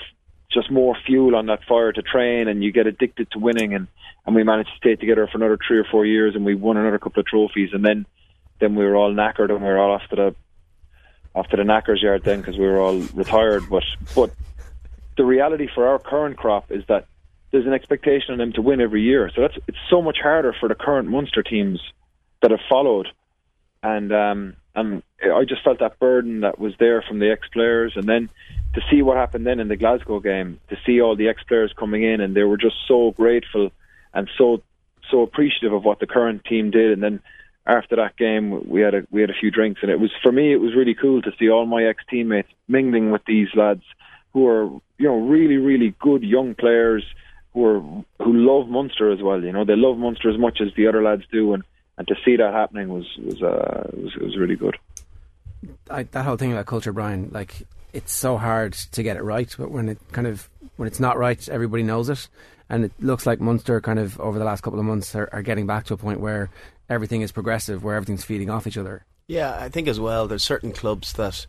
just 0.51 0.71
more 0.71 0.95
fuel 1.05 1.35
on 1.35 1.47
that 1.47 1.63
fire 1.67 1.91
to 1.91 2.01
train 2.01 2.47
and 2.47 2.63
you 2.63 2.71
get 2.71 2.87
addicted 2.87 3.29
to 3.31 3.39
winning. 3.39 3.73
And, 3.73 3.87
and 4.25 4.35
we 4.35 4.43
managed 4.43 4.69
to 4.69 4.77
stay 4.77 4.95
together 4.95 5.27
for 5.27 5.37
another 5.37 5.57
three 5.67 5.77
or 5.77 5.85
four 5.89 6.05
years 6.05 6.35
and 6.35 6.45
we 6.45 6.55
won 6.55 6.77
another 6.77 6.99
couple 6.99 7.19
of 7.19 7.25
trophies. 7.25 7.69
And 7.73 7.83
then 7.83 8.05
then 8.59 8.75
we 8.75 8.85
were 8.85 8.95
all 8.95 9.13
knackered 9.13 9.51
and 9.51 9.61
we 9.61 9.67
were 9.67 9.77
all 9.77 9.93
off 9.93 10.07
to 10.09 10.15
the 10.15 10.35
off 11.35 11.47
to 11.49 11.57
the 11.57 11.63
knackers 11.63 12.01
yard 12.01 12.23
then 12.23 12.39
because 12.39 12.57
we 12.57 12.65
were 12.65 12.79
all 12.79 12.99
retired. 13.13 13.69
But 13.69 13.83
but 14.15 14.31
the 15.17 15.25
reality 15.25 15.67
for 15.73 15.87
our 15.87 15.99
current 15.99 16.37
crop 16.37 16.71
is 16.71 16.83
that 16.87 17.05
there's 17.51 17.65
an 17.65 17.73
expectation 17.73 18.31
on 18.33 18.37
them 18.37 18.53
to 18.53 18.61
win 18.61 18.81
every 18.81 19.03
year. 19.03 19.29
So 19.35 19.41
that's 19.41 19.57
it's 19.67 19.77
so 19.89 20.01
much 20.01 20.17
harder 20.21 20.55
for 20.59 20.69
the 20.69 20.75
current 20.75 21.09
Munster 21.09 21.43
teams 21.43 21.81
that 22.41 22.51
have 22.51 22.61
followed. 22.69 23.07
And 23.83 24.11
um 24.11 24.55
and 24.75 25.03
I 25.23 25.43
just 25.45 25.63
felt 25.63 25.79
that 25.79 25.99
burden 25.99 26.41
that 26.41 26.59
was 26.59 26.73
there 26.79 27.01
from 27.01 27.19
the 27.19 27.31
ex 27.31 27.47
players 27.49 27.93
and 27.95 28.07
then 28.07 28.29
to 28.77 28.83
see 28.91 29.01
what 29.01 29.17
happened 29.17 29.47
then 29.47 29.59
in 29.59 29.69
the 29.69 29.75
Glasgow 29.75 30.19
game, 30.19 30.59
to 30.69 30.77
see 30.85 31.01
all 31.01 31.15
the 31.15 31.29
ex 31.29 31.41
players 31.41 31.73
coming 31.75 32.03
in, 32.03 32.21
and 32.21 32.35
they 32.35 32.43
were 32.43 32.57
just 32.57 32.75
so 32.87 33.09
grateful 33.09 33.71
and 34.13 34.29
so 34.37 34.61
so 35.09 35.23
appreciative 35.23 35.73
of 35.73 35.83
what 35.83 35.99
the 35.99 36.05
current 36.05 36.45
team 36.45 36.69
did. 36.69 36.91
And 36.91 37.01
then 37.01 37.19
after 37.65 37.95
that 37.95 38.17
game, 38.17 38.69
we 38.69 38.81
had 38.81 38.93
a 38.93 39.07
we 39.09 39.21
had 39.21 39.31
a 39.31 39.33
few 39.33 39.49
drinks, 39.49 39.81
and 39.81 39.89
it 39.89 39.99
was 39.99 40.11
for 40.21 40.31
me 40.31 40.53
it 40.53 40.57
was 40.57 40.75
really 40.75 40.93
cool 40.93 41.23
to 41.23 41.31
see 41.39 41.49
all 41.49 41.65
my 41.65 41.85
ex 41.85 42.03
teammates 42.07 42.49
mingling 42.67 43.09
with 43.09 43.25
these 43.25 43.47
lads 43.55 43.81
who 44.33 44.45
are 44.45 44.65
you 44.99 45.07
know 45.07 45.17
really 45.17 45.57
really 45.57 45.95
good 45.99 46.21
young 46.21 46.53
players 46.53 47.03
who 47.55 47.65
are 47.65 47.79
who 48.23 48.31
love 48.31 48.69
Munster 48.69 49.11
as 49.11 49.23
well. 49.23 49.43
You 49.43 49.53
know 49.53 49.65
they 49.65 49.75
love 49.75 49.97
Munster 49.97 50.29
as 50.29 50.37
much 50.37 50.61
as 50.61 50.67
the 50.75 50.85
other 50.85 51.01
lads 51.01 51.23
do, 51.31 51.53
and 51.55 51.63
and 51.97 52.07
to 52.09 52.15
see 52.23 52.35
that 52.35 52.53
happening 52.53 52.89
was 52.89 53.07
was 53.25 53.41
uh, 53.41 53.89
was, 53.93 54.15
was 54.17 54.37
really 54.37 54.55
good. 54.55 54.77
I, 55.89 56.03
that 56.03 56.25
whole 56.25 56.37
thing 56.37 56.51
about 56.51 56.67
culture, 56.67 56.93
Brian, 56.93 57.29
like 57.31 57.65
it's 57.97 58.13
so 58.13 58.37
hard 58.37 58.73
to 58.73 59.01
get 59.01 59.17
it 59.17 59.23
right. 59.23 59.53
But 59.57 59.71
when 59.71 59.89
it 59.89 59.97
kind 60.11 60.27
of 60.27 60.47
when 60.75 60.87
it's 60.87 60.99
not 60.99 61.17
right, 61.17 61.49
everybody 61.49 61.81
knows 61.81 62.09
it, 62.09 62.29
and 62.69 62.85
it 62.85 62.91
looks 62.99 63.25
like 63.25 63.41
Munster 63.41 63.81
kind 63.81 63.97
of 63.97 64.19
over 64.19 64.37
the 64.37 64.45
last 64.45 64.61
couple 64.61 64.79
of 64.79 64.85
months 64.85 65.15
are, 65.15 65.27
are 65.33 65.41
getting 65.41 65.65
back 65.65 65.85
to 65.85 65.95
a 65.95 65.97
point 65.97 66.19
where 66.19 66.51
everything 66.89 67.21
is 67.21 67.31
progressive, 67.31 67.83
where 67.83 67.95
everything's 67.95 68.23
feeding 68.23 68.51
off 68.51 68.67
each 68.67 68.77
other. 68.77 69.03
Yeah, 69.27 69.57
I 69.59 69.69
think 69.69 69.87
as 69.87 69.99
well. 69.99 70.27
There's 70.27 70.43
certain 70.43 70.71
clubs 70.71 71.13
that 71.13 71.47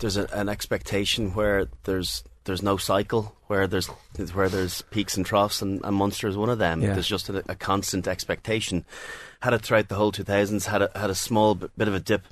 there's 0.00 0.16
a, 0.16 0.26
an 0.32 0.48
expectation 0.48 1.32
where 1.32 1.68
there's 1.84 2.24
there's 2.44 2.62
no 2.62 2.76
cycle 2.76 3.34
where 3.46 3.66
there's 3.68 3.86
where 4.34 4.48
there's 4.48 4.82
peaks 4.82 5.16
and 5.16 5.24
troughs, 5.24 5.62
and, 5.62 5.80
and 5.84 5.96
Munster 5.96 6.26
is 6.26 6.36
one 6.36 6.50
of 6.50 6.58
them. 6.58 6.82
Yeah. 6.82 6.94
There's 6.94 7.08
just 7.08 7.28
a, 7.28 7.44
a, 7.48 7.54
constant 7.54 8.08
expectation. 8.08 8.84
Had 9.40 9.54
it 9.54 9.62
throughout 9.62 9.88
the 9.88 9.94
whole 9.94 10.12
2000s. 10.12 10.66
Had 10.66 10.82
a, 10.82 10.90
had 10.94 11.10
a 11.10 11.14
small 11.14 11.54
bit 11.54 11.88
of 11.88 11.94
a 11.94 12.00
dip, 12.00 12.22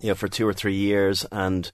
you 0.00 0.08
know, 0.08 0.14
for 0.14 0.28
two 0.28 0.46
or 0.46 0.52
three 0.52 0.74
years, 0.74 1.24
and 1.30 1.70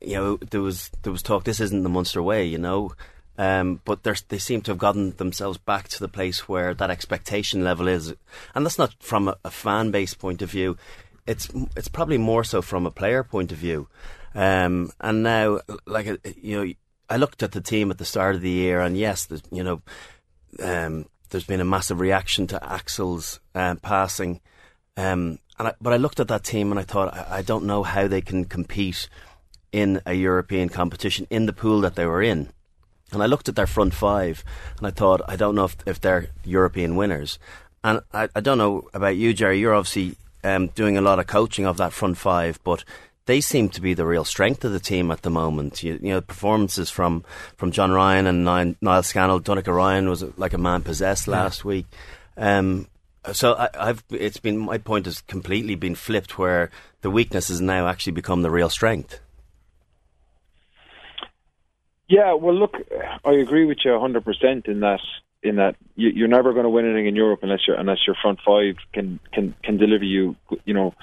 you 0.00 0.14
know, 0.14 0.36
there 0.36 0.60
was 0.60 0.90
there 1.02 1.12
was 1.12 1.22
talk. 1.22 1.44
This 1.44 1.60
isn't 1.60 1.82
the 1.82 1.88
Munster 1.88 2.22
way, 2.22 2.44
you 2.44 2.58
know. 2.58 2.92
Um, 3.38 3.82
but 3.84 4.02
they 4.02 4.38
seem 4.38 4.62
to 4.62 4.70
have 4.70 4.78
gotten 4.78 5.14
themselves 5.16 5.58
back 5.58 5.88
to 5.88 6.00
the 6.00 6.08
place 6.08 6.48
where 6.48 6.72
that 6.72 6.90
expectation 6.90 7.62
level 7.62 7.86
is, 7.86 8.14
and 8.54 8.64
that's 8.64 8.78
not 8.78 8.94
from 9.00 9.28
a, 9.28 9.36
a 9.44 9.50
fan 9.50 9.90
base 9.90 10.14
point 10.14 10.40
of 10.40 10.50
view. 10.50 10.78
It's 11.26 11.48
it's 11.76 11.88
probably 11.88 12.18
more 12.18 12.44
so 12.44 12.62
from 12.62 12.86
a 12.86 12.90
player 12.90 13.22
point 13.22 13.52
of 13.52 13.58
view. 13.58 13.88
Um, 14.34 14.90
and 15.00 15.22
now, 15.22 15.60
like 15.86 16.06
you 16.40 16.64
know, 16.64 16.72
I 17.10 17.16
looked 17.18 17.42
at 17.42 17.52
the 17.52 17.60
team 17.60 17.90
at 17.90 17.98
the 17.98 18.04
start 18.06 18.36
of 18.36 18.40
the 18.40 18.50
year, 18.50 18.80
and 18.80 18.96
yes, 18.96 19.28
you 19.50 19.62
know, 19.62 19.82
um, 20.62 21.06
there's 21.30 21.44
been 21.44 21.60
a 21.60 21.64
massive 21.64 22.00
reaction 22.00 22.46
to 22.48 22.64
Axel's 22.64 23.40
uh, 23.54 23.74
passing. 23.76 24.40
Um, 24.96 25.38
and 25.58 25.68
I, 25.68 25.74
but 25.80 25.92
I 25.92 25.96
looked 25.96 26.20
at 26.20 26.28
that 26.28 26.44
team 26.44 26.70
and 26.70 26.80
I 26.80 26.84
thought, 26.84 27.12
I, 27.12 27.38
I, 27.38 27.42
don't 27.42 27.64
know 27.64 27.82
how 27.82 28.08
they 28.08 28.22
can 28.22 28.46
compete 28.46 29.08
in 29.76 30.00
a 30.06 30.14
European 30.14 30.70
competition 30.70 31.26
in 31.28 31.44
the 31.44 31.52
pool 31.52 31.82
that 31.82 31.96
they 31.96 32.06
were 32.06 32.22
in. 32.22 32.48
And 33.12 33.22
I 33.22 33.26
looked 33.26 33.50
at 33.50 33.56
their 33.56 33.66
front 33.66 33.92
five 33.92 34.42
and 34.78 34.86
I 34.86 34.90
thought, 34.90 35.20
I 35.28 35.36
don't 35.36 35.54
know 35.54 35.66
if, 35.66 35.76
if 35.84 36.00
they're 36.00 36.30
European 36.44 36.96
winners. 36.96 37.38
And 37.84 38.00
I, 38.10 38.30
I 38.34 38.40
don't 38.40 38.56
know 38.56 38.88
about 38.94 39.16
you, 39.16 39.34
Jerry. 39.34 39.60
You're 39.60 39.74
obviously 39.74 40.16
um, 40.42 40.68
doing 40.68 40.96
a 40.96 41.02
lot 41.02 41.18
of 41.18 41.26
coaching 41.26 41.66
of 41.66 41.76
that 41.76 41.92
front 41.92 42.16
five, 42.16 42.58
but 42.64 42.84
they 43.26 43.42
seem 43.42 43.68
to 43.68 43.82
be 43.82 43.92
the 43.92 44.06
real 44.06 44.24
strength 44.24 44.64
of 44.64 44.72
the 44.72 44.80
team 44.80 45.10
at 45.10 45.20
the 45.20 45.30
moment. 45.30 45.82
You, 45.82 45.98
you 46.00 46.08
know, 46.08 46.22
performances 46.22 46.88
from, 46.88 47.22
from 47.58 47.70
John 47.70 47.92
Ryan 47.92 48.26
and 48.26 48.44
Niall 48.80 49.02
Scannell. 49.02 49.40
Donnacha 49.40 49.74
Ryan 49.74 50.08
was 50.08 50.24
like 50.38 50.54
a 50.54 50.58
man 50.58 50.82
possessed 50.82 51.28
last 51.28 51.64
yeah. 51.64 51.68
week. 51.68 51.86
Um, 52.38 52.88
so 53.32 53.54
I, 53.54 53.88
have 53.88 54.04
it's 54.10 54.38
been 54.38 54.56
my 54.56 54.78
point 54.78 55.04
has 55.04 55.20
completely 55.20 55.74
been 55.74 55.96
flipped, 55.96 56.38
where 56.38 56.70
the 57.02 57.10
weakness 57.10 57.48
has 57.48 57.60
now 57.60 57.88
actually 57.88 58.12
become 58.12 58.40
the 58.40 58.50
real 58.50 58.70
strength. 58.70 59.20
Yeah, 62.08 62.34
well, 62.34 62.54
look, 62.54 62.76
I 63.24 63.32
agree 63.32 63.64
with 63.64 63.78
you 63.84 63.98
hundred 63.98 64.24
percent 64.24 64.66
in 64.66 64.80
that. 64.80 65.00
In 65.42 65.56
that 65.56 65.76
you, 65.94 66.24
are 66.24 66.28
never 66.28 66.52
going 66.52 66.64
to 66.64 66.70
win 66.70 66.86
anything 66.86 67.06
in 67.06 67.14
Europe 67.14 67.40
unless 67.42 67.68
your 67.68 67.76
unless 67.76 67.98
your 68.04 68.16
front 68.20 68.40
five 68.44 68.76
can 68.92 69.20
can 69.32 69.54
can 69.62 69.76
deliver 69.76 70.02
you, 70.02 70.34
you 70.64 70.74
know, 70.74 70.94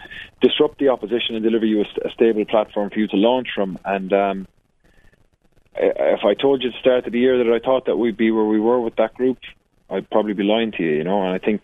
disrupt 0.42 0.80
the 0.80 0.90
opposition 0.90 1.36
and 1.36 1.44
deliver 1.44 1.66
you 1.66 1.82
a, 1.82 2.08
a 2.08 2.12
stable 2.12 2.44
platform 2.44 2.90
for 2.90 3.00
you 3.00 3.08
to 3.08 3.16
launch 3.16 3.50
from. 3.56 3.78
And 3.86 4.12
um, 4.12 4.48
if 5.76 6.26
I 6.26 6.34
told 6.34 6.62
you 6.62 6.70
at 6.70 6.74
the 6.74 6.80
start 6.80 7.06
of 7.06 7.14
the 7.14 7.20
year 7.20 7.38
that 7.38 7.54
I 7.54 7.60
thought 7.60 7.86
that 7.86 7.96
we'd 7.96 8.18
be 8.18 8.32
where 8.32 8.44
we 8.44 8.60
were 8.60 8.82
with 8.82 8.96
that 8.98 9.14
group, 9.14 9.38
I'd 9.90 10.10
probably 10.10 10.34
be 10.34 10.44
lying 10.44 10.72
to 10.74 10.84
you, 10.84 10.92
you 10.92 11.04
know. 11.04 11.24
And 11.24 11.34
I 11.34 11.38
think 11.38 11.64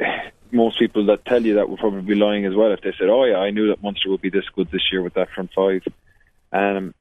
most 0.52 0.78
people 0.78 1.06
that 1.06 1.24
tell 1.26 1.44
you 1.44 1.56
that 1.56 1.68
would 1.68 1.80
probably 1.80 2.02
be 2.02 2.14
lying 2.14 2.46
as 2.46 2.54
well 2.54 2.72
if 2.72 2.80
they 2.80 2.94
said, 2.98 3.08
"Oh 3.08 3.24
yeah, 3.24 3.38
I 3.38 3.50
knew 3.50 3.68
that 3.68 3.82
Munster 3.82 4.10
would 4.10 4.22
be 4.22 4.30
this 4.30 4.48
good 4.54 4.70
this 4.70 4.90
year 4.90 5.02
with 5.02 5.14
that 5.14 5.30
front 5.30 5.50
five. 5.54 5.82
Um, 6.52 6.94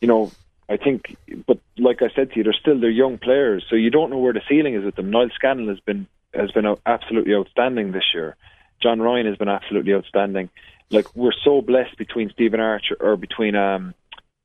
you 0.00 0.08
know, 0.08 0.32
I 0.70 0.76
think, 0.76 1.16
but 1.48 1.58
like 1.78 2.00
I 2.00 2.10
said 2.14 2.30
to 2.30 2.36
you, 2.36 2.44
they're 2.44 2.52
still 2.52 2.78
they're 2.78 2.90
young 2.90 3.18
players, 3.18 3.66
so 3.68 3.74
you 3.74 3.90
don't 3.90 4.08
know 4.10 4.18
where 4.18 4.32
the 4.32 4.42
ceiling 4.48 4.74
is 4.74 4.84
with 4.84 4.94
them. 4.94 5.10
Niall 5.10 5.30
Scannell 5.34 5.68
has 5.68 5.80
been 5.80 6.06
has 6.32 6.52
been 6.52 6.64
absolutely 6.86 7.34
outstanding 7.34 7.90
this 7.90 8.14
year. 8.14 8.36
John 8.80 9.02
Ryan 9.02 9.26
has 9.26 9.36
been 9.36 9.48
absolutely 9.48 9.94
outstanding. 9.94 10.48
Like 10.90 11.14
we're 11.16 11.32
so 11.44 11.60
blessed 11.60 11.98
between 11.98 12.30
Stephen 12.30 12.60
Archer 12.60 12.96
or 13.00 13.16
between 13.16 13.56
um, 13.56 13.94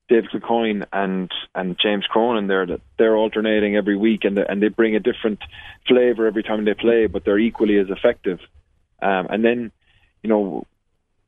David 0.09 0.31
Kilcoyne 0.31 0.85
and 0.91 1.31
and 1.53 1.77
James 1.79 2.07
Cronin 2.07 2.47
there 2.47 2.65
that 2.65 2.81
they're 2.97 3.15
alternating 3.15 3.75
every 3.75 3.95
week 3.95 4.25
and 4.25 4.39
and 4.39 4.63
they 4.63 4.69
bring 4.69 4.95
a 4.95 4.99
different 4.99 5.39
flavour 5.87 6.25
every 6.25 6.41
time 6.41 6.65
they 6.65 6.73
play, 6.73 7.05
but 7.05 7.23
they're 7.23 7.37
equally 7.37 7.77
as 7.77 7.91
effective. 7.91 8.39
Um, 8.99 9.27
and 9.29 9.45
then, 9.45 9.71
you 10.23 10.29
know, 10.29 10.65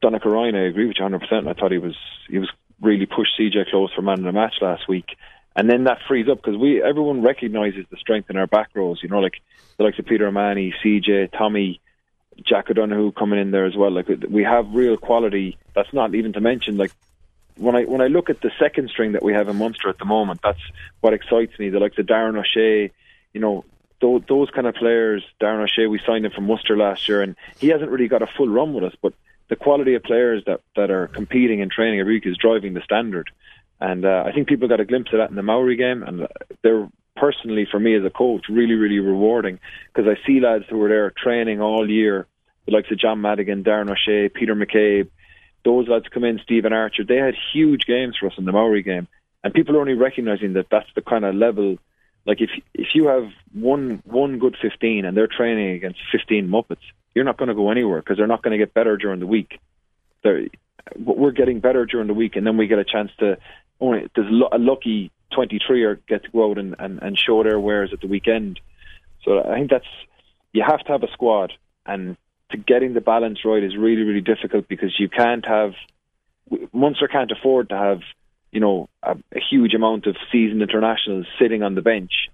Donnacha 0.01 0.25
Ryan, 0.25 0.55
I 0.55 0.65
agree 0.65 0.87
with 0.87 0.97
you 0.97 1.03
100. 1.03 1.19
percent 1.19 1.47
I 1.47 1.53
thought 1.53 1.71
he 1.71 1.77
was 1.77 1.95
he 2.29 2.39
was 2.39 2.49
really 2.81 3.05
pushed 3.05 3.31
CJ 3.39 3.69
Close 3.69 3.91
for 3.93 4.01
man 4.01 4.19
of 4.19 4.25
the 4.25 4.31
match 4.31 4.55
last 4.61 4.87
week. 4.87 5.17
And 5.55 5.69
then 5.69 5.85
that 5.85 5.99
frees 6.07 6.29
up 6.29 6.37
because 6.37 6.55
we 6.55 6.83
everyone 6.83 7.23
recognises 7.23 7.85
the 7.89 7.97
strength 7.97 8.29
in 8.29 8.37
our 8.37 8.45
back 8.45 8.69
rows. 8.75 8.99
You 9.01 9.09
know, 9.09 9.19
like 9.19 9.41
the 9.77 9.83
likes 9.83 9.97
of 9.97 10.05
Peter 10.05 10.27
O'Mahony, 10.27 10.73
CJ, 10.83 11.31
Tommy, 11.35 11.81
Jack 12.45 12.69
O'Donoghue 12.69 13.11
coming 13.13 13.39
in 13.39 13.49
there 13.49 13.65
as 13.65 13.75
well. 13.75 13.91
Like 13.91 14.07
we 14.29 14.43
have 14.43 14.73
real 14.73 14.97
quality. 14.97 15.57
That's 15.73 15.91
not 15.93 16.13
even 16.13 16.33
to 16.33 16.41
mention 16.41 16.77
like 16.77 16.91
when 17.57 17.75
I 17.75 17.83
when 17.85 18.01
I 18.01 18.07
look 18.07 18.29
at 18.29 18.41
the 18.41 18.51
second 18.59 18.89
string 18.89 19.13
that 19.13 19.23
we 19.23 19.33
have 19.33 19.49
in 19.49 19.55
Munster 19.55 19.89
at 19.89 19.97
the 19.97 20.05
moment. 20.05 20.41
That's 20.43 20.61
what 21.01 21.13
excites 21.13 21.57
me. 21.57 21.69
The 21.69 21.79
likes 21.79 21.97
of 21.97 22.05
Darren 22.05 22.37
O'Shea, 22.37 22.91
you 23.33 23.41
know, 23.41 23.65
those, 23.99 24.21
those 24.27 24.49
kind 24.51 24.67
of 24.67 24.75
players. 24.75 25.23
Darren 25.41 25.63
O'Shea, 25.63 25.87
we 25.87 25.99
signed 26.05 26.25
him 26.25 26.31
from 26.31 26.45
Munster 26.45 26.77
last 26.77 27.07
year, 27.07 27.21
and 27.21 27.35
he 27.57 27.69
hasn't 27.69 27.89
really 27.89 28.07
got 28.07 28.21
a 28.21 28.27
full 28.27 28.47
run 28.47 28.73
with 28.73 28.83
us, 28.83 28.93
but 29.01 29.13
the 29.49 29.55
quality 29.55 29.95
of 29.95 30.03
players 30.03 30.43
that, 30.45 30.61
that 30.75 30.91
are 30.91 31.07
competing 31.07 31.61
and 31.61 31.71
training 31.71 31.99
every 31.99 32.15
week 32.15 32.25
is 32.25 32.37
driving 32.37 32.73
the 32.73 32.81
standard. 32.81 33.29
And 33.79 34.05
uh, 34.05 34.23
I 34.25 34.31
think 34.31 34.47
people 34.47 34.67
got 34.67 34.79
a 34.79 34.85
glimpse 34.85 35.11
of 35.13 35.19
that 35.19 35.29
in 35.29 35.35
the 35.35 35.43
Maori 35.43 35.75
game, 35.75 36.03
and 36.03 36.27
they're 36.63 36.89
personally 37.15 37.67
for 37.69 37.79
me 37.79 37.95
as 37.95 38.05
a 38.05 38.11
coach 38.11 38.45
really 38.47 38.75
really 38.75 38.99
rewarding 38.99 39.59
because 39.87 40.07
I 40.07 40.23
see 40.25 40.39
lads 40.39 40.65
who 40.69 40.77
were 40.77 40.89
there 40.89 41.11
training 41.11 41.61
all 41.61 41.89
year, 41.89 42.27
the 42.65 42.71
likes 42.71 42.91
of 42.91 42.99
John 42.99 43.21
Madigan, 43.21 43.63
Darren 43.63 43.89
O'Shea, 43.89 44.29
Peter 44.29 44.55
McCabe. 44.55 45.09
Those 45.65 45.87
lads 45.87 46.05
come 46.13 46.23
in, 46.23 46.39
Stephen 46.43 46.73
Archer. 46.73 47.03
They 47.03 47.17
had 47.17 47.33
huge 47.53 47.85
games 47.85 48.15
for 48.19 48.27
us 48.27 48.37
in 48.37 48.45
the 48.45 48.51
Maori 48.51 48.83
game, 48.83 49.07
and 49.43 49.53
people 49.53 49.75
are 49.75 49.81
only 49.81 49.95
recognizing 49.95 50.53
that 50.53 50.67
that's 50.71 50.89
the 50.95 51.01
kind 51.01 51.25
of 51.25 51.35
level. 51.35 51.77
Like 52.25 52.41
if 52.41 52.49
if 52.73 52.87
you 52.93 53.07
have 53.07 53.29
one 53.53 54.01
one 54.05 54.39
good 54.39 54.55
fifteen 54.61 55.05
and 55.05 55.15
they're 55.15 55.27
training 55.27 55.71
against 55.75 55.99
fifteen 56.11 56.49
Muppets, 56.49 56.77
you're 57.17 57.25
not 57.25 57.37
going 57.37 57.49
to 57.49 57.55
go 57.55 57.71
anywhere 57.71 57.99
because 57.99 58.17
they're 58.17 58.27
not 58.27 58.43
going 58.43 58.51
to 58.51 58.63
get 58.63 58.75
better 58.75 58.95
during 58.95 59.19
the 59.19 59.25
week. 59.25 59.59
They're, 60.23 60.45
we're 60.95 61.31
getting 61.31 61.59
better 61.59 61.83
during 61.87 62.05
the 62.05 62.13
week, 62.13 62.35
and 62.35 62.45
then 62.45 62.57
we 62.57 62.67
get 62.67 62.77
a 62.77 62.85
chance 62.85 63.09
to. 63.17 63.39
Only 63.79 64.07
there's 64.15 64.31
a 64.51 64.59
lucky 64.59 65.11
23 65.33 65.83
or 65.83 65.95
get 66.07 66.23
to 66.23 66.29
go 66.29 66.51
out 66.51 66.59
and, 66.59 66.75
and, 66.77 67.01
and 67.01 67.17
show 67.17 67.41
their 67.41 67.59
wares 67.59 67.89
at 67.91 68.01
the 68.01 68.07
weekend. 68.07 68.59
So 69.23 69.43
I 69.43 69.55
think 69.55 69.71
that's 69.71 69.87
you 70.53 70.63
have 70.65 70.79
to 70.85 70.91
have 70.91 71.01
a 71.01 71.11
squad, 71.11 71.53
and 71.87 72.17
to 72.51 72.57
getting 72.57 72.93
the 72.93 73.01
balance 73.01 73.39
right 73.43 73.63
is 73.63 73.75
really 73.75 74.03
really 74.03 74.21
difficult 74.21 74.67
because 74.67 74.93
you 74.99 75.09
can't 75.09 75.45
have 75.45 75.71
Munster 76.71 77.07
can't 77.07 77.31
afford 77.31 77.69
to 77.69 77.77
have 77.77 78.01
you 78.51 78.59
know 78.59 78.89
a, 79.01 79.17
a 79.33 79.39
huge 79.49 79.73
amount 79.73 80.05
of 80.05 80.15
seasoned 80.31 80.61
internationals 80.61 81.25
sitting 81.41 81.63
on 81.63 81.73
the 81.73 81.81
bench. 81.81 82.29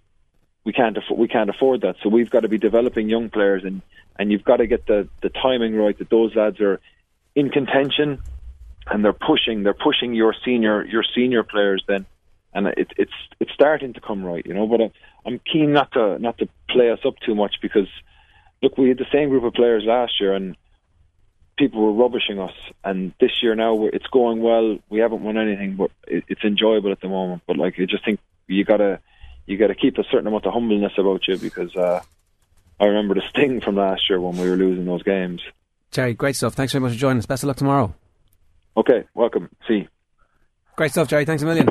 We 0.65 0.73
can't 0.73 0.97
afford 0.97 1.19
we 1.19 1.27
can't 1.27 1.49
afford 1.49 1.81
that. 1.81 1.95
So 2.01 2.09
we've 2.09 2.29
got 2.29 2.41
to 2.41 2.49
be 2.49 2.57
developing 2.57 3.09
young 3.09 3.29
players 3.29 3.63
and 3.63 3.81
and 4.17 4.31
you've 4.31 4.43
got 4.43 4.57
to 4.57 4.67
get 4.67 4.85
the 4.85 5.07
the 5.21 5.29
timing 5.29 5.75
right 5.75 5.97
that 5.97 6.09
those 6.09 6.35
lads 6.35 6.59
are 6.61 6.79
in 7.35 7.49
contention 7.49 8.21
and 8.87 9.03
they're 9.03 9.13
pushing 9.13 9.63
they're 9.63 9.73
pushing 9.73 10.13
your 10.13 10.35
senior 10.45 10.85
your 10.85 11.03
senior 11.15 11.43
players 11.43 11.83
then. 11.87 12.05
And 12.53 12.67
it, 12.67 12.91
it's 12.97 13.13
it's 13.39 13.51
starting 13.53 13.93
to 13.93 14.01
come 14.01 14.23
right 14.23 14.45
you 14.45 14.53
know 14.53 14.67
but 14.67 14.81
uh, 14.81 14.89
I'm 15.25 15.39
keen 15.39 15.73
not 15.73 15.91
to 15.93 16.19
not 16.19 16.37
to 16.37 16.47
play 16.69 16.91
us 16.91 16.99
up 17.05 17.15
too 17.25 17.35
much 17.35 17.55
because 17.61 17.87
look 18.61 18.77
we 18.77 18.89
had 18.89 18.97
the 18.97 19.07
same 19.11 19.29
group 19.29 19.43
of 19.43 19.53
players 19.53 19.83
last 19.85 20.21
year 20.21 20.33
and 20.33 20.55
people 21.57 21.81
were 21.81 21.91
rubbishing 21.93 22.39
us. 22.39 22.53
And 22.83 23.13
this 23.19 23.31
year 23.41 23.55
now 23.55 23.85
it's 23.87 24.07
going 24.07 24.41
well. 24.41 24.79
We 24.89 24.99
haven't 24.99 25.23
won 25.23 25.37
anything 25.37 25.75
but 25.75 25.91
it, 26.07 26.23
it's 26.27 26.43
enjoyable 26.43 26.91
at 26.91 27.01
the 27.01 27.09
moment. 27.09 27.43
But 27.47 27.57
like 27.57 27.75
I 27.79 27.85
just 27.85 28.05
think 28.05 28.19
you 28.47 28.63
gotta 28.63 28.99
you 29.45 29.57
gotta 29.57 29.75
keep 29.75 29.97
a 29.97 30.03
certain 30.05 30.27
amount 30.27 30.45
of 30.45 30.53
humbleness 30.53 30.93
about 30.97 31.27
you 31.27 31.37
because 31.37 31.75
uh 31.75 32.01
I 32.79 32.85
remember 32.85 33.15
the 33.15 33.21
sting 33.29 33.61
from 33.61 33.75
last 33.75 34.09
year 34.09 34.19
when 34.19 34.37
we 34.37 34.49
were 34.49 34.55
losing 34.55 34.85
those 34.85 35.03
games. 35.03 35.41
Jerry, 35.91 36.13
great 36.13 36.35
stuff. 36.35 36.53
Thanks 36.53 36.73
very 36.73 36.81
much 36.81 36.93
for 36.93 36.97
joining 36.97 37.19
us. 37.19 37.25
Best 37.25 37.43
of 37.43 37.47
luck 37.47 37.57
tomorrow. 37.57 37.93
Okay, 38.75 39.03
welcome. 39.13 39.49
See. 39.67 39.73
You. 39.75 39.87
Great 40.75 40.91
stuff, 40.91 41.07
Jerry. 41.07 41.25
Thanks 41.25 41.43
a 41.43 41.45
million. 41.45 41.69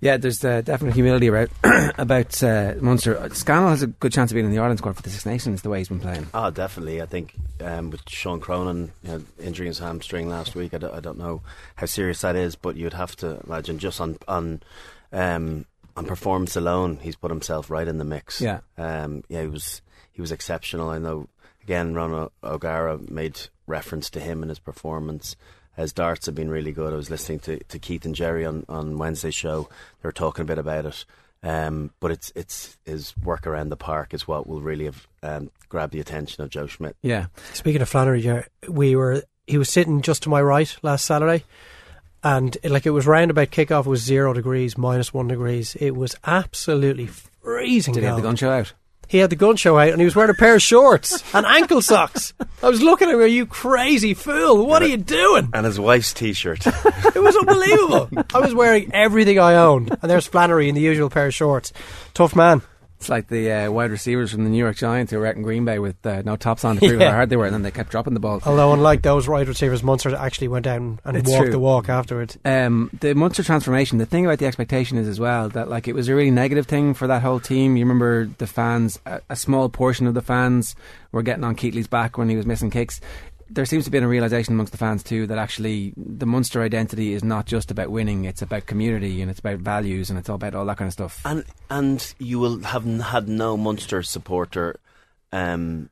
Yeah, 0.00 0.18
there's 0.18 0.44
uh, 0.44 0.60
definite 0.60 0.94
humility 0.94 1.28
about 1.28 1.48
about 1.98 2.42
uh, 2.42 2.74
Munster. 2.80 3.28
Scannell 3.32 3.70
has 3.70 3.82
a 3.82 3.86
good 3.86 4.12
chance 4.12 4.30
of 4.30 4.34
being 4.34 4.44
in 4.44 4.52
the 4.52 4.58
Ireland 4.58 4.78
squad 4.78 4.94
for 4.94 5.02
the 5.02 5.08
Six 5.08 5.24
Nations 5.24 5.62
the 5.62 5.70
way 5.70 5.78
he's 5.78 5.88
been 5.88 6.00
playing. 6.00 6.26
Oh, 6.34 6.50
definitely. 6.50 7.00
I 7.00 7.06
think 7.06 7.34
um, 7.60 7.90
with 7.90 8.02
Sean 8.08 8.38
Cronin 8.38 8.92
you 9.02 9.10
know, 9.10 9.24
injuring 9.40 9.68
his 9.68 9.78
hamstring 9.78 10.28
last 10.28 10.54
week, 10.54 10.74
I 10.74 10.78
don't, 10.78 10.94
I 10.94 11.00
don't, 11.00 11.18
know 11.18 11.40
how 11.76 11.86
serious 11.86 12.20
that 12.20 12.36
is, 12.36 12.56
but 12.56 12.76
you'd 12.76 12.92
have 12.92 13.16
to 13.16 13.40
imagine 13.46 13.78
just 13.78 14.00
on 14.00 14.18
on 14.28 14.60
um, 15.12 15.66
on 15.96 16.04
performance 16.04 16.56
alone, 16.56 16.98
he's 17.00 17.16
put 17.16 17.30
himself 17.30 17.70
right 17.70 17.88
in 17.88 17.98
the 17.98 18.04
mix. 18.04 18.40
Yeah, 18.40 18.60
um, 18.76 19.22
yeah, 19.28 19.42
he 19.42 19.48
was 19.48 19.82
he 20.12 20.20
was 20.20 20.32
exceptional. 20.32 20.90
I 20.90 20.98
know. 20.98 21.28
Again, 21.62 21.94
Ron 21.94 22.30
O'Gara 22.44 22.98
made 23.10 23.40
reference 23.66 24.08
to 24.10 24.20
him 24.20 24.42
and 24.42 24.50
his 24.50 24.60
performance. 24.60 25.34
His 25.76 25.92
darts 25.92 26.26
have 26.26 26.34
been 26.34 26.48
really 26.48 26.72
good. 26.72 26.92
I 26.92 26.96
was 26.96 27.10
listening 27.10 27.40
to, 27.40 27.58
to 27.64 27.78
Keith 27.78 28.04
and 28.04 28.14
Jerry 28.14 28.46
on, 28.46 28.64
on 28.68 28.98
Wednesday's 28.98 29.34
show. 29.34 29.68
They 30.00 30.06
were 30.06 30.12
talking 30.12 30.42
a 30.42 30.46
bit 30.46 30.58
about 30.58 30.86
it. 30.86 31.04
Um, 31.42 31.90
but 32.00 32.10
it's 32.10 32.32
it's 32.34 32.78
his 32.84 33.16
work 33.18 33.46
around 33.46 33.68
the 33.68 33.76
park 33.76 34.14
is 34.14 34.26
what 34.26 34.46
will 34.46 34.60
really 34.60 34.86
have 34.86 35.06
um, 35.22 35.50
grabbed 35.68 35.92
the 35.92 36.00
attention 36.00 36.42
of 36.42 36.50
Joe 36.50 36.66
Schmidt. 36.66 36.96
Yeah. 37.02 37.26
Speaking 37.52 37.82
of 37.82 37.88
Flannery, 37.88 38.44
we 38.68 38.96
were 38.96 39.22
he 39.46 39.58
was 39.58 39.68
sitting 39.68 40.02
just 40.02 40.22
to 40.24 40.28
my 40.28 40.40
right 40.40 40.74
last 40.82 41.04
Saturday, 41.04 41.44
and 42.22 42.56
it, 42.62 42.70
like 42.70 42.86
it 42.86 42.90
was 42.90 43.06
round 43.06 43.30
about 43.30 43.50
kickoff. 43.50 43.86
It 43.86 43.90
was 43.90 44.02
zero 44.02 44.32
degrees, 44.32 44.76
minus 44.76 45.12
one 45.14 45.28
degrees. 45.28 45.76
It 45.80 45.96
was 45.96 46.14
absolutely 46.24 47.06
freezing. 47.06 47.94
Did 47.94 48.00
he 48.00 48.06
have 48.06 48.16
the 48.16 48.22
gun 48.22 48.36
show 48.36 48.50
out? 48.50 48.72
he 49.08 49.18
had 49.18 49.30
the 49.30 49.36
gun 49.36 49.56
show 49.56 49.78
out 49.78 49.90
and 49.90 50.00
he 50.00 50.04
was 50.04 50.16
wearing 50.16 50.30
a 50.30 50.34
pair 50.34 50.56
of 50.56 50.62
shorts 50.62 51.22
and 51.34 51.46
ankle 51.46 51.80
socks. 51.80 52.32
I 52.62 52.68
was 52.68 52.82
looking 52.82 53.08
at 53.08 53.14
him, 53.14 53.20
are 53.20 53.26
you 53.26 53.46
crazy 53.46 54.14
fool? 54.14 54.66
What 54.66 54.82
are 54.82 54.88
you 54.88 54.96
doing? 54.96 55.50
And 55.52 55.64
his 55.66 55.78
wife's 55.78 56.12
T-shirt. 56.12 56.66
It 57.16 57.22
was 57.22 57.36
unbelievable. 57.36 58.10
I 58.34 58.40
was 58.40 58.54
wearing 58.54 58.90
everything 58.92 59.38
I 59.38 59.54
owned, 59.54 59.90
and 59.90 60.10
there's 60.10 60.26
Flannery 60.26 60.68
in 60.68 60.74
the 60.74 60.82
usual 60.82 61.08
pair 61.08 61.28
of 61.28 61.34
shorts. 61.34 61.72
Tough 62.12 62.36
man. 62.36 62.60
It's 63.06 63.10
like 63.10 63.28
the 63.28 63.52
uh, 63.52 63.70
wide 63.70 63.92
receivers 63.92 64.32
from 64.32 64.42
the 64.42 64.50
New 64.50 64.58
York 64.58 64.74
Giants 64.76 65.12
who 65.12 65.18
were 65.20 65.28
out 65.28 65.36
in 65.36 65.42
Green 65.42 65.64
Bay 65.64 65.78
with 65.78 66.04
uh, 66.04 66.22
no 66.24 66.34
tops 66.34 66.64
on 66.64 66.74
to 66.74 66.80
prove 66.88 67.00
Yeah. 67.00 67.10
how 67.10 67.16
hard 67.18 67.30
they 67.30 67.36
were, 67.36 67.44
and 67.44 67.54
then 67.54 67.62
they 67.62 67.70
kept 67.70 67.90
dropping 67.90 68.14
the 68.14 68.20
ball. 68.20 68.40
Although, 68.44 68.72
unlike 68.72 69.02
those 69.02 69.28
wide 69.28 69.46
receivers, 69.46 69.84
Munster 69.84 70.12
actually 70.16 70.48
went 70.48 70.64
down 70.64 70.98
and 71.04 71.16
It's 71.16 71.30
walked 71.30 71.42
true. 71.44 71.52
the 71.52 71.60
walk 71.60 71.88
afterwards. 71.88 72.36
Um, 72.44 72.90
the 73.00 73.14
Munster 73.14 73.44
transformation. 73.44 73.98
The 73.98 74.06
thing 74.06 74.26
about 74.26 74.40
the 74.40 74.46
expectation 74.46 74.98
is 74.98 75.06
as 75.06 75.20
well 75.20 75.48
that 75.50 75.68
like 75.68 75.86
it 75.86 75.94
was 75.94 76.08
a 76.08 76.16
really 76.16 76.32
negative 76.32 76.66
thing 76.66 76.94
for 76.94 77.06
that 77.06 77.22
whole 77.22 77.38
team. 77.38 77.76
You 77.76 77.84
remember 77.84 78.24
the 78.38 78.48
fans, 78.48 78.98
a, 79.06 79.20
a 79.30 79.36
small 79.36 79.68
portion 79.68 80.08
of 80.08 80.14
the 80.14 80.22
fans 80.22 80.74
were 81.12 81.22
getting 81.22 81.44
on 81.44 81.54
Keatley's 81.54 81.86
back 81.86 82.18
when 82.18 82.28
he 82.28 82.34
was 82.34 82.44
missing 82.44 82.70
kicks. 82.70 83.00
There 83.48 83.64
seems 83.64 83.84
to 83.84 83.90
be 83.90 83.98
a 83.98 84.06
realization 84.06 84.54
amongst 84.54 84.72
the 84.72 84.78
fans 84.78 85.02
too 85.02 85.26
that 85.28 85.38
actually 85.38 85.94
the 85.96 86.26
Munster 86.26 86.62
identity 86.62 87.12
is 87.12 87.22
not 87.22 87.46
just 87.46 87.70
about 87.70 87.90
winning; 87.90 88.24
it's 88.24 88.42
about 88.42 88.66
community 88.66 89.22
and 89.22 89.30
it's 89.30 89.40
about 89.40 89.60
values 89.60 90.10
and 90.10 90.18
it's 90.18 90.28
all 90.28 90.34
about 90.34 90.54
all 90.54 90.64
that 90.66 90.78
kind 90.78 90.88
of 90.88 90.92
stuff. 90.92 91.22
and 91.24 91.44
and 91.70 92.14
you 92.18 92.38
will 92.38 92.60
have 92.60 92.84
had 92.84 93.28
no 93.28 93.56
Munster 93.56 94.02
supporter 94.02 94.76
um, 95.32 95.90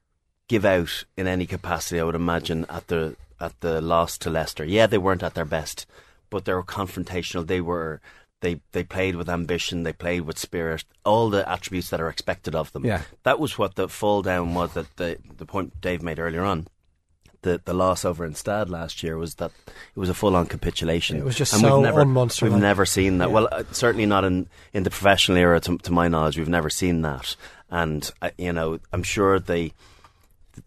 give 0.49 0.65
out 0.65 1.05
in 1.17 1.27
any 1.27 1.47
capacity. 1.47 2.01
I 2.01 2.05
would 2.05 2.15
imagine 2.15 2.67
at 2.69 2.89
the 2.89 3.17
at 3.41 3.61
the 3.61 3.81
loss 3.81 4.19
to 4.19 4.31
Leicester. 4.31 4.65
Yeah, 4.65 4.87
they 4.87 4.99
weren't 4.99 5.23
at 5.23 5.35
their 5.35 5.45
best, 5.45 5.87
but 6.31 6.45
they 6.45 6.55
were 6.55 6.63
confrontational. 6.63 7.47
They 7.47 7.61
were. 7.61 8.01
They, 8.41 8.61
they 8.73 8.85
played 8.85 9.17
with 9.17 9.31
ambition, 9.31 9.85
they 9.85 9.95
played 9.95 10.23
with 10.23 10.39
spirit, 10.39 10.85
all 11.03 11.31
the 11.31 11.49
attributes 11.51 11.89
that 11.89 12.01
are 12.03 12.11
expected 12.11 12.55
of 12.55 12.71
them. 12.73 12.85
Yeah. 12.85 13.01
That 13.23 13.41
was 13.41 13.57
what 13.57 13.77
the 13.77 13.89
fall 13.89 14.21
down 14.21 14.53
was 14.53 14.75
that 14.75 14.95
the, 14.97 15.17
the 15.39 15.47
point 15.47 15.81
Dave 15.81 16.03
made 16.03 16.19
earlier 16.19 16.43
on. 16.43 16.67
The, 17.45 17.61
the 17.65 17.75
loss 17.75 18.05
over 18.05 18.25
in 18.25 18.35
Stade 18.35 18.69
last 18.69 19.03
year 19.03 19.17
was 19.17 19.35
that 19.37 19.53
it 19.69 19.99
was 19.99 20.09
a 20.09 20.15
full 20.15 20.35
on 20.35 20.47
capitulation. 20.47 21.19
It 21.19 21.25
was 21.25 21.37
just 21.37 21.53
And 21.53 21.61
so 21.61 21.77
we've 21.77 21.85
never, 21.85 22.01
un-Munster-like. 22.01 22.53
We've 22.53 22.61
never 22.61 22.87
seen 22.87 23.19
that. 23.19 23.29
Yeah. 23.29 23.35
Well, 23.35 23.49
uh, 23.53 23.65
certainly 23.71 24.07
not 24.07 24.25
in, 24.25 24.49
in 24.73 24.83
the 24.83 24.91
professional 24.91 25.37
era, 25.37 25.61
to, 25.61 25.79
to 25.79 25.93
my 25.93 26.09
knowledge. 26.09 26.39
We've 26.39 26.49
never 26.49 26.71
seen 26.71 27.03
that. 27.03 27.37
And, 27.71 28.11
uh, 28.23 28.31
you 28.39 28.53
know, 28.53 28.81
I'm 28.93 29.03
sure 29.03 29.39
they. 29.39 29.73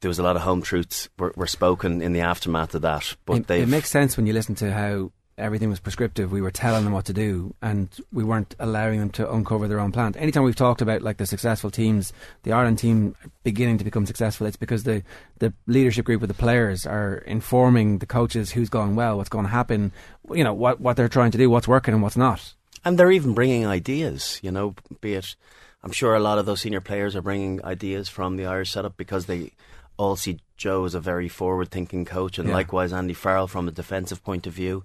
There 0.01 0.09
was 0.09 0.19
a 0.19 0.23
lot 0.23 0.35
of 0.35 0.41
home 0.41 0.61
truths 0.61 1.09
were, 1.17 1.33
were 1.35 1.47
spoken 1.47 2.01
in 2.01 2.13
the 2.13 2.21
aftermath 2.21 2.75
of 2.75 2.81
that, 2.83 3.15
but 3.25 3.49
it, 3.49 3.49
it 3.49 3.69
makes 3.69 3.89
sense 3.89 4.17
when 4.17 4.27
you 4.27 4.33
listen 4.33 4.53
to 4.55 4.71
how 4.73 5.11
everything 5.37 5.69
was 5.69 5.79
prescriptive. 5.79 6.31
We 6.31 6.41
were 6.41 6.51
telling 6.51 6.83
them 6.83 6.93
what 6.93 7.05
to 7.05 7.13
do, 7.13 7.53
and 7.61 7.89
we 8.11 8.23
weren't 8.23 8.55
allowing 8.59 8.99
them 8.99 9.09
to 9.11 9.31
uncover 9.31 9.67
their 9.67 9.79
own 9.79 9.91
plan. 9.91 10.15
Anytime 10.17 10.43
we've 10.43 10.55
talked 10.55 10.81
about 10.81 11.01
like 11.01 11.17
the 11.17 11.25
successful 11.25 11.69
teams, 11.69 12.11
the 12.43 12.51
Ireland 12.53 12.79
team 12.79 13.15
beginning 13.43 13.77
to 13.77 13.83
become 13.83 14.05
successful, 14.05 14.47
it's 14.47 14.57
because 14.57 14.83
the 14.83 15.03
the 15.39 15.53
leadership 15.67 16.05
group 16.05 16.21
of 16.21 16.27
the 16.27 16.33
players 16.33 16.85
are 16.85 17.17
informing 17.27 17.99
the 17.99 18.05
coaches 18.07 18.51
who's 18.51 18.69
going 18.69 18.95
well, 18.95 19.17
what's 19.17 19.29
going 19.29 19.45
to 19.45 19.51
happen, 19.51 19.91
you 20.31 20.43
know 20.43 20.53
what 20.53 20.79
what 20.81 20.97
they're 20.97 21.07
trying 21.09 21.31
to 21.31 21.37
do, 21.37 21.49
what's 21.49 21.67
working 21.67 21.93
and 21.93 22.01
what's 22.03 22.17
not. 22.17 22.53
And 22.83 22.97
they're 22.97 23.11
even 23.11 23.33
bringing 23.33 23.65
ideas, 23.67 24.39
you 24.41 24.51
know, 24.51 24.75
be 25.01 25.13
it, 25.15 25.35
I'm 25.83 25.91
sure 25.91 26.15
a 26.15 26.19
lot 26.19 26.37
of 26.39 26.45
those 26.45 26.61
senior 26.61 26.81
players 26.81 27.15
are 27.15 27.21
bringing 27.21 27.63
ideas 27.65 28.07
from 28.07 28.37
the 28.37 28.45
Irish 28.45 28.71
setup 28.71 28.95
because 28.97 29.25
they 29.25 29.51
all 29.97 30.15
see 30.15 30.39
Joe 30.57 30.85
as 30.85 30.93
a 30.95 30.99
very 30.99 31.27
forward 31.27 31.69
thinking 31.69 32.05
coach, 32.05 32.37
and 32.39 32.47
Yeah. 32.47 32.55
likewise 32.55 32.93
Andy 32.93 33.13
Farrell 33.13 33.47
from 33.47 33.67
a 33.67 33.71
defensive 33.71 34.23
point 34.23 34.47
of 34.47 34.53
view. 34.53 34.83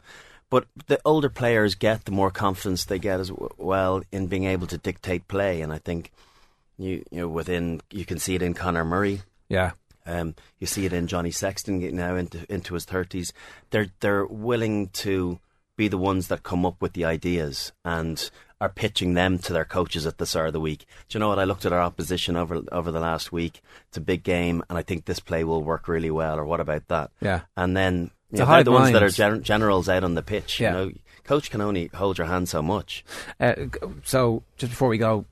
But 0.53 0.67
the 0.87 1.01
older 1.03 1.31
players 1.31 1.75
get, 1.75 2.05
the 2.05 2.13
more 2.13 2.31
confidence 2.31 2.85
they 2.85 2.99
get 2.99 3.21
as 3.21 3.33
well 3.57 4.03
in 4.13 4.27
being 4.27 4.45
able 4.45 4.67
to 4.67 4.77
dictate 4.77 5.27
play. 5.27 5.63
And 5.63 5.73
I 5.73 5.79
think 5.79 6.13
you, 6.77 7.03
you 7.11 7.21
know, 7.23 7.29
within, 7.29 7.81
you 7.91 8.05
can 8.05 8.19
see 8.19 8.35
it 8.35 8.43
in 8.43 8.53
Conor 8.53 8.85
Murray. 8.85 9.23
Yeah, 9.49 9.71
Um, 10.05 10.35
you 10.59 10.67
see 10.67 10.85
it 10.85 10.93
in 10.93 11.07
Johnny 11.07 11.31
Sexton 11.31 11.81
getting 11.81 11.97
now 11.97 12.17
into 12.17 12.45
into 12.53 12.75
his 12.75 12.85
thirties. 12.85 13.33
They're 13.71 13.89
they're 14.01 14.27
willing 14.27 14.89
to 15.05 15.39
be 15.77 15.89
the 15.89 15.97
ones 16.11 16.29
that 16.29 16.43
come 16.43 16.67
up 16.67 16.83
with 16.83 16.93
the 16.93 17.07
ideas 17.07 17.73
and 17.83 18.31
are 18.61 18.69
pitching 18.69 19.15
them 19.15 19.39
to 19.39 19.55
their 19.55 19.65
coaches 19.65 20.07
at 20.07 20.19
the 20.19 20.27
start 20.27 20.49
of 20.49 20.53
the 20.53 20.61
week. 20.61 20.85
Do 21.09 21.17
you 21.17 21.21
know 21.21 21.29
what? 21.29 21.39
I 21.39 21.45
looked 21.45 21.65
at 21.65 21.73
our 21.73 21.81
opposition 21.81 22.37
over 22.37 22.63
over 22.71 22.93
the 22.93 23.01
last 23.01 23.33
week. 23.33 23.63
It's 23.89 23.97
a 23.97 24.03
big 24.03 24.23
game, 24.23 24.63
and 24.69 24.79
I 24.79 24.83
think 24.83 25.05
this 25.05 25.21
play 25.21 25.45
will 25.45 25.63
work 25.63 25.89
really 25.89 26.11
well. 26.11 26.39
Or 26.39 26.45
what 26.45 26.61
about 26.61 26.89
that? 26.89 27.11
Yeah. 27.21 27.41
And 27.57 27.75
then 27.77 28.11
It's 28.33 28.39
you 28.41 28.45
a 28.45 28.47
they're 28.47 28.55
hive 28.57 28.65
the 28.65 28.73
ones 28.73 28.93
that 28.93 29.03
are 29.03 29.09
gen- 29.09 29.43
generals 29.45 29.89
out 29.89 30.03
on 30.05 30.15
the 30.15 30.23
pitch. 30.23 30.59
Yeah. 30.61 30.71
You 30.81 30.87
know, 30.87 30.93
coach 31.25 31.51
can 31.51 31.61
only 31.61 31.87
hold 31.95 32.19
your 32.19 32.27
hand 32.27 32.49
so 32.49 32.61
much. 32.63 33.05
Uh, 33.39 33.55
so 34.05 34.43
just 34.59 34.73
before 34.73 34.89
we 34.89 34.99
go, 34.99 35.25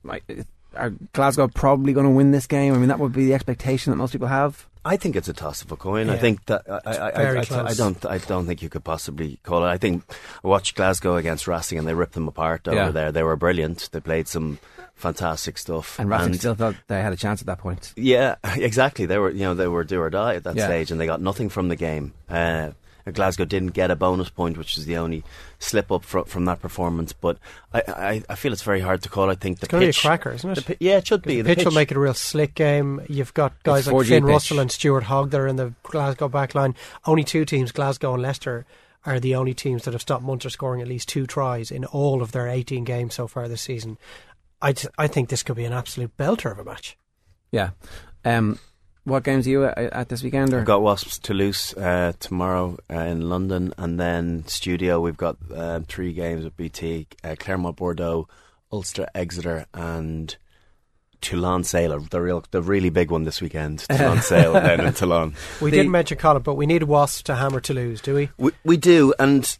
are 0.77 0.91
Glasgow 1.13 1.49
probably 1.49 1.93
going 1.93 2.07
to 2.07 2.13
win 2.13 2.31
this 2.31 2.47
game? 2.47 2.73
I 2.75 2.79
mean, 2.79 2.89
that 2.89 2.99
would 3.01 3.13
be 3.13 3.25
the 3.27 3.35
expectation 3.35 3.91
that 3.91 3.97
most 3.97 4.13
people 4.13 4.29
have. 4.29 4.67
I 4.85 4.97
think 4.97 5.15
it's 5.17 5.29
a 5.29 5.35
toss 5.35 5.61
of 5.63 5.71
a 5.73 5.77
coin. 5.77 6.09
I 6.09 6.17
think 6.17 6.47
that 6.47 6.63
I, 6.67 6.81
I, 6.87 7.11
I, 7.11 7.35
I, 7.35 7.65
I, 7.67 7.75
don't 7.75 8.07
I 8.07 8.17
don't 8.17 8.47
think 8.47 8.63
you 8.63 8.71
could 8.71 8.83
possibly 8.85 9.39
call 9.43 9.63
it. 9.65 9.69
I 9.69 9.77
think 9.77 10.05
I 10.43 10.49
watched 10.49 10.75
Glasgow 10.77 11.17
against 11.17 11.47
Racing 11.47 11.77
and 11.79 11.87
they 11.87 11.93
ripped 11.93 12.15
them 12.15 12.29
apart 12.29 12.67
over 12.67 12.77
Yeah. 12.77 12.91
there. 12.91 13.13
They 13.13 13.23
were 13.23 13.37
brilliant. 13.37 13.91
They 13.93 14.01
played 14.01 14.27
some 14.27 14.59
fantastic 14.95 15.59
stuff. 15.59 15.99
And 15.99 16.09
Racing 16.09 16.33
still 16.35 16.55
thought 16.55 16.77
they 16.87 17.03
had 17.03 17.13
a 17.13 17.17
chance 17.17 17.43
at 17.43 17.47
that 17.49 17.59
point. 17.59 17.93
yeah, 17.97 18.37
exactly. 18.45 19.05
They 19.05 19.19
were 19.19 19.31
you 19.31 19.41
know 19.41 19.55
they 19.55 19.67
were 19.69 19.85
do 19.85 20.01
or 20.01 20.09
die 20.09 20.37
at 20.37 20.45
that 20.45 20.57
Yeah. 20.57 20.65
stage, 20.67 20.91
and 20.91 20.99
they 21.01 21.07
got 21.07 21.21
nothing 21.21 21.51
from 21.51 21.69
the 21.69 21.77
game. 21.77 22.15
Uh, 22.31 22.35
and 22.35 22.75
Glasgow 23.13 23.45
didn't 23.45 23.73
get 23.73 23.91
a 23.91 23.97
bonus 23.97 24.29
point, 24.31 24.57
which 24.59 24.77
is 24.79 24.87
the 24.87 24.97
only 24.97 25.25
slip 25.59 25.91
up 25.93 26.05
fro- 26.05 26.25
from 26.25 26.45
that 26.47 26.61
performance. 26.61 27.13
But 27.13 27.39
I, 27.73 27.83
I, 27.89 28.23
I 28.31 28.35
feel 28.35 28.53
it's 28.53 28.63
very 28.63 28.81
hard 28.81 29.03
to 29.03 29.09
call. 29.09 29.31
I 29.31 29.35
think 29.35 29.61
the 29.61 29.67
It's 29.67 29.71
going 29.71 29.81
to 29.81 29.87
be 29.87 29.91
a 29.91 29.93
pitch, 29.93 30.01
cracker, 30.03 30.33
isn't 30.33 30.51
it? 30.51 30.55
the 30.55 30.63
pi- 30.63 30.77
yeah, 30.81 30.99
it 30.99 31.07
should 31.07 31.23
be. 31.23 31.41
The 31.43 31.55
pitch, 31.55 31.65
will 31.65 31.73
make 31.73 31.91
it 31.91 31.97
a 31.97 32.01
real 32.01 32.15
slick 32.15 32.55
game. 32.55 33.01
You've 33.09 33.35
got 33.35 33.61
guys 33.63 33.87
It's 33.87 33.93
like 33.95 34.07
4G 34.07 34.09
Finn 34.09 34.23
pitch. 34.25 34.31
Russell 34.31 34.59
and 34.61 34.71
Stuart 34.71 35.05
Hogg 35.05 35.31
that 35.31 35.41
are 35.41 35.47
in 35.49 35.57
the 35.57 35.73
Glasgow 35.83 36.29
backline. 36.29 36.75
Only 37.07 37.25
two 37.25 37.45
teams, 37.45 37.73
Glasgow 37.73 38.15
and 38.15 38.23
Leicester, 38.23 38.67
are 39.07 39.19
the 39.19 39.35
only 39.35 39.55
teams 39.55 39.85
that 39.85 39.95
have 39.95 40.03
stopped 40.03 40.23
Munster 40.25 40.51
scoring 40.51 40.83
at 40.83 40.89
least 40.89 41.09
two 41.09 41.27
tries 41.27 41.71
in 41.71 41.85
all 41.87 42.21
of 42.23 42.33
their 42.33 42.49
18 42.49 42.85
games 42.85 43.15
so 43.15 43.27
far 43.27 43.49
this 43.49 43.63
season. 43.63 43.97
I, 44.61 44.75
I 44.99 45.07
think 45.07 45.31
this 45.31 45.43
could 45.43 45.57
be 45.57 45.65
an 45.65 45.73
absolute 45.73 46.15
belter 46.19 46.53
of 46.53 46.59
a 46.59 46.65
match. 46.65 46.99
Yeah. 47.51 47.71
Um, 48.27 48.59
what 49.05 49.25
games 49.25 49.47
are 49.47 49.51
you 49.51 49.65
at, 49.65 49.79
at 49.79 50.09
this 50.09 50.23
weekend? 50.23 50.53
Or? 50.53 50.59
We've 50.59 50.67
got 50.67 50.83
Wasps 50.83 51.19
Toulouse 51.19 51.75
uh, 51.77 52.13
tomorrow 52.21 52.79
uh, 52.91 52.99
in 53.01 53.29
London, 53.29 53.73
and 53.79 53.99
then 53.99 54.47
Studio. 54.47 55.01
We've 55.01 55.17
got 55.17 55.37
uh, 55.55 55.81
three 55.89 56.13
games 56.13 56.45
at 56.45 56.57
BT: 56.57 57.07
uh, 57.25 57.35
Clermont, 57.39 57.77
Bordeaux, 57.77 58.29
Ulster, 58.73 59.07
Exeter, 59.15 59.67
and 59.75 60.37
Toulon 61.21 61.65
Sale. 61.65 61.99
The 62.11 62.21
real, 62.21 62.45
the 62.51 62.63
really 62.63 62.91
big 62.91 63.11
one 63.11 63.25
this 63.25 63.41
weekend. 63.41 63.81
Toulon 63.91 64.23
Sale 64.23 64.53
down 64.55 64.81
in 64.81 64.93
Toulon. 64.93 65.35
We 65.61 65.71
The- 65.71 65.79
didn't 65.79 65.93
mention 65.93 66.19
Colin, 66.19 66.43
but 66.43 66.55
we 66.55 66.67
need 66.67 66.83
Wasps 66.85 67.23
to 67.25 67.35
hammer 67.37 67.61
Toulouse, 67.61 68.01
do 68.01 68.15
we? 68.15 68.31
We, 68.39 68.53
we 68.65 68.77
do, 68.77 69.13
and 69.19 69.57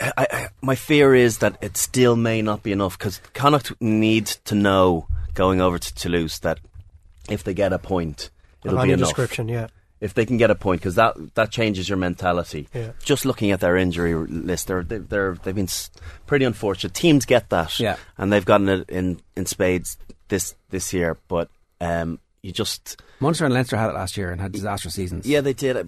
I, 0.00 0.12
I, 0.16 0.48
my 0.62 0.74
fear 0.76 1.14
is 1.14 1.38
that 1.38 1.58
it 1.60 1.76
still 1.76 2.14
may 2.16 2.40
not 2.42 2.62
be 2.62 2.72
enough 2.72 2.96
because 2.98 3.20
Connacht 3.34 3.72
need 3.80 4.26
to 4.26 4.54
know 4.54 5.06
going 5.34 5.60
over 5.60 5.78
to 5.78 5.94
Toulouse 5.94 6.38
that 6.40 6.60
if 7.28 7.42
they 7.42 7.54
get 7.54 7.72
a 7.72 7.78
point, 7.78 8.30
it'll 8.64 8.82
be 8.82 8.92
enough. 8.92 9.08
description, 9.08 9.48
yeah. 9.48 9.68
if 10.00 10.14
they 10.14 10.26
can 10.26 10.36
get 10.36 10.50
a 10.50 10.54
point 10.54 10.80
because 10.80 10.94
that 10.96 11.14
that 11.34 11.50
changes 11.50 11.88
your 11.88 11.98
mentality. 11.98 12.68
Yeah. 12.74 12.92
Just 13.02 13.24
looking 13.24 13.50
at 13.52 13.60
their 13.60 13.76
injury 13.76 14.14
list, 14.14 14.66
they're 14.68 14.82
they're, 14.82 14.98
they're 15.00 15.34
they've 15.42 15.54
been 15.54 15.68
pretty 16.26 16.44
unfortunate. 16.44 16.94
Teams 16.94 17.24
get 17.24 17.50
that, 17.50 17.78
Yeah. 17.78 17.96
and 18.18 18.32
they've 18.32 18.44
gotten 18.44 18.68
it 18.68 18.88
in 18.90 19.20
in 19.36 19.46
spades 19.46 19.96
this 20.28 20.54
this 20.70 20.92
year. 20.92 21.16
But 21.28 21.48
um, 21.80 22.18
you 22.42 22.52
just 22.52 23.00
Munster 23.20 23.44
and 23.44 23.54
Leinster 23.54 23.76
had 23.76 23.90
it 23.90 23.94
last 23.94 24.16
year 24.16 24.30
and 24.30 24.40
had 24.40 24.52
disastrous 24.52 24.94
seasons. 24.94 25.26
yeah, 25.26 25.40
they 25.40 25.52
did 25.54 25.76
it, 25.76 25.86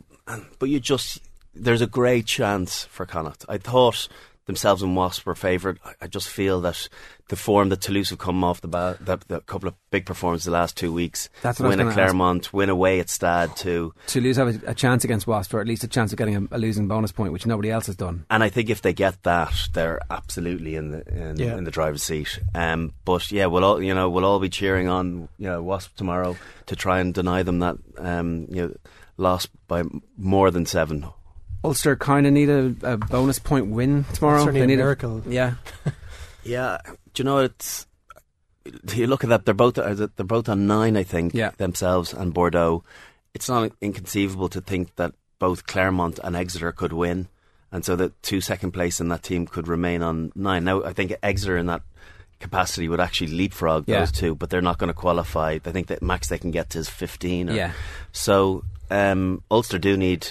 but 0.59 0.69
you 0.69 0.81
just 0.81 1.21
there's 1.55 1.81
a 1.83 1.87
great 1.87 2.27
chance 2.27 2.85
for 2.85 3.07
Connacht. 3.07 3.45
I 3.49 3.59
thought 3.59 4.09
themselves 4.47 4.83
and 4.83 4.97
Wasps 4.97 5.27
were 5.27 5.35
favoured. 5.35 5.79
I, 5.85 5.93
I 6.03 6.07
just 6.07 6.29
feel 6.29 6.61
that 6.63 6.89
the 7.29 7.37
form 7.37 7.69
that 7.71 7.81
Toulouse 7.81 8.11
have 8.11 8.19
come 8.21 8.45
off 8.45 8.61
the 8.61 8.69
bat, 8.69 9.05
the, 9.05 9.19
the 9.27 9.41
couple 9.41 9.69
of 9.69 9.75
big 9.91 10.07
performances 10.07 10.45
the 10.47 10.53
last 10.53 10.77
two 10.77 10.93
weeks, 10.93 11.29
That's 11.43 11.59
what 11.59 11.67
I 11.67 11.69
was 11.71 11.77
win 11.77 11.89
at 11.89 11.97
gonna 11.97 12.37
ask. 12.41 12.53
Win 12.53 12.69
away 12.71 13.01
at 13.01 13.11
Stade 13.11 13.57
too. 13.57 13.93
Toulouse 14.07 14.37
have 14.37 14.63
a, 14.65 14.71
a 14.71 14.75
chance 14.75 15.03
against 15.05 15.27
Wasps, 15.27 15.53
or 15.53 15.61
at 15.61 15.67
least 15.67 15.83
a 15.83 15.89
chance 15.89 16.13
of 16.13 16.19
getting 16.19 16.37
a, 16.37 16.57
a 16.57 16.59
losing 16.59 16.87
bonus 16.87 17.11
point, 17.11 17.33
which 17.33 17.45
nobody 17.47 17.71
else 17.71 17.87
has 17.87 17.97
done. 17.97 18.25
And 18.31 18.45
I 18.45 18.49
think 18.49 18.71
if 18.71 18.83
they 18.83 18.93
get 18.93 19.23
that, 19.25 19.53
they're 19.73 20.01
absolutely 20.11 20.77
in 20.77 20.91
the 20.93 21.07
in, 21.09 21.37
Yeah. 21.37 21.57
in 21.57 21.65
the 21.65 21.71
driver's 21.73 22.05
seat. 22.05 22.39
Um, 22.55 22.93
but 23.05 23.33
yeah, 23.33 23.47
we'll 23.47 23.65
all 23.65 23.83
you 23.83 23.95
know 23.95 24.09
we'll 24.09 24.25
all 24.25 24.39
be 24.39 24.49
cheering 24.49 24.89
on 24.89 25.29
you 25.39 25.49
know 25.49 25.63
Wasp 25.63 25.97
tomorrow 25.97 26.37
to 26.67 26.77
try 26.77 27.01
and 27.01 27.13
deny 27.13 27.43
them 27.43 27.59
that 27.59 27.77
um, 27.99 28.47
you 28.51 28.63
know 28.63 28.75
loss 29.17 29.47
by 29.67 29.83
more 30.17 30.51
than 30.53 30.65
seven. 30.67 31.07
Ulster 31.65 31.97
kind 31.97 32.27
of 32.27 32.33
need 32.33 32.49
a, 32.49 32.75
a 32.83 32.97
bonus 32.97 33.39
point 33.39 33.67
win 33.69 34.05
tomorrow. 34.15 34.41
Certainly 34.41 34.61
They 34.61 34.65
a 34.65 34.67
need 34.69 34.77
miracle. 34.77 35.23
yeah, 35.27 35.55
Yeah, 36.45 36.79
do 37.15 37.23
you 37.23 37.25
know 37.25 37.39
it's 37.39 37.87
you 38.95 39.07
look 39.07 39.23
at 39.25 39.31
that 39.31 39.45
they're 39.45 39.55
both 39.55 39.75
they're 39.75 40.09
both 40.25 40.49
on 40.49 40.67
nine 40.67 40.97
I 40.97 41.03
think 41.05 41.35
Yeah. 41.35 41.51
themselves 41.57 42.13
and 42.13 42.33
Bordeaux. 42.35 42.85
It's 43.35 43.49
not 43.49 43.73
inconceivable 43.81 44.49
to 44.51 44.61
think 44.61 44.95
that 44.97 45.13
both 45.39 45.67
Clermont 45.67 46.19
and 46.25 46.35
Exeter 46.35 46.73
could 46.73 46.93
win, 46.93 47.29
and 47.71 47.85
so 47.85 47.95
that 47.97 48.21
two 48.23 48.41
second 48.41 48.71
place 48.73 49.01
in 49.01 49.09
that 49.09 49.23
team 49.23 49.47
could 49.47 49.69
remain 49.69 50.03
on 50.03 50.33
nine. 50.35 50.65
Now 50.65 50.83
I 50.85 50.93
think 50.93 51.15
Exeter 51.23 51.57
in 51.59 51.67
that 51.67 51.83
capacity 52.41 52.89
would 52.89 53.01
actually 53.01 53.33
leapfrog 53.33 53.85
Yeah. 53.87 54.01
those 54.01 54.13
two, 54.13 54.35
but 54.35 54.51
they're 54.51 54.63
not 54.63 54.79
going 54.79 54.89
to 54.89 54.95
qualify. 54.95 55.59
I 55.65 55.73
think 55.73 55.87
that 55.89 56.03
max 56.03 56.29
they 56.29 56.39
can 56.39 56.51
get 56.51 56.71
to 56.71 56.79
is 56.79 56.89
15. 56.89 57.51
or- 57.51 57.55
Yeah. 57.55 57.73
So 58.13 58.63
um, 58.91 59.43
Ulster 59.51 59.79
do 59.79 59.97
need. 59.97 60.29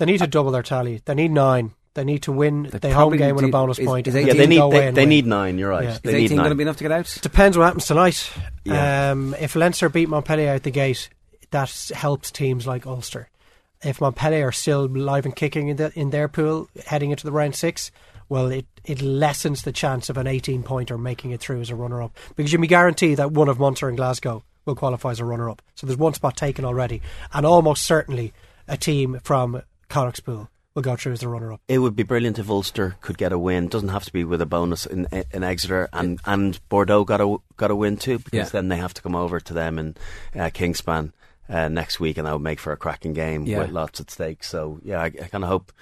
They 0.00 0.06
need 0.06 0.18
to 0.18 0.26
double 0.26 0.50
their 0.50 0.62
tally. 0.62 1.02
They 1.04 1.14
need 1.14 1.30
nine. 1.30 1.72
They 1.94 2.04
need 2.04 2.22
to 2.22 2.32
win 2.32 2.62
They 2.64 2.78
the 2.78 2.88
home 2.88 2.94
probably 2.94 3.18
game 3.18 3.36
with 3.36 3.44
a 3.44 3.48
bonus 3.48 3.78
is- 3.78 3.86
point. 3.86 4.06
is 4.08 4.14
and 4.14 4.26
Yeah, 4.26 4.32
they 4.34 4.46
need. 4.46 4.72
They, 4.72 4.90
they 4.92 5.06
need 5.06 5.26
nine. 5.26 5.58
You're 5.58 5.68
right. 5.70 5.84
Yeah. 5.84 5.90
Is 5.90 6.00
They 6.00 6.12
need 6.14 6.24
18 6.24 6.36
going 6.38 6.44
to 6.44 6.48
nine. 6.50 6.56
be 6.56 6.62
enough 6.62 6.76
to 6.78 6.84
get 6.84 6.92
out? 6.92 7.18
Depends 7.20 7.58
what 7.58 7.64
happens 7.64 7.86
tonight. 7.86 8.30
Yeah. 8.64 9.10
Um, 9.10 9.36
if 9.38 9.54
Leinster 9.56 9.88
beat 9.88 10.08
Montpellier 10.08 10.52
out 10.54 10.62
the 10.62 10.70
gate, 10.70 11.10
that 11.50 11.90
helps 11.94 12.30
teams 12.30 12.66
like 12.66 12.86
Ulster. 12.86 13.28
If 13.82 14.00
Montpellier 14.00 14.48
are 14.48 14.52
still 14.52 14.86
live 14.86 15.24
and 15.26 15.36
kicking 15.36 15.68
in, 15.68 15.76
the, 15.76 15.92
in 15.98 16.10
their 16.10 16.28
pool 16.28 16.68
heading 16.86 17.10
into 17.10 17.24
the 17.24 17.32
round 17.32 17.54
six, 17.56 17.90
well, 18.28 18.46
it, 18.46 18.66
it 18.84 19.02
lessens 19.02 19.62
the 19.62 19.72
chance 19.72 20.08
of 20.08 20.16
an 20.16 20.26
18 20.26 20.62
pointer 20.62 20.96
making 20.96 21.32
it 21.32 21.40
through 21.40 21.60
as 21.60 21.70
a 21.70 21.74
runner 21.74 22.02
up 22.02 22.16
because 22.36 22.52
you 22.52 22.56
can 22.58 22.62
be 22.62 22.68
guaranteed 22.68 23.18
that 23.18 23.32
one 23.32 23.48
of 23.48 23.58
Munster 23.58 23.88
and 23.88 23.96
Glasgow 23.96 24.44
will 24.64 24.74
qualify 24.76 25.10
as 25.10 25.20
a 25.20 25.24
runner 25.24 25.50
up. 25.50 25.60
So 25.74 25.86
there's 25.86 25.98
one 25.98 26.14
spot 26.14 26.36
taken 26.36 26.64
already, 26.64 27.02
and 27.32 27.44
almost 27.44 27.82
certainly 27.84 28.32
a 28.68 28.76
team 28.76 29.18
from 29.24 29.62
Connacht's 29.90 30.20
pool 30.20 30.48
will 30.74 30.82
go 30.82 30.94
through 30.96 31.12
as 31.12 31.20
the 31.20 31.28
runner 31.28 31.52
up. 31.52 31.60
It 31.68 31.78
would 31.80 31.96
be 31.96 32.04
brilliant 32.04 32.38
if 32.38 32.48
Ulster 32.48 32.96
could 33.00 33.18
get 33.18 33.32
a 33.32 33.38
win. 33.38 33.66
Doesn't 33.68 33.88
have 33.90 34.04
to 34.04 34.12
be 34.12 34.24
with 34.24 34.40
a 34.40 34.46
bonus 34.46 34.86
in 34.86 35.06
in 35.32 35.42
Exeter, 35.44 35.88
and, 35.92 36.20
and 36.24 36.58
Bordeaux 36.68 37.04
got 37.04 37.20
a 37.20 37.36
got 37.56 37.70
a 37.70 37.76
win 37.76 37.96
too, 37.96 38.18
because 38.20 38.32
Yeah. 38.32 38.44
then 38.52 38.68
they 38.68 38.76
have 38.76 38.94
to 38.94 39.02
come 39.02 39.16
over 39.16 39.40
to 39.40 39.52
them 39.52 39.78
in 39.78 39.96
uh, 40.34 40.50
Kingspan 40.50 41.12
uh, 41.48 41.68
next 41.68 41.98
week, 42.00 42.16
and 42.18 42.26
that 42.26 42.32
would 42.32 42.42
make 42.42 42.60
for 42.60 42.72
a 42.72 42.76
cracking 42.76 43.12
game 43.14 43.44
Yeah. 43.46 43.58
with 43.58 43.70
lots 43.72 44.00
at 44.00 44.10
stake. 44.10 44.44
So 44.44 44.78
yeah, 44.84 45.00
I, 45.00 45.06
I 45.06 45.10
kind 45.28 45.42
of 45.44 45.50
hope 45.50 45.72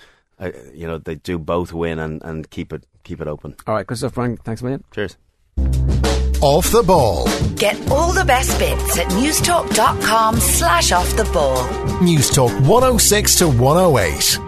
uh, 0.41 0.51
you 0.73 0.87
know 0.87 0.97
they 0.99 1.17
do 1.17 1.39
both 1.39 1.73
win 1.75 1.99
and, 1.99 2.23
and 2.25 2.49
keep 2.49 2.73
it 2.73 2.85
keep 3.05 3.21
it 3.21 3.29
open. 3.29 3.57
All 3.67 3.75
right, 3.75 3.87
good 3.87 3.99
stuff, 3.99 4.15
Brian. 4.15 4.39
Thanks 4.39 4.63
a 4.63 4.65
million. 4.65 4.85
Cheers. 4.91 5.17
Off 6.41 6.71
the 6.71 6.85
ball. 6.85 7.27
Get 7.57 7.91
all 7.91 8.13
the 8.13 8.25
best 8.25 8.57
bits 8.61 8.97
at 8.97 9.09
newstalk.com 9.09 10.39
slash 10.39 10.93
off 10.93 11.17
the 11.17 11.25
ball. 11.25 11.59
Newstalk 12.01 12.53
106 12.61 13.39
to 13.39 13.49
108. 13.49 14.48